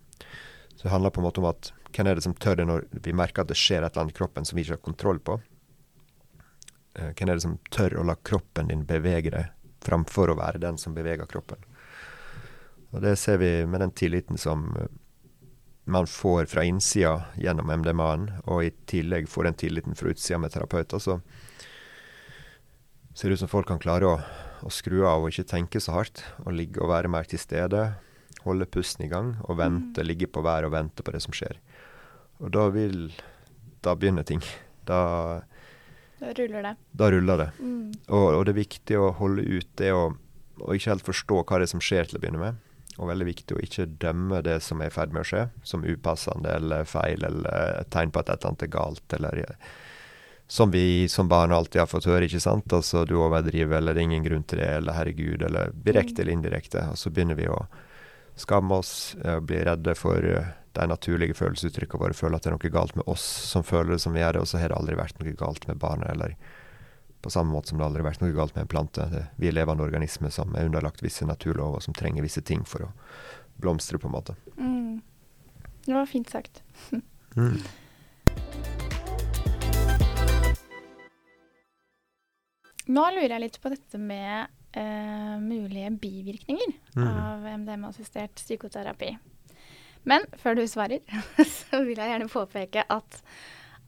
Så 0.75 0.83
det 0.83 0.91
handler 0.91 1.15
på 1.15 1.23
en 1.23 1.29
måte 1.29 1.39
om 1.39 1.47
at 1.53 1.71
hvem 1.93 2.09
er 2.09 2.19
det 2.19 2.25
som 2.25 2.35
tør 2.35 2.59
det 2.59 2.67
når 2.67 2.87
vi 3.05 3.15
merker 3.15 3.45
at 3.45 3.51
det 3.53 3.59
skjer 3.59 3.85
et 3.85 3.93
eller 3.93 4.03
annet 4.03 4.17
i 4.17 4.19
kroppen 4.19 4.47
som 4.47 4.57
vi 4.57 4.65
ikke 4.65 4.75
har 4.75 4.83
kontroll 4.83 5.23
på? 5.23 5.39
Uh, 6.99 7.11
hvem 7.11 7.29
er 7.29 7.37
det 7.37 7.45
som 7.45 7.59
tør 7.73 7.99
å 7.99 8.07
la 8.07 8.15
kroppen 8.15 8.69
din 8.69 8.85
bevege 8.89 9.33
deg, 9.33 9.53
framfor 9.83 10.31
å 10.31 10.39
være 10.39 10.61
den 10.63 10.77
som 10.81 10.95
beveger 10.95 11.29
kroppen? 11.29 11.61
Og 12.93 13.01
Det 13.01 13.15
ser 13.17 13.39
vi 13.41 13.65
med 13.65 13.81
den 13.81 13.91
tilliten 13.91 14.37
som 14.37 14.69
man 15.83 16.07
får 16.07 16.45
fra 16.45 16.63
innsida 16.63 17.25
gjennom 17.35 17.71
MDMA-en, 17.71 18.29
og 18.47 18.63
i 18.63 18.71
tillegg 18.87 19.27
får 19.29 19.49
den 19.49 19.57
tilliten 19.59 19.97
fra 19.99 20.13
utsida 20.13 20.39
med 20.39 20.53
terapeuter. 20.53 21.01
Så 21.01 21.19
ser 23.13 23.29
det 23.29 23.37
ut 23.37 23.43
som 23.43 23.51
folk 23.51 23.67
kan 23.67 23.81
klare 23.83 24.07
å, 24.07 24.15
å, 24.63 24.71
skru 24.71 25.03
av 25.09 25.25
og 25.25 25.33
ikke 25.33 25.49
tenke 25.49 25.81
så 25.83 25.97
hardt. 25.97 26.23
Og 26.45 26.55
ligge 26.55 26.81
og 26.83 26.93
være 26.93 27.11
mer 27.11 27.27
til 27.27 27.41
stede. 27.41 27.83
Holde 28.45 28.67
pusten 28.69 29.05
i 29.05 29.11
gang 29.11 29.35
og 29.43 29.59
vente, 29.59 30.03
mm. 30.03 30.07
ligge 30.07 30.31
på 30.31 30.43
været 30.45 30.69
og 30.69 30.75
vente 30.75 31.03
på 31.03 31.15
det 31.15 31.23
som 31.25 31.35
skjer. 31.35 31.59
Og 32.43 32.51
da 32.53 32.67
vil 32.73 33.11
Da 33.83 33.97
begynner 33.99 34.23
ting. 34.23 34.39
Da 34.87 35.43
Da 36.23 36.33
ruller 36.37 36.67
det. 36.67 36.75
Da 36.91 37.09
ruller 37.11 37.41
det. 37.41 37.49
Mm. 37.59 37.87
Og, 38.07 38.27
og, 38.27 38.43
det 38.45 38.53
er 38.53 38.61
viktig 38.61 38.99
å 38.99 39.13
holde 39.19 39.43
ut 39.43 39.71
det 39.81 39.91
og 39.93 40.19
ikke 40.71 40.93
helt 40.93 41.07
forstå 41.07 41.41
hva 41.41 41.59
det 41.59 41.67
er 41.67 41.73
som 41.73 41.83
skjer 41.83 42.07
til 42.07 42.19
å 42.19 42.23
begynne 42.23 42.41
med. 42.41 42.61
Og 43.01 43.09
veldig 43.09 43.25
viktig 43.25 43.55
å 43.55 43.63
ikke 43.65 43.87
dømme 44.01 44.43
det 44.45 44.59
som 44.63 44.81
er 44.81 44.91
i 44.91 44.93
ferd 44.93 45.15
med 45.15 45.23
å 45.23 45.27
skje, 45.27 45.47
som 45.65 45.85
upassende 45.85 46.51
eller 46.59 46.85
feil 46.85 47.25
eller 47.25 47.79
et 47.81 47.89
tegn 47.93 48.13
på 48.13 48.21
at 48.21 48.29
et 48.29 48.37
eller 48.37 48.53
annet 48.53 48.67
er 48.67 48.73
galt. 48.75 49.17
eller 49.17 49.41
som 50.47 50.71
vi 50.71 51.07
som 51.09 51.27
barn 51.27 51.51
alltid 51.51 51.81
har 51.81 51.87
fått 51.89 52.05
høre, 52.05 52.27
ikke 52.27 52.43
sant. 52.43 52.73
Altså 52.73 53.05
du 53.09 53.15
overdriver, 53.17 53.79
eller 53.79 53.95
det 53.95 54.03
er 54.03 54.09
ingen 54.11 54.25
grunn 54.27 54.43
til 54.45 54.61
det, 54.61 54.69
eller 54.77 54.93
herregud, 54.93 55.41
eller 55.41 55.71
direkte 55.73 56.19
mm. 56.19 56.21
eller 56.21 56.33
indirekte. 56.33 56.83
Og 56.91 56.99
så 56.99 57.09
begynner 57.09 57.39
vi 57.39 57.47
å 57.49 57.63
skamme 58.37 58.77
oss, 58.77 59.15
uh, 59.25 59.39
bli 59.41 59.63
redde 59.65 59.95
for 59.97 60.21
uh, 60.21 60.51
de 60.73 60.87
naturlige 60.89 61.35
følelsesuttrykkene 61.37 62.01
våre 62.01 62.17
føler 62.17 62.39
at 62.39 62.45
det 62.45 62.49
er 62.51 62.55
noe 62.57 62.73
galt 62.73 62.95
med 62.97 63.07
oss 63.11 63.23
som 63.51 63.63
føler 63.65 63.93
det 63.93 64.01
som 64.01 64.13
vi 64.15 64.23
gjør 64.23 64.33
det, 64.37 64.41
og 64.41 64.49
så 64.49 64.57
har 64.61 64.73
det 64.73 64.77
aldri 64.79 64.95
vært 64.97 65.19
noe 65.21 65.35
galt 65.37 65.67
med 65.69 65.77
barnet, 65.81 66.09
eller 66.15 66.33
på 67.23 67.29
samme 67.31 67.53
måte 67.53 67.69
som 67.71 67.77
det 67.79 67.85
aldri 67.85 68.01
har 68.01 68.09
vært 68.09 68.23
noe 68.25 68.33
galt 68.35 68.55
med 68.55 68.65
en 68.65 68.71
plante. 68.73 69.05
Det, 69.13 69.21
vi 69.39 69.47
er 69.47 69.55
levende 69.55 69.85
organismer 69.85 70.33
som 70.33 70.55
er 70.57 70.65
underlagt 70.67 71.03
visse 71.05 71.25
naturlover, 71.29 71.79
som 71.85 71.93
trenger 71.95 72.25
visse 72.25 72.41
ting 72.41 72.65
for 72.67 72.89
å 72.89 72.91
blomstre, 73.61 73.99
på 74.01 74.09
en 74.09 74.15
måte. 74.17 74.35
Mm. 74.57 75.01
Det 75.85 75.93
var 75.93 76.09
fint 76.09 76.29
sagt. 76.33 76.63
Mm. 77.33 77.55
Nå 82.93 83.03
lurer 83.15 83.31
jeg 83.37 83.41
litt 83.45 83.59
på 83.63 83.71
dette 83.73 83.97
med 83.97 84.51
uh, 84.77 85.37
mulige 85.41 85.89
bivirkninger 86.03 86.73
Mm. 86.93 87.07
av 87.09 87.45
MDMA-assistert 87.63 88.35
psykoterapi. 88.37 89.15
Men 90.09 90.25
før 90.39 90.57
du 90.59 90.63
svarer, 90.67 91.03
så 91.57 91.83
vil 91.83 91.97
jeg 91.97 92.11
gjerne 92.11 92.31
påpeke 92.31 92.85
at 92.91 93.21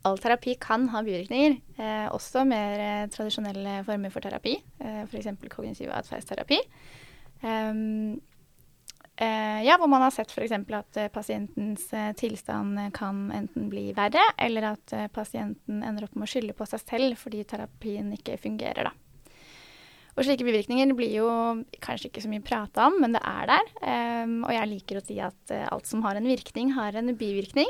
all 0.05 0.20
terapi 0.22 0.53
kan 0.61 0.88
ha 0.93 1.01
bivirkninger. 1.05 1.57
Eh, 1.82 2.05
også 2.13 2.45
mer 2.47 2.84
eh, 2.84 3.07
tradisjonelle 3.13 3.80
former 3.88 4.13
for 4.13 4.26
terapi, 4.26 4.55
eh, 4.80 5.01
f.eks. 5.07 5.32
kognitiv 5.49 5.91
atferdsterapi. 5.95 6.59
Um, 7.41 8.22
eh, 9.18 9.63
ja, 9.66 9.78
hvor 9.82 9.89
man 9.91 10.05
har 10.05 10.13
sett 10.13 10.32
f.eks. 10.32 10.53
at 10.53 10.99
eh, 11.01 11.09
pasientens 11.13 11.88
eh, 11.93 12.11
tilstand 12.18 12.80
kan 12.95 13.26
enten 13.34 13.70
bli 13.72 13.89
verre, 13.97 14.24
eller 14.38 14.72
at 14.76 14.95
pasienten 15.16 15.82
ender 15.84 16.07
opp 16.07 16.16
med 16.16 16.30
å 16.30 16.34
skylde 16.36 16.57
på 16.57 16.70
seg 16.70 16.86
selv 16.86 17.18
fordi 17.22 17.43
terapien 17.49 18.13
ikke 18.16 18.38
fungerer. 18.41 18.91
Da. 18.91 18.93
Og 20.16 20.24
slike 20.24 20.45
bivirkninger 20.47 20.93
blir 20.95 21.11
jo 21.18 21.30
kanskje 21.84 22.07
ikke 22.07 22.24
så 22.24 22.32
mye 22.32 22.43
prata 22.43 22.88
om, 22.88 23.01
men 23.03 23.16
det 23.18 23.22
er 23.28 23.49
der. 23.51 23.72
Um, 23.84 24.38
og 24.47 24.53
jeg 24.55 24.72
liker 24.72 24.99
å 24.99 25.03
si 25.03 25.18
at 25.20 25.51
eh, 25.51 25.66
alt 25.68 25.89
som 25.89 26.05
har 26.05 26.16
en 26.16 26.30
virkning, 26.30 26.72
har 26.78 26.95
en 26.95 27.11
bivirkning. 27.20 27.68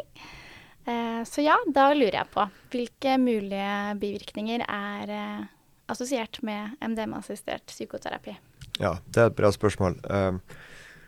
Uh, 0.85 1.25
så 1.25 1.41
ja, 1.41 1.57
da 1.73 1.87
lurer 1.97 2.19
jeg 2.19 2.31
på 2.35 2.45
hvilke 2.75 3.17
mulige 3.17 3.95
bivirkninger 3.97 4.61
er 4.61 5.15
uh, 5.15 5.49
assosiert 5.89 6.37
med 6.45 6.77
MDMA-assistert 6.85 7.65
psykoterapi? 7.73 8.37
Ja, 8.77 8.93
det 9.09 9.23
er 9.23 9.33
et 9.33 9.39
bra 9.41 9.49
spørsmål. 9.55 9.97
Um, 10.05 10.41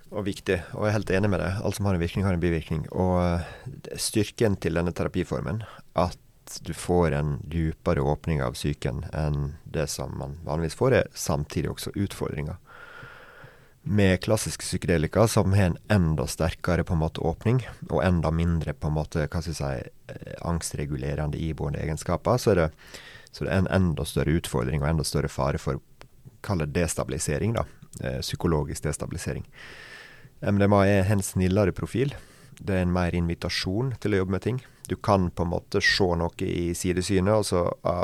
og 0.08 0.24
viktig. 0.26 0.62
Og 0.74 0.88
jeg 0.88 0.90
er 0.90 0.98
helt 0.98 1.18
enig 1.20 1.30
med 1.36 1.44
deg. 1.44 1.62
Alt 1.68 1.78
som 1.78 1.86
har 1.86 1.98
en 1.98 2.02
virkning, 2.02 2.26
har 2.26 2.34
en 2.34 2.42
bivirkning. 2.42 2.86
Og 2.96 4.00
styrken 4.00 4.56
til 4.64 4.80
denne 4.80 4.94
terapiformen, 4.96 5.66
at 6.00 6.18
du 6.62 6.74
får 6.74 7.12
en 7.12 7.38
dypere 7.44 8.02
åpning 8.02 8.42
av 8.44 8.56
psyken 8.58 9.04
enn 9.14 9.56
det 9.64 9.88
som 9.92 10.16
man 10.20 10.38
vanligvis 10.46 10.78
får, 10.80 10.94
er 10.94 11.12
samtidig 11.14 11.72
også 11.72 11.94
utfordringer. 11.96 12.56
Med 13.88 14.20
klassiske 14.24 14.66
psykedelika 14.66 15.28
som 15.32 15.54
har 15.54 15.72
en 15.72 15.78
enda 15.88 16.28
sterkere 16.28 16.84
på 16.84 16.96
en 16.96 17.04
måte 17.04 17.24
åpning, 17.24 17.62
og 17.90 18.04
enda 18.04 18.32
mindre 18.36 18.74
på 18.76 18.90
en 18.90 18.98
måte 18.98 19.28
hva 19.28 19.42
skal 19.42 19.54
jeg 19.54 19.60
si, 19.60 19.92
eh, 20.14 20.34
angstregulerende 20.48 21.40
iboende 21.40 21.80
egenskaper, 21.80 22.38
så 22.38 22.52
er 22.52 22.62
det, 22.62 22.70
så 23.32 23.48
det 23.48 23.54
en 23.56 23.72
enda 23.72 24.04
større 24.06 24.36
utfordring 24.42 24.84
og 24.84 24.90
enda 24.90 25.08
større 25.08 25.32
fare 25.32 25.62
for 25.62 25.80
kall 26.44 26.64
det 26.64 26.74
destabilisering, 26.76 27.56
da. 27.56 27.64
Eh, 28.02 28.20
psykologisk 28.22 28.84
destabilisering. 28.84 29.46
MDMA 30.42 30.84
er 30.86 31.12
en 31.12 31.24
snillere 31.24 31.72
profil. 31.72 32.14
Det 32.60 32.76
er 32.76 32.86
en 32.86 32.94
mer 32.94 33.16
invitasjon 33.16 33.96
til 34.02 34.14
å 34.14 34.20
jobbe 34.22 34.36
med 34.36 34.44
ting. 34.44 34.60
Du 34.88 34.96
kan 34.96 35.30
på 35.32 35.44
en 35.44 35.52
måte 35.52 35.82
se 35.84 36.06
noe 36.16 36.48
i 36.48 36.72
sidesynet, 36.76 37.34
og 37.34 37.46
så 37.46 37.64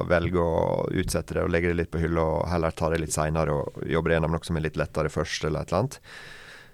velge 0.10 0.42
å 0.42 0.88
utsette 0.92 1.38
det 1.38 1.46
og 1.46 1.54
legge 1.54 1.72
det 1.72 1.80
litt 1.80 1.92
på 1.94 2.02
hylla, 2.04 2.26
og 2.38 2.50
heller 2.52 2.76
ta 2.76 2.90
det 2.92 3.00
litt 3.00 3.16
seinere 3.16 3.56
og 3.56 3.86
jobbe 3.88 4.12
gjennom 4.12 4.36
noe 4.36 4.44
som 4.44 4.60
er 4.60 4.66
litt 4.68 4.80
lettere 4.80 5.12
først, 5.14 5.48
eller 5.48 5.64
et 5.64 5.72
eller 5.72 5.86
annet. 5.86 6.00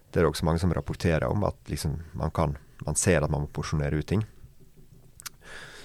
Det 0.10 0.20
er 0.20 0.26
det 0.26 0.32
også 0.32 0.48
mange 0.48 0.64
som 0.64 0.74
rapporterer 0.74 1.28
om, 1.30 1.46
at 1.46 1.70
liksom 1.70 2.02
man 2.18 2.34
kan 2.34 2.58
Man 2.80 2.96
ser 2.96 3.20
at 3.20 3.30
man 3.30 3.42
må 3.44 3.48
porsjonere 3.52 3.98
ut 4.00 4.08
ting. 4.08 4.22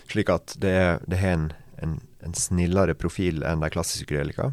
Slik 0.07 0.29
at 0.31 0.53
det, 0.63 1.01
det 1.11 1.19
har 1.19 1.33
en, 1.35 1.49
en, 1.83 1.97
en 2.23 2.37
snillere 2.39 2.95
profil 2.95 3.43
enn 3.43 3.65
de 3.65 3.71
klassiske 3.75 4.07
psykedelika. 4.07 4.53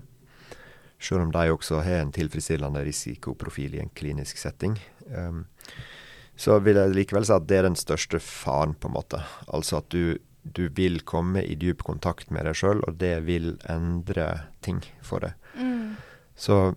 Selv 0.98 1.28
om 1.28 1.32
de 1.36 1.52
også 1.54 1.84
har 1.86 2.02
en 2.02 2.14
tilfredsstillende 2.16 2.82
risikoprofil 2.88 3.78
i 3.78 3.84
en 3.84 3.94
klinisk 3.94 4.42
setting. 4.42 4.74
Um, 5.14 5.46
så 6.40 6.58
vil 6.64 6.80
jeg 6.80 6.94
likevel 6.96 7.26
si 7.28 7.34
at 7.36 7.48
det 7.50 7.58
er 7.60 7.68
den 7.70 7.80
største 7.80 8.22
faren, 8.24 8.74
på 8.74 8.90
en 8.90 8.96
måte. 8.96 9.22
Altså 9.48 9.82
at 9.82 9.90
du, 9.94 10.18
du 10.44 10.68
vil 10.74 11.02
komme 11.08 11.44
i 11.44 11.58
dyp 11.60 11.84
kontakt 11.88 12.32
med 12.34 12.48
deg 12.48 12.58
sjøl, 12.58 12.82
og 12.88 12.98
det 13.02 13.18
vil 13.28 13.54
endre 13.70 14.30
ting 14.66 14.82
for 15.06 15.26
deg. 15.26 15.36
Så 16.36 16.74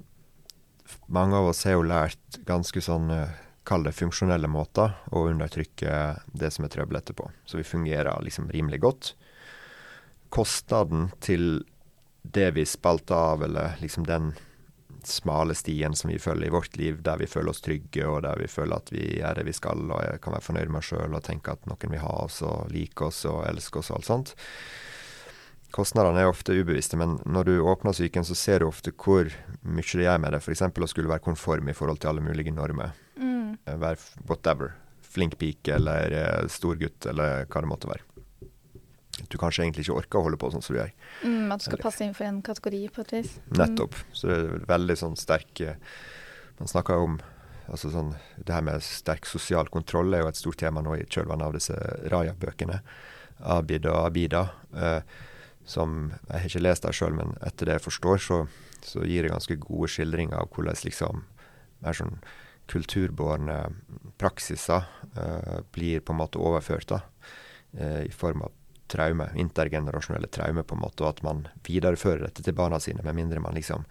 mange 1.06 1.36
av 1.36 1.48
oss 1.48 1.64
har 1.64 1.78
jo 1.78 1.86
lært 1.88 2.40
ganske 2.48 2.82
sånn 2.84 3.10
eh, 3.14 3.40
Kall 3.64 3.80
det 3.86 3.94
funksjonelle 3.96 4.44
måter 4.52 4.92
å 5.16 5.22
undertrykke 5.30 5.92
det 6.36 6.50
som 6.52 6.66
er 6.66 6.72
trøbbel 6.74 6.98
etterpå. 6.98 7.30
Så 7.48 7.56
vi 7.56 7.64
fungerer 7.64 8.20
liksom 8.20 8.50
rimelig 8.52 8.82
godt. 8.82 9.14
Kostnaden 10.28 11.06
til 11.24 11.62
det 12.20 12.50
vi 12.58 12.66
spalter 12.68 13.16
av, 13.16 13.46
eller 13.46 13.78
liksom 13.80 14.04
den 14.04 14.34
smale 15.10 15.54
stien 15.58 15.94
som 15.96 16.10
vi 16.10 16.18
følger 16.22 16.48
i 16.48 16.54
vårt 16.54 16.76
liv, 16.76 17.02
der 17.04 17.20
vi 17.20 17.28
føler 17.30 17.52
oss 17.52 17.62
trygge, 17.64 18.06
og 18.08 18.22
der 18.26 18.40
vi 18.40 18.48
føler 18.50 18.76
at 18.76 18.92
vi 18.94 19.04
er 19.20 19.36
det 19.38 19.46
vi 19.48 19.54
skal, 19.56 19.84
og 19.90 20.22
kan 20.24 20.36
være 20.36 20.46
fornøyd 20.48 20.72
med 20.72 20.80
oss 20.80 20.90
sjøl 20.92 21.14
og 21.14 21.24
tenke 21.26 21.54
at 21.54 21.68
noen 21.70 21.94
vil 21.94 22.02
ha 22.02 22.16
oss 22.24 22.40
og 22.46 22.72
like 22.72 23.06
oss 23.06 23.24
og 23.30 23.44
elske 23.48 23.80
oss 23.80 23.92
og 23.92 24.00
alt 24.00 24.10
sånt. 24.10 24.34
Kostnadene 25.74 26.22
er 26.22 26.30
ofte 26.30 26.54
ubevisste, 26.54 26.94
men 27.00 27.16
når 27.26 27.48
du 27.48 27.54
åpner 27.66 27.96
psyken, 27.96 28.22
så 28.26 28.36
ser 28.38 28.62
du 28.62 28.68
ofte 28.68 28.92
hvor 28.94 29.26
mye 29.66 29.82
det 29.82 30.06
gjør 30.06 30.20
med 30.22 30.36
det. 30.36 30.42
F.eks. 30.44 30.62
å 30.62 30.90
skulle 30.90 31.10
være 31.10 31.24
konform 31.24 31.68
i 31.70 31.74
forhold 31.74 31.98
til 32.02 32.12
alle 32.12 32.22
mulige 32.22 32.54
normer. 32.54 32.94
Mm. 33.18 33.56
Eh, 33.66 33.78
Være 33.82 33.98
whatever. 34.28 34.76
Flink 35.02 35.34
pike 35.38 35.74
eller 35.74 36.14
eh, 36.14 36.46
stor 36.50 36.78
gutt, 36.78 37.10
eller 37.10 37.48
hva 37.50 37.64
det 37.64 37.70
måtte 37.72 37.90
være. 37.90 38.06
Du 39.30 39.36
kanskje 39.38 39.64
egentlig 39.64 39.86
ikke 39.86 39.98
orker 40.00 40.20
å 40.20 40.26
holde 40.26 40.38
på 40.40 40.50
sånn 40.50 40.64
som 40.64 40.74
du 40.74 40.80
gjør. 40.80 40.92
Mm, 41.22 41.52
at 41.54 41.62
du 41.62 41.68
skal 41.68 41.82
passe 41.82 42.06
inn 42.06 42.16
for 42.16 42.26
en 42.26 42.40
kategori 42.44 42.82
på 42.94 43.04
et 43.04 43.14
vis. 43.18 43.36
Nettopp. 43.54 43.98
Så 44.12 44.30
det 44.30 44.38
er 44.40 44.66
veldig 44.70 44.96
sånn 44.98 45.16
sterk 45.20 45.62
eh, 45.62 45.78
Man 46.58 46.70
snakker 46.70 47.02
om 47.02 47.18
altså 47.64 47.88
sånn, 47.90 48.12
Det 48.36 48.52
her 48.54 48.64
med 48.66 48.82
sterk 48.84 49.26
sosial 49.26 49.70
kontroll 49.72 50.12
er 50.14 50.24
jo 50.24 50.30
et 50.30 50.38
stort 50.38 50.60
tema 50.60 50.82
nå 50.84 50.98
i 50.98 51.06
kjølvannet 51.06 51.46
av 51.46 51.54
disse 51.56 51.78
Raja-bøkene. 52.12 52.80
Abid 53.54 53.86
og 53.90 54.00
Abida. 54.02 54.48
Eh, 54.74 55.00
som 55.64 56.12
Jeg 56.28 56.34
har 56.34 56.48
ikke 56.50 56.64
lest 56.66 56.84
dem 56.84 56.96
sjøl, 56.96 57.14
men 57.16 57.36
etter 57.40 57.70
det 57.70 57.78
jeg 57.78 57.86
forstår, 57.86 58.18
så, 58.20 58.40
så 58.84 59.04
gir 59.08 59.24
det 59.24 59.32
ganske 59.32 59.56
gode 59.62 59.88
skildringer 59.88 60.42
av 60.42 60.50
hvordan 60.52 60.82
liksom 60.84 61.24
mer 61.84 61.96
sånn 61.96 62.18
kulturbårne 62.68 63.56
praksiser 64.20 64.84
eh, 65.20 65.58
blir 65.72 66.00
på 66.00 66.14
en 66.14 66.20
måte 66.20 66.40
overført 66.40 66.88
da, 66.92 67.00
eh, 67.76 68.04
i 68.08 68.12
form 68.12 68.44
av 68.46 68.52
traume, 68.90 69.30
intergenerasjonelle 69.40 70.28
traume, 70.32 70.62
på 70.62 70.76
en 70.76 70.82
måte, 70.84 71.04
og 71.04 71.14
at 71.14 71.22
man 71.26 71.46
viderefører 71.66 72.26
dette 72.26 72.44
til 72.44 72.56
barna 72.56 72.80
sine, 72.82 73.04
med 73.04 73.16
mindre 73.16 73.42
man 73.42 73.56
liksom 73.56 73.86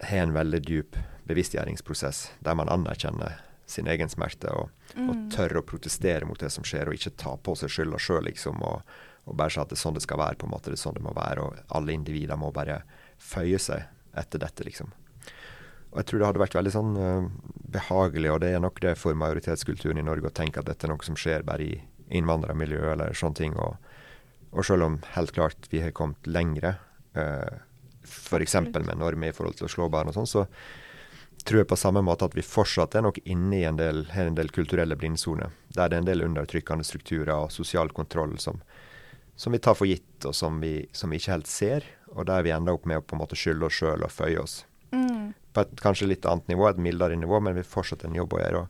har 0.00 0.24
en 0.24 0.32
veldig 0.32 0.60
dyp 0.64 0.96
bevisstgjøringsprosess 1.28 2.30
der 2.44 2.56
man 2.56 2.70
anerkjenner 2.72 3.40
sin 3.70 3.86
egen 3.86 4.10
smerte 4.10 4.50
og, 4.56 4.70
og 4.98 5.26
tør 5.30 5.60
å 5.60 5.66
protestere 5.66 6.26
mot 6.26 6.40
det 6.40 6.50
som 6.50 6.66
skjer, 6.66 6.88
og 6.88 6.96
ikke 6.96 7.14
ta 7.20 7.36
på 7.38 7.54
seg 7.58 7.70
skylda 7.70 8.00
sjøl, 8.02 8.24
liksom, 8.26 8.62
og, 8.66 8.82
og 9.28 9.36
bare 9.38 9.54
si 9.54 9.60
at 9.62 9.70
det 9.70 9.78
er 9.78 9.82
sånn 9.84 9.98
det 9.98 10.02
skal 10.04 10.18
være, 10.20 10.40
på 10.40 10.48
en 10.48 10.54
måte, 10.56 10.72
det 10.72 10.78
er 10.80 10.82
sånn 10.82 10.96
det 10.98 11.04
må 11.06 11.14
være, 11.14 11.44
og 11.44 11.76
alle 11.78 11.94
individer 11.94 12.40
må 12.40 12.50
bare 12.54 12.80
føye 13.22 13.60
seg 13.62 13.86
etter 14.18 14.42
dette, 14.42 14.66
liksom. 14.66 14.90
Og 15.90 16.00
jeg 16.00 16.06
tror 16.06 16.20
det 16.20 16.26
hadde 16.28 16.42
vært 16.42 16.56
veldig 16.58 16.72
sånn 16.74 16.90
uh, 16.98 17.30
behagelig, 17.74 18.30
og 18.30 18.42
det 18.42 18.52
er 18.54 18.62
nok 18.62 18.82
det 18.82 18.96
for 18.98 19.16
majoritetskulturen 19.18 19.98
i 19.98 20.06
Norge, 20.06 20.30
å 20.30 20.34
tenke 20.34 20.62
at 20.62 20.68
dette 20.70 20.86
er 20.86 20.92
noe 20.92 21.06
som 21.06 21.18
skjer 21.18 21.46
bare 21.46 21.66
i 21.66 21.78
innvandrermiljø 22.10 22.92
eller 22.92 23.16
sånne 23.16 23.38
ting. 23.38 23.56
Og, 23.60 23.76
og 24.50 24.66
selv 24.66 24.86
om 24.86 25.00
helt 25.14 25.34
klart 25.36 25.70
vi 25.72 25.82
har 25.84 25.94
kommet 25.96 26.26
lengre, 26.26 26.76
uh, 27.18 27.60
f.eks. 28.04 28.56
Med 28.72 28.96
normer 28.98 29.30
i 29.30 29.36
forhold 29.36 29.58
til 29.58 29.68
å 29.68 29.72
slå 29.72 29.88
barn 29.92 30.10
og 30.10 30.16
sånn, 30.16 30.30
så 30.30 30.46
tror 31.46 31.62
jeg 31.62 31.70
på 31.70 31.78
samme 31.78 32.02
måte 32.04 32.26
at 32.28 32.36
vi 32.36 32.44
fortsatt 32.44 32.96
er 32.98 33.04
nok 33.06 33.20
inne 33.24 33.60
i 33.60 33.64
en 33.68 33.78
del, 33.78 34.04
en 34.12 34.36
del 34.36 34.50
kulturelle 34.52 34.96
blindsoner. 34.98 35.54
Der 35.72 35.88
det 35.88 35.96
er 35.96 36.02
en 36.02 36.08
del 36.10 36.24
undertrykkende 36.26 36.84
strukturer 36.84 37.32
og 37.36 37.54
sosial 37.54 37.92
kontroll 37.96 38.36
som, 38.42 38.60
som 39.40 39.56
vi 39.56 39.62
tar 39.62 39.78
for 39.78 39.88
gitt, 39.88 40.26
og 40.28 40.36
som 40.36 40.60
vi, 40.60 40.84
som 40.92 41.12
vi 41.12 41.20
ikke 41.20 41.38
helt 41.38 41.48
ser. 41.50 41.86
Og 42.12 42.26
der 42.28 42.44
vi 42.44 42.52
ender 42.52 42.76
opp 42.76 42.88
med 42.90 43.00
å 43.00 43.06
på 43.06 43.16
en 43.16 43.22
måte 43.22 43.38
skylde 43.38 43.70
oss 43.70 43.78
sjøl 43.78 44.04
og 44.04 44.12
føye 44.12 44.42
oss 44.42 44.64
Mm. 44.90 45.34
på 45.52 45.60
et 45.60 45.80
kanskje 45.82 46.08
litt 46.10 46.26
annet 46.26 46.48
nivå, 46.50 46.68
et 46.68 46.78
mildere 46.82 47.16
nivå, 47.18 47.40
men 47.40 47.54
vi 47.54 47.66
fortsatt 47.66 48.04
en 48.06 48.14
jobb 48.14 48.34
å 48.34 48.40
gjøre. 48.40 48.62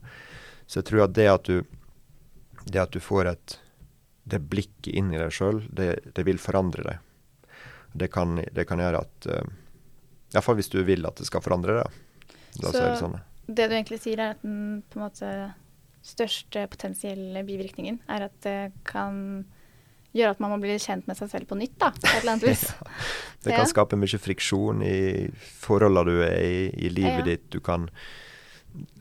Så 0.66 0.80
jeg 0.80 0.88
tror 0.90 1.04
at 1.06 1.14
det 1.16 1.28
at 1.32 1.48
du, 1.48 1.64
det 2.66 2.80
at 2.82 2.90
du 2.92 3.00
får 3.00 3.26
et 3.32 3.58
det 4.30 4.38
blikket 4.50 4.92
inn 4.94 5.12
i 5.14 5.18
deg 5.18 5.32
sjøl, 5.32 5.62
det, 5.74 6.12
det 6.14 6.24
vil 6.26 6.38
forandre 6.38 6.82
deg. 6.84 6.98
Det 7.96 8.10
kan, 8.12 8.36
det 8.52 8.66
kan 8.68 8.78
gjøre 8.78 9.00
at 9.00 9.26
uh, 9.26 9.48
Iallfall 10.34 10.58
hvis 10.60 10.68
du 10.70 10.82
vil 10.86 11.06
at 11.08 11.16
det 11.18 11.26
skal 11.26 11.42
forandre 11.42 11.80
deg. 11.80 11.96
Da 12.60 12.70
Så- 12.70 12.78
det 12.78 12.98
sånn. 13.00 13.16
Det 13.50 13.66
du 13.66 13.74
egentlig 13.74 13.98
sier, 14.04 14.20
er 14.22 14.36
at 14.36 14.42
den 14.44 14.82
på 14.92 15.00
en 15.00 15.02
måte 15.08 15.30
største 16.06 16.68
potensielle 16.70 17.42
bivirkningen 17.44 17.98
er 18.08 18.28
at 18.28 18.36
det 18.44 18.72
kan 18.86 19.44
gjøre 20.14 20.30
at 20.36 20.40
man 20.42 20.52
må 20.54 20.60
bli 20.62 20.76
kjent 20.78 21.08
med 21.10 21.18
seg 21.18 21.30
selv 21.32 21.48
på 21.50 21.58
nytt, 21.58 21.74
da, 21.82 21.90
på 21.90 22.06
et 22.06 22.20
eller 22.22 22.36
annet 22.36 22.46
vis. 22.52 22.62
Det 23.42 23.50
Ja. 23.54 23.56
kan 23.62 23.66
skape 23.66 23.96
mye 23.98 24.18
friksjon 24.20 24.82
i 24.84 25.30
forholdene 25.64 26.04
du 26.06 26.22
er 26.22 26.38
i, 26.44 26.62
i 26.86 26.88
livet 26.92 27.24
Ja. 27.24 27.26
ditt. 27.32 27.48
Du 27.50 27.58
kan 27.64 27.88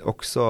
også, 0.01 0.45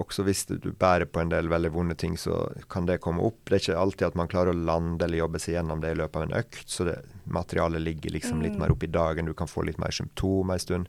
også 0.00 0.24
hvis 0.26 0.46
du 0.50 0.70
bærer 0.72 1.06
på 1.06 1.20
en 1.22 1.30
del 1.32 1.48
veldig 1.52 1.70
vonde 1.74 1.96
ting, 2.00 2.16
så 2.18 2.48
kan 2.72 2.86
det 2.88 3.00
komme 3.04 3.22
opp. 3.26 3.38
Det 3.46 3.58
er 3.58 3.62
ikke 3.64 3.80
alltid 3.80 4.06
at 4.08 4.18
man 4.18 4.30
klarer 4.32 4.54
å 4.54 4.64
lande 4.66 5.04
eller 5.06 5.22
jobbe 5.22 5.40
seg 5.42 5.58
gjennom 5.58 5.82
det 5.82 5.92
i 5.94 5.98
løpet 6.00 6.16
av 6.16 6.26
en 6.26 6.36
økt, 6.40 6.66
så 6.68 6.86
det, 6.88 6.96
materialet 7.30 7.84
ligger 7.84 8.16
liksom 8.16 8.42
litt 8.42 8.56
Mm. 8.56 8.60
mer 8.64 8.72
opp 8.72 8.82
i 8.82 8.90
dagen. 8.90 9.26
Du 9.26 9.34
kan 9.34 9.46
få 9.50 9.64
litt 9.66 9.78
mer 9.78 9.90
symptom 9.90 10.50
en 10.50 10.58
stund. 10.58 10.88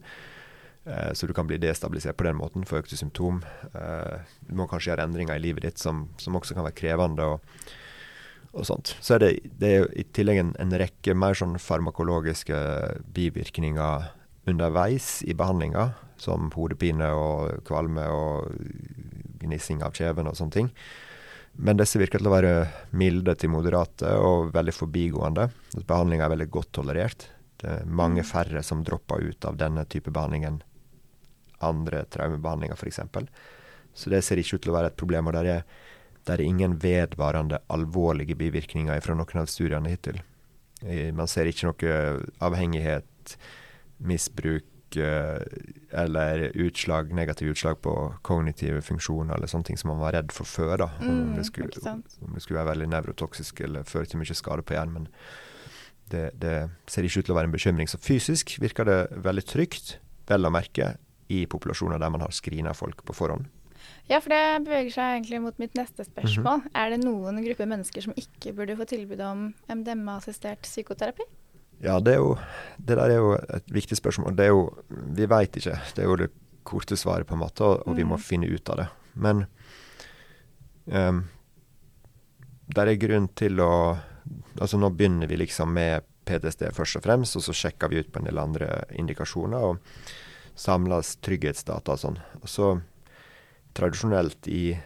Eh, 0.86 1.12
så 1.14 1.28
du 1.28 1.34
kan 1.34 1.45
bli 1.45 1.57
destabilisert 1.62 2.18
på 2.18 2.24
den 2.26 2.38
måten, 2.39 2.66
få 2.66 2.82
økte 2.82 2.97
symptom. 2.97 3.43
Eh, 3.76 4.18
du 4.49 4.55
må 4.55 4.68
kanskje 4.68 4.91
gjøre 4.95 5.05
endringer 5.05 5.36
i 5.36 5.43
livet 5.43 5.62
ditt 5.62 5.78
som, 5.78 6.09
som 6.18 6.34
også 6.34 6.55
kan 6.55 6.64
være 6.66 6.80
krevende. 6.80 7.22
og 7.24 7.39
og 8.53 8.66
sånt. 8.68 8.97
Så 8.99 9.16
er 9.16 9.20
det, 9.20 9.28
det 9.62 9.70
er 9.72 9.86
i 9.95 10.03
tillegg 10.03 10.39
en, 10.41 10.49
en 10.59 10.74
rekke 10.76 11.14
mer 11.16 11.32
sånn 11.39 11.53
farmakologiske 11.55 12.57
bivirkninger 13.16 14.09
underveis 14.50 15.22
i 15.24 15.36
behandlinga, 15.38 15.92
som 16.22 16.50
hodepine 16.56 17.12
og 17.18 17.64
kvalme 17.68 18.06
og 18.14 18.52
gnissing 19.42 19.82
av 19.86 19.96
kjeven 19.98 20.30
og 20.30 20.38
sånne 20.38 20.56
ting. 20.56 20.72
Men 21.62 21.78
disse 21.78 22.00
virker 22.00 22.22
til 22.22 22.30
å 22.30 22.34
være 22.34 22.56
milde 22.96 23.36
til 23.36 23.52
moderate 23.52 24.14
og 24.24 24.54
veldig 24.56 24.74
forbigående. 24.76 25.50
Behandlinga 25.84 26.26
er 26.26 26.34
veldig 26.36 26.50
godt 26.54 26.72
tolerert. 26.78 27.28
Det 27.62 27.70
er 27.70 27.89
mange 28.02 28.24
færre 28.26 28.64
som 28.66 28.86
dropper 28.88 29.26
ut 29.28 29.46
av 29.50 29.58
denne 29.60 29.84
type 29.86 30.14
behandling 30.14 30.48
enn 30.48 30.62
andre 31.62 32.06
traumebehandlinger, 32.10 32.80
f.eks. 32.80 33.02
Så 33.94 34.10
det 34.10 34.24
ser 34.26 34.39
ikke 34.42 34.58
ut 34.58 34.64
til 34.66 34.72
å 34.72 34.78
være 34.80 34.94
et 34.94 34.98
problem. 34.98 35.28
og 35.28 35.36
der 35.38 35.50
er 35.58 35.66
der 36.26 36.38
er 36.38 36.46
ingen 36.46 36.76
vedvarende 36.82 37.60
alvorlige 37.74 38.36
bivirkninger 38.38 39.00
fra 39.02 39.16
noen 39.18 39.42
av 39.42 39.50
studiene 39.50 39.89
hittil. 39.89 40.22
Eh, 40.86 41.12
Man 41.14 41.28
ser 41.28 41.50
ikke 41.50 41.72
noe 41.72 41.96
avhengighet, 42.39 43.38
misbruk 44.02 44.97
eh, 44.97 45.43
eller 45.91 46.47
utslag, 46.60 47.14
negative 47.16 47.54
utslag 47.54 47.80
på 47.82 47.93
kognitive 48.28 48.82
funksjoner 48.86 49.36
eller 49.38 49.47
sånne 49.52 49.70
ting 49.70 49.80
som 49.80 49.93
man 49.93 50.02
var 50.04 50.16
redd 50.18 50.34
for 50.36 50.45
før. 50.49 50.76
da, 50.84 50.89
Om, 50.99 51.08
Mm, 51.08 51.36
det, 51.38 51.45
skulle, 51.45 51.70
om 52.26 52.34
det 52.34 52.41
skulle 52.43 52.60
være 52.60 52.74
veldig 52.76 52.89
nevrotoksisk 52.91 53.62
eller 53.62 53.84
føre 53.88 54.06
til 54.06 54.20
mye 54.20 54.36
skade 54.36 54.66
på 54.66 54.74
hjernen. 54.76 54.93
Men 54.93 55.08
det, 56.12 56.26
det 56.41 56.70
ser 56.88 57.08
ikke 57.08 57.20
ut 57.24 57.26
til 57.30 57.36
å 57.36 57.39
være 57.39 57.49
en 57.52 57.56
bekymring. 57.56 57.88
Så 57.88 57.97
fysisk 58.02 58.58
virker 58.60 58.86
det 58.86 58.99
veldig 59.24 59.45
trygt, 59.47 59.97
vel 60.28 60.45
å 60.45 60.52
merke, 60.52 60.95
i 61.32 61.45
populasjoner 61.47 61.95
der 62.02 62.10
man 62.12 62.20
har 62.26 62.34
screena 62.36 62.74
folk 62.76 63.06
på 63.08 63.14
forhånd. 63.16 63.45
Ja, 64.10 64.18
for 64.20 64.34
det 64.34 64.66
beveger 64.66 64.91
seg 64.91 65.14
egentlig 65.16 65.39
mot 65.41 65.58
mitt 65.62 65.74
neste 65.80 66.04
spørsmål. 66.04 66.66
Mhm. 66.66 66.72
Er 66.76 66.89
det 66.91 66.97
noen 67.06 67.39
grupper 67.45 67.70
mennesker 67.72 68.04
som 68.04 68.14
ikke 68.20 68.52
burde 68.58 68.76
få 68.76 68.84
tilbud 68.89 69.22
om 69.24 69.54
MDMA-assistert 69.72 70.68
psykoterapi? 70.68 71.24
Ja, 71.82 71.99
det, 71.99 72.15
jo, 72.19 72.36
det 72.77 72.97
der 72.99 73.09
er 73.09 73.17
jo 73.17 73.32
et 73.57 73.71
viktig 73.73 73.97
spørsmål. 73.97 74.36
Det 74.38 74.45
er 74.45 74.51
jo, 74.53 74.67
vi 75.17 75.25
veit 75.25 75.55
ikke. 75.57 75.79
Det 75.95 76.03
er 76.03 76.09
jo 76.09 76.17
det 76.19 76.29
korte 76.67 76.97
svaret, 76.99 77.25
på 77.25 77.34
en 77.34 77.41
måte, 77.41 77.65
og, 77.65 77.88
og 77.88 77.97
vi 77.97 78.05
må 78.05 78.19
Mm. 78.19 78.21
finne 78.21 78.49
ut 78.51 78.69
av 78.69 78.77
det. 78.77 78.88
Men 79.15 79.45
um, 80.86 81.23
der 82.75 82.88
er 82.88 83.01
grunn 83.01 83.27
til 83.36 83.59
å 83.59 83.73
Altså 84.61 84.77
nå 84.77 84.89
begynner 84.93 85.27
vi 85.27 85.36
liksom 85.36 85.71
med 85.73 86.03
PTSD 86.29 86.67
først 86.75 86.99
og 86.99 87.03
fremst, 87.03 87.36
og 87.36 87.41
så 87.41 87.53
sjekker 87.57 87.89
vi 87.89 87.99
ut 87.99 88.11
på 88.13 88.19
en 88.21 88.27
del 88.27 88.38
andre 88.38 88.84
indikasjoner 88.93 89.63
og 89.71 89.79
samles 90.55 91.15
trygghetsdata 91.25 91.95
og 91.95 91.99
sånn. 91.99 92.19
Og 92.39 92.47
så 92.47 92.67
tradisjonelt 93.73 94.47
i 94.47 94.77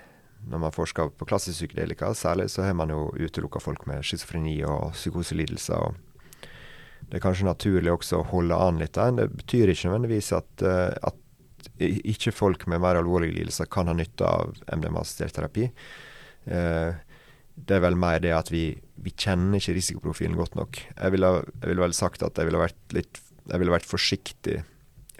når 0.47 0.61
man 0.63 0.73
forsker 0.73 1.11
på 1.17 1.27
klassisk 1.27 1.59
psykedelika, 1.59 2.13
særlig, 2.15 2.47
så 2.53 2.63
har 2.63 2.73
man 2.77 2.89
jo 2.93 3.09
utelukka 3.17 3.59
folk 3.59 3.85
med 3.89 4.05
schizofreni 4.05 4.63
og 4.63 4.93
psykoselidelser. 4.93 5.75
og 5.75 5.95
Det 7.09 7.19
er 7.19 7.23
kanskje 7.23 7.47
naturlig 7.47 7.93
også 7.93 8.21
å 8.21 8.27
holde 8.31 8.57
an 8.57 8.81
litt 8.81 8.95
der. 8.97 9.13
Det 9.19 9.29
betyr 9.41 9.71
ikke 9.71 9.89
nødvendigvis 9.91 10.31
at, 10.35 10.65
eh, 10.65 10.93
at 11.05 11.21
ikke 11.79 12.33
folk 12.33 12.65
med 12.71 12.81
mer 12.83 12.99
alvorlige 12.99 13.35
lidelser 13.37 13.69
kan 13.71 13.89
ha 13.89 13.95
nytte 13.97 14.25
av 14.25 14.55
MDMA-assistert 14.73 15.35
terapi. 15.35 15.69
Eh, 16.45 16.91
det 17.55 17.77
er 17.77 17.83
vel 17.85 17.97
mer 17.99 18.19
det 18.23 18.33
at 18.35 18.49
vi, 18.51 18.67
vi 19.01 19.13
kjenner 19.15 19.61
ikke 19.61 19.77
risikoprofilen 19.77 20.37
godt 20.37 20.57
nok. 20.59 20.81
Jeg 20.97 21.15
ville, 21.15 21.31
jeg 21.61 21.71
ville 21.71 21.85
vel 21.85 21.95
sagt 21.95 22.25
at 22.25 22.37
jeg 22.37 22.49
ville 22.49 22.61
vært 22.61 22.97
litt 22.97 23.21
jeg 23.45 23.61
ville 23.61 23.75
vært 23.75 23.85
forsiktig, 23.85 24.55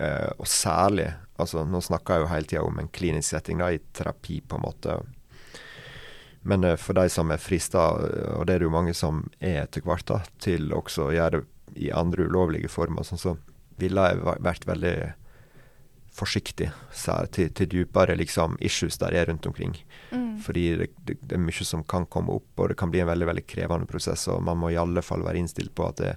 eh, 0.02 0.32
og 0.40 0.48
særlig 0.50 1.12
altså 1.38 1.66
Nå 1.68 1.82
snakker 1.84 2.16
jeg 2.16 2.24
jo 2.24 2.30
hele 2.32 2.48
tida 2.50 2.62
om 2.64 2.78
en 2.80 2.88
klinisk 2.96 3.28
setting, 3.28 3.60
da, 3.60 3.68
i 3.76 3.82
terapi, 3.94 4.40
på 4.40 4.56
en 4.56 4.64
måte. 4.64 4.94
Men 6.48 6.64
for 6.80 6.96
de 6.96 7.10
som 7.12 7.34
er 7.34 7.42
frista, 7.44 7.90
og 8.38 8.46
det 8.48 8.56
er 8.56 8.64
det 8.64 8.70
jo 8.70 8.72
mange 8.72 8.94
som 8.96 9.20
er 9.44 9.66
etter 9.66 9.84
hvert, 9.84 10.06
da, 10.08 10.22
til 10.40 10.72
også 10.72 11.10
å 11.10 11.12
gjøre 11.12 11.42
det 11.42 11.44
i 11.74 11.92
andre 11.92 12.28
ulovlige 12.30 12.70
former, 12.72 13.04
sånn 13.04 13.22
så 13.22 13.36
ville 13.82 14.04
jeg 14.08 14.24
vært 14.46 14.68
veldig 14.70 14.96
forsiktig 16.16 16.70
til, 17.36 17.50
til 17.52 17.68
dypere 17.72 18.16
liksom, 18.16 18.56
issues 18.64 18.98
der 19.02 19.16
er 19.20 19.28
rundt 19.28 19.48
omkring. 19.50 19.76
Mm. 20.12 20.38
Fordi 20.44 20.66
det, 20.80 20.88
det, 21.08 21.18
det 21.22 21.36
er 21.36 21.44
mye 21.44 21.68
som 21.68 21.84
kan 21.84 22.08
komme 22.08 22.38
opp, 22.38 22.48
og 22.56 22.72
det 22.72 22.78
kan 22.80 22.94
bli 22.94 23.02
en 23.04 23.10
veldig 23.12 23.28
veldig 23.32 23.46
krevende 23.52 23.90
prosess. 23.90 24.28
Og 24.32 24.44
man 24.44 24.62
må 24.62 24.72
i 24.72 24.80
alle 24.80 25.04
fall 25.04 25.26
være 25.26 25.42
innstilt 25.44 25.76
på 25.76 25.90
at 25.90 26.00
det, 26.00 26.14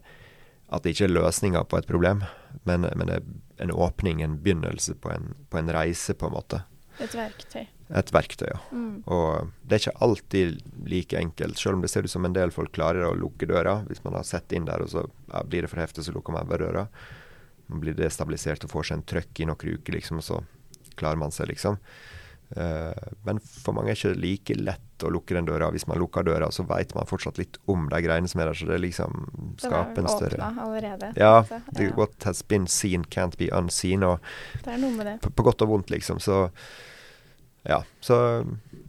at 0.69 0.85
det 0.85 0.95
ikke 0.95 1.09
er 1.09 1.17
løsninga 1.17 1.65
på 1.67 1.81
et 1.81 1.89
problem, 1.89 2.23
men, 2.69 2.87
men 2.95 3.11
det 3.11 3.19
er 3.19 3.65
en 3.65 3.75
åpning, 3.75 4.23
en 4.23 4.39
begynnelse 4.43 4.95
på 5.03 5.11
en, 5.11 5.33
på 5.51 5.59
en 5.59 5.73
reise, 5.75 6.15
på 6.15 6.29
en 6.29 6.37
måte. 6.37 6.63
Et 7.03 7.15
verktøy. 7.15 7.67
Et 7.89 8.11
verktøy. 8.13 8.51
Mm. 8.69 8.97
Og 9.09 9.53
det 9.65 9.77
er 9.77 9.83
ikke 9.83 10.05
alltid 10.05 10.59
like 10.89 11.17
enkelt, 11.17 11.57
selv 11.61 11.79
om 11.79 11.85
det 11.85 11.89
ser 11.93 12.05
ut 12.05 12.13
som 12.13 12.27
en 12.29 12.37
del 12.37 12.53
folk 12.53 12.75
klarer 12.77 13.07
å 13.09 13.15
lukke 13.17 13.49
døra. 13.49 13.79
Hvis 13.89 14.03
man 14.05 14.19
har 14.19 14.27
sett 14.29 14.53
inn 14.53 14.69
der, 14.69 14.85
og 14.85 14.93
så 14.93 15.07
ja, 15.07 15.41
blir 15.49 15.65
det 15.65 15.73
for 15.73 15.81
heftig, 15.81 16.05
så 16.05 16.13
lukker 16.13 16.37
man 16.37 16.45
over 16.45 16.67
døra. 16.67 16.85
Man 17.73 17.81
blir 17.85 17.97
destabilisert 17.97 18.67
og 18.67 18.75
får 18.75 18.91
seg 18.91 18.99
en 18.99 19.09
trøkk 19.15 19.41
i 19.41 19.49
noen 19.49 19.75
uker, 19.79 19.97
liksom, 19.97 20.21
og 20.21 20.27
så 20.27 20.43
klarer 21.01 21.21
man 21.21 21.33
seg, 21.33 21.49
liksom. 21.53 21.81
Uh, 22.57 22.97
men 23.29 23.37
for 23.45 23.77
mange 23.77 23.93
er 23.93 23.99
det 23.99 24.09
ikke 24.09 24.21
like 24.25 24.55
lett 24.57 25.05
å 25.05 25.11
lukke 25.13 25.37
den 25.37 25.49
døra. 25.49 25.69
Hvis 25.73 25.85
man 25.89 26.01
lukker 26.01 26.25
døra, 26.25 26.49
så 26.53 26.65
vet 26.69 26.95
man 26.97 27.09
fortsatt 27.09 27.41
litt 27.41 27.59
om 27.69 27.87
de 27.93 28.01
greiene 28.05 28.29
som 28.29 28.41
er 28.41 28.51
der, 28.51 28.59
så 28.59 28.69
det 28.71 28.79
liksom 28.85 29.19
er 29.29 29.65
skaper 29.67 30.03
en 30.03 30.13
større 30.13 30.53
allerede. 30.65 31.13
Ja, 31.21 31.43
så, 31.49 31.61
ja. 31.77 31.91
what 31.97 32.17
has 32.25 32.41
been 32.43 32.67
seen 32.67 33.05
can't 33.05 33.37
be 33.41 33.51
unseen, 33.53 34.05
og 34.05 34.25
Det 34.65 34.77
er 34.77 34.81
noe 34.81 34.97
med 34.97 35.13
det. 35.13 35.19
på, 35.25 35.33
på 35.33 35.49
godt 35.51 35.65
og 35.67 35.75
vondt, 35.75 35.93
liksom. 35.93 36.21
Så 36.25 36.47
ja. 37.69 37.83
Så 38.01 38.19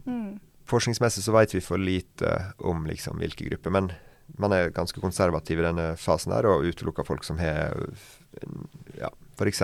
Mm. 0.06 0.40
forskningsmessig 0.66 1.22
så 1.22 1.32
vet 1.34 1.52
vi 1.54 1.60
for 1.60 1.78
lite 1.78 2.54
om 2.64 2.86
liksom 2.86 3.18
hvilke 3.20 3.44
grupper. 3.50 3.70
Men 3.70 3.92
man 4.38 4.52
er 4.54 4.70
ganske 4.70 5.00
konservativ 5.02 5.58
i 5.58 5.62
denne 5.66 5.96
fasen 5.98 6.32
her, 6.32 6.46
og 6.46 6.64
utelukker 6.64 7.04
folk 7.06 7.24
som 7.26 7.38
har 7.42 7.74
ja, 8.98 9.10
f.eks. 9.36 9.62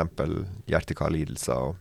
hjerte-kar-lidelser. 0.66 1.54
Og 1.70 1.76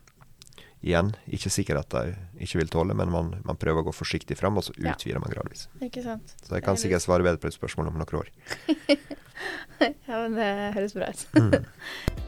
igjen, 0.86 1.12
ikke 1.28 1.50
sikkert 1.50 1.80
at 1.84 1.90
de 1.96 2.14
ikke 2.46 2.60
vil 2.60 2.68
tåle, 2.72 2.94
men 2.94 3.10
man, 3.10 3.32
man 3.44 3.56
prøver 3.58 3.82
å 3.82 3.88
gå 3.88 3.94
forsiktig 3.96 4.36
fram, 4.38 4.56
og 4.60 4.64
så 4.64 4.72
Ja. 4.78 4.92
utvider 4.94 5.20
man 5.20 5.30
gradvis. 5.34 5.66
Ikke 5.82 6.02
sant. 6.04 6.34
Så 6.42 6.54
jeg 6.54 6.62
kan 6.64 6.76
sikkert 6.76 7.02
svare 7.02 7.22
bedre 7.26 7.38
på 7.42 7.48
et 7.50 7.58
spørsmål 7.58 7.88
om 7.92 7.98
noen 7.98 8.20
år. 8.22 8.28
Ja, 10.08 10.22
men 10.26 10.32
det 10.38 10.72
høres 10.74 10.94
bra 10.96 11.10
ut. 11.12 11.26
Mm. 11.36 11.52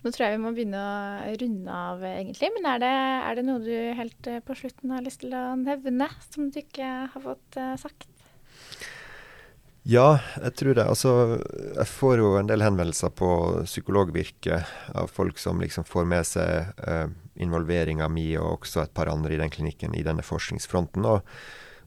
Nå 0.00 0.12
tror 0.14 0.24
jeg 0.24 0.36
vi 0.38 0.40
må 0.40 0.54
begynne 0.56 0.80
å 0.80 1.32
runde 1.42 1.74
av, 1.76 2.04
egentlig. 2.08 2.48
Men 2.54 2.68
er 2.72 2.80
det, 2.80 2.94
er 3.28 3.36
det 3.36 3.44
noe 3.44 3.60
du 3.60 3.74
helt 3.98 4.30
eh, 4.30 4.40
på 4.44 4.56
slutten 4.56 4.94
har 4.94 5.04
lyst 5.04 5.20
til 5.24 5.36
å 5.36 5.44
nevne, 5.60 6.08
som 6.32 6.48
du 6.48 6.56
ikke 6.62 6.88
har 7.12 7.24
fått 7.26 7.60
eh, 7.60 7.74
sagt? 7.80 8.08
Ja, 9.88 10.20
jeg 10.40 10.56
tror 10.56 10.76
det. 10.76 10.86
Altså, 10.88 11.12
jeg 11.76 11.88
får 11.88 12.20
jo 12.20 12.32
en 12.38 12.48
del 12.48 12.64
henvendelser 12.64 13.12
på 13.16 13.30
psykologvirket 13.68 14.96
av 14.96 15.12
folk 15.12 15.40
som 15.40 15.60
liksom 15.60 15.84
får 15.88 16.08
med 16.08 16.28
seg 16.28 16.72
eh, 16.84 17.06
involveringa 17.40 18.08
mi 18.12 18.30
og 18.40 18.60
også 18.60 18.86
et 18.86 18.96
par 18.96 19.12
andre 19.12 19.36
i 19.36 19.40
den 19.40 19.52
klinikken 19.52 19.96
i 19.96 20.04
denne 20.06 20.24
forskningsfronten, 20.24 21.04
og, 21.08 21.24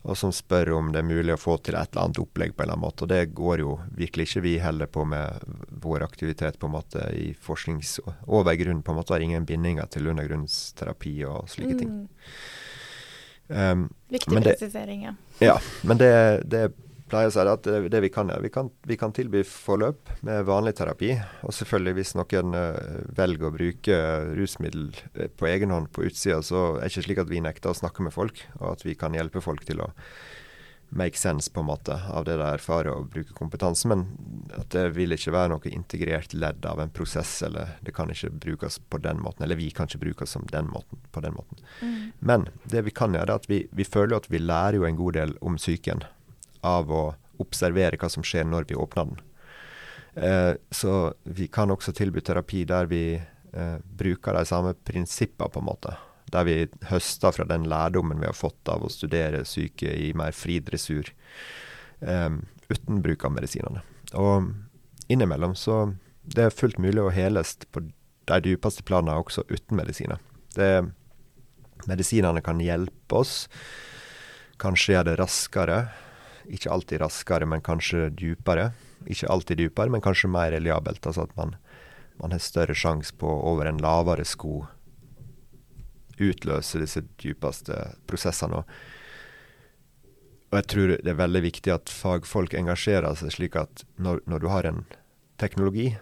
og 0.03 0.17
som 0.19 0.33
spør 0.35 0.73
om 0.75 0.89
det 0.91 0.99
er 0.99 1.07
mulig 1.07 1.31
å 1.35 1.39
få 1.39 1.55
til 1.63 1.77
et 1.79 1.93
eller 1.93 2.09
annet 2.09 2.19
opplegg 2.19 2.51
på 2.51 2.63
en 2.63 2.65
eller 2.65 2.75
annen 2.75 2.83
måte. 2.83 3.05
Og 3.05 3.11
det 3.13 3.21
går 3.35 3.61
jo 3.63 3.77
virkelig 3.95 4.25
ikke 4.27 4.43
vi 4.43 4.57
heller 4.59 4.89
på 4.91 5.05
med 5.07 5.45
vår 5.83 6.03
aktivitet 6.03 6.59
på 6.59 6.67
en 6.67 6.75
måte 6.75 7.05
i 7.15 7.29
forsknings... 7.39 8.01
Over 8.27 8.57
grunn, 8.59 8.81
på 8.83 8.91
en 8.91 8.99
måte 8.99 9.15
har 9.15 9.23
ingen 9.23 9.47
bindinger 9.47 9.87
til 9.91 10.11
undergrunnsterapi 10.11 11.13
og 11.29 11.47
slike 11.51 11.77
ting. 11.79 11.93
Mm. 12.03 12.09
Um, 13.47 13.87
Viktig 14.11 14.43
presisering, 14.43 15.07
ja. 15.07 15.13
ja, 15.43 15.55
men 15.87 15.99
det, 15.99 16.11
det 16.51 16.65
pleier 17.13 17.29
å 17.29 17.33
si 17.33 17.43
at 17.45 17.67
det, 17.67 17.79
det 17.93 18.01
vi 18.03 18.11
kan 18.13 18.29
gjøre, 18.31 18.43
vi 18.47 18.51
kan, 18.53 18.69
vi 18.89 18.97
kan 18.99 19.13
tilby 19.15 19.43
forløp 19.47 20.13
med 20.25 20.45
vanlig 20.49 20.75
terapi. 20.79 21.13
Og 21.45 21.55
selvfølgelig 21.55 21.97
hvis 21.99 22.13
noen 22.17 22.57
eh, 22.57 23.01
velger 23.17 23.49
å 23.49 23.55
bruke 23.55 23.99
rusmiddel 24.33 24.87
eh, 25.13 25.29
på 25.29 25.49
egen 25.51 25.73
hånd 25.75 25.91
på 25.93 26.07
utsida, 26.09 26.41
så 26.45 26.73
er 26.75 26.85
det 26.85 26.93
ikke 26.93 27.07
slik 27.09 27.25
at 27.25 27.33
vi 27.33 27.43
nekter 27.45 27.73
å 27.73 27.77
snakke 27.77 28.05
med 28.05 28.15
folk, 28.15 28.45
og 28.61 28.71
at 28.75 28.87
vi 28.87 28.97
kan 28.97 29.13
hjelpe 29.17 29.43
folk 29.45 29.65
til 29.67 29.83
å 29.85 29.91
make 30.93 31.17
sense 31.17 31.49
på 31.49 31.59
en 31.59 31.65
måte 31.65 31.95
av 32.13 32.25
det 32.25 32.35
de 32.37 32.45
erfarer 32.45 32.91
og 32.93 33.09
bruke 33.13 33.33
kompetanse. 33.37 33.87
Men 33.89 34.05
at 34.57 34.69
det 34.73 34.87
vil 34.97 35.15
ikke 35.15 35.33
være 35.33 35.53
noe 35.53 35.73
integrert 35.73 36.33
ledd 36.37 36.65
av 36.69 36.81
en 36.81 36.93
prosess, 36.93 37.35
eller 37.45 37.77
det 37.85 37.95
kan 37.97 38.11
ikke 38.13 38.33
brukes 38.45 38.79
på 38.89 39.01
den 39.05 39.21
måten. 39.21 39.45
Eller 39.45 39.59
vi 39.59 39.71
kan 39.73 39.89
ikke 39.89 40.03
brukes 40.05 40.35
som 40.37 40.45
den 40.51 40.69
måten, 40.69 41.01
på 41.11 41.23
den 41.25 41.37
måten. 41.37 41.61
Mm. 41.81 42.11
Men 42.19 42.49
det 42.69 42.85
vi 42.89 42.93
kan 42.95 43.15
gjøre, 43.15 43.29
er 43.29 43.41
at 43.41 43.49
vi, 43.49 43.63
vi 43.71 43.87
føler 43.87 44.17
at 44.17 44.29
vi 44.33 44.41
lærer 44.41 44.81
jo 44.81 44.89
en 44.89 44.99
god 44.99 45.17
del 45.19 45.37
om 45.41 45.57
psyken 45.61 46.05
av 46.63 46.91
å 46.91 47.03
observere 47.43 47.99
hva 47.99 48.09
som 48.11 48.25
skjer 48.25 48.47
når 48.47 48.67
vi 48.69 48.79
åpner 48.79 49.11
den. 49.11 49.21
Eh, 50.15 50.53
så 50.71 51.13
vi 51.23 51.47
kan 51.47 51.71
også 51.73 51.93
tilby 51.97 52.21
terapi 52.21 52.63
der 52.69 52.89
vi 52.91 53.03
eh, 53.17 53.77
bruker 53.83 54.37
de 54.37 54.45
samme 54.45 54.73
prinsippene, 54.85 55.49
på 55.49 55.61
en 55.61 55.69
måte. 55.69 55.95
Der 56.33 56.45
vi 56.47 56.57
høster 56.89 57.33
fra 57.35 57.47
den 57.49 57.67
lærdommen 57.69 58.21
vi 58.21 58.29
har 58.29 58.37
fått 58.37 58.69
av 58.69 58.85
å 58.85 58.91
studere 58.91 59.43
syke 59.45 59.89
i 59.89 60.11
mer 60.17 60.35
fri 60.37 60.59
dressur, 60.63 61.09
eh, 62.01 62.29
uten 62.69 63.01
bruk 63.05 63.25
av 63.25 63.35
medisinene. 63.35 63.83
Og 64.13 64.53
innimellom 65.11 65.57
så 65.57 65.85
det 66.23 66.45
er 66.45 66.55
fullt 66.55 66.79
mulig 66.79 67.01
å 67.03 67.11
heles 67.11 67.57
på 67.73 67.83
de 67.83 68.37
dypeste 68.45 68.85
planene 68.87 69.19
også 69.19 69.43
uten 69.49 69.75
medisiner. 69.75 70.21
Det, 70.55 70.85
medisinene 71.89 72.43
kan 72.45 72.61
hjelpe 72.63 73.19
oss, 73.19 73.33
kanskje 74.61 74.95
gjøre 74.95 75.09
det 75.09 75.17
raskere. 75.19 75.79
Ikke 76.51 76.71
alltid 76.71 77.01
raskere, 77.03 77.47
men 77.49 77.63
kanskje 77.63 78.09
dypere. 78.17 78.71
Ikke 79.07 79.29
alltid 79.31 79.61
dypere, 79.61 79.91
men 79.93 80.03
kanskje 80.03 80.31
mer 80.31 80.51
reliabelt. 80.51 81.05
Altså 81.05 81.27
at 81.27 81.35
man, 81.39 81.55
man 82.21 82.35
har 82.35 82.43
større 82.43 82.75
sjanse 82.75 83.15
på 83.17 83.27
over 83.27 83.69
en 83.69 83.81
lavere 83.83 84.25
sko 84.27 84.63
utløse 86.21 86.81
disse 86.81 87.01
dypeste 87.21 87.77
prosessene. 88.09 88.63
Og 90.51 90.59
jeg 90.59 90.69
tror 90.69 90.91
det 90.93 91.09
er 91.09 91.17
veldig 91.17 91.41
viktig 91.47 91.73
at 91.73 91.89
fagfolk 91.89 92.53
engasjerer 92.57 93.17
seg 93.17 93.33
slik 93.33 93.57
at 93.57 93.85
når, 93.97 94.21
når 94.29 94.43
du 94.43 94.49
har 94.51 94.67
en 94.69 94.83
teknologi 95.41 95.95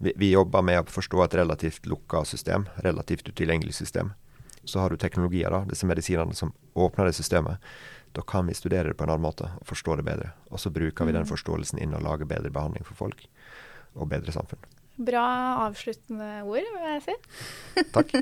vi, 0.00 0.12
vi, 0.16 0.30
jobber 0.30 0.62
med 0.64 0.78
å 0.80 0.88
forstå 0.88 1.24
et 1.24 1.34
relativt 1.42 1.88
lukka 1.90 2.22
system, 2.24 2.64
relativt 2.80 3.26
utilgjengelig 3.28 3.74
system. 3.76 4.14
Så 4.64 4.80
har 4.80 4.88
du 4.88 4.96
teknologier, 4.96 5.50
da, 5.52 5.66
disse 5.68 5.84
medisinene 5.88 6.32
som 6.36 6.54
åpner 6.72 7.10
det 7.10 7.18
systemet. 7.18 7.60
Da 8.16 8.24
kan 8.26 8.48
vi 8.50 8.56
studere 8.58 8.90
det 8.90 8.96
på 8.98 9.06
en 9.06 9.12
annen 9.14 9.22
måte 9.22 9.52
og 9.60 9.68
forstå 9.70 10.00
det 10.00 10.06
bedre. 10.08 10.32
Og 10.50 10.62
så 10.62 10.72
bruker 10.74 11.06
vi 11.06 11.14
den 11.14 11.26
mm. 11.26 11.30
forståelsen 11.30 11.78
inn 11.82 11.94
og 11.94 12.02
lager 12.06 12.28
bedre 12.30 12.50
behandling 12.50 12.86
for 12.88 12.98
folk, 12.98 13.22
og 13.94 14.10
bedre 14.10 14.34
samfunn. 14.34 14.62
Bra 15.00 15.22
avsluttende 15.68 16.42
ord, 16.42 16.66
vil 16.74 16.90
jeg 16.90 17.06
si. 17.06 17.16
Takk. 17.96 18.14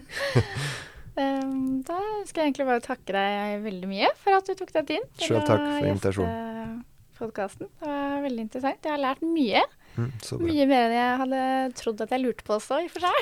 Da 1.19 1.97
skal 2.29 2.45
jeg 2.45 2.53
egentlig 2.53 2.67
bare 2.69 2.83
takke 2.85 3.11
deg 3.11 3.65
veldig 3.65 3.89
mye 3.91 4.11
for 4.21 4.39
at 4.39 4.47
du 4.47 4.55
tok 4.55 4.69
deg 4.77 4.85
tid 4.87 5.09
til 5.19 5.41
takk 5.43 5.65
for 5.65 5.89
invitasjonen. 5.91 6.85
podkasten. 7.19 7.67
Det 7.81 7.91
var 7.91 8.23
veldig 8.23 8.45
interessant. 8.45 8.87
Jeg 8.87 8.95
har 8.95 9.03
lært 9.03 9.25
mye. 9.27 9.65
Mm, 9.99 10.13
mye 10.45 10.69
mer 10.71 10.85
enn 10.85 10.95
jeg 10.95 11.19
hadde 11.25 11.43
trodd 11.81 12.07
at 12.07 12.15
jeg 12.15 12.23
lurte 12.23 12.47
på 12.47 12.55
også, 12.61 12.79
i 12.85 12.87
og 12.87 12.95
for 12.95 13.09
seg. 13.09 13.17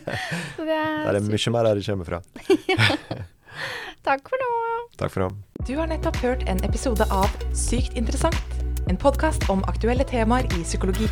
det, 0.70 0.80
er 0.80 1.18
det 1.18 1.24
mye 1.28 1.52
mer 1.52 1.68
der 1.68 1.82
det 1.82 1.88
kommer 1.90 2.08
fra. 2.08 2.22
Takk 4.06 4.28
for 4.30 4.42
nå. 4.42 4.50
Takk 5.00 5.14
for 5.14 5.26
nå. 5.26 5.30
Du 5.66 5.76
har 5.76 5.90
nettopp 5.90 6.16
hørt 6.22 6.44
en 6.48 6.62
episode 6.64 7.06
av 7.10 7.30
Sykt 7.54 7.96
interessant. 7.98 8.60
En 8.88 8.96
podkast 8.96 9.48
om 9.50 9.64
aktuelle 9.66 10.06
temaer 10.06 10.46
i 10.54 10.62
psykologi. 10.62 11.08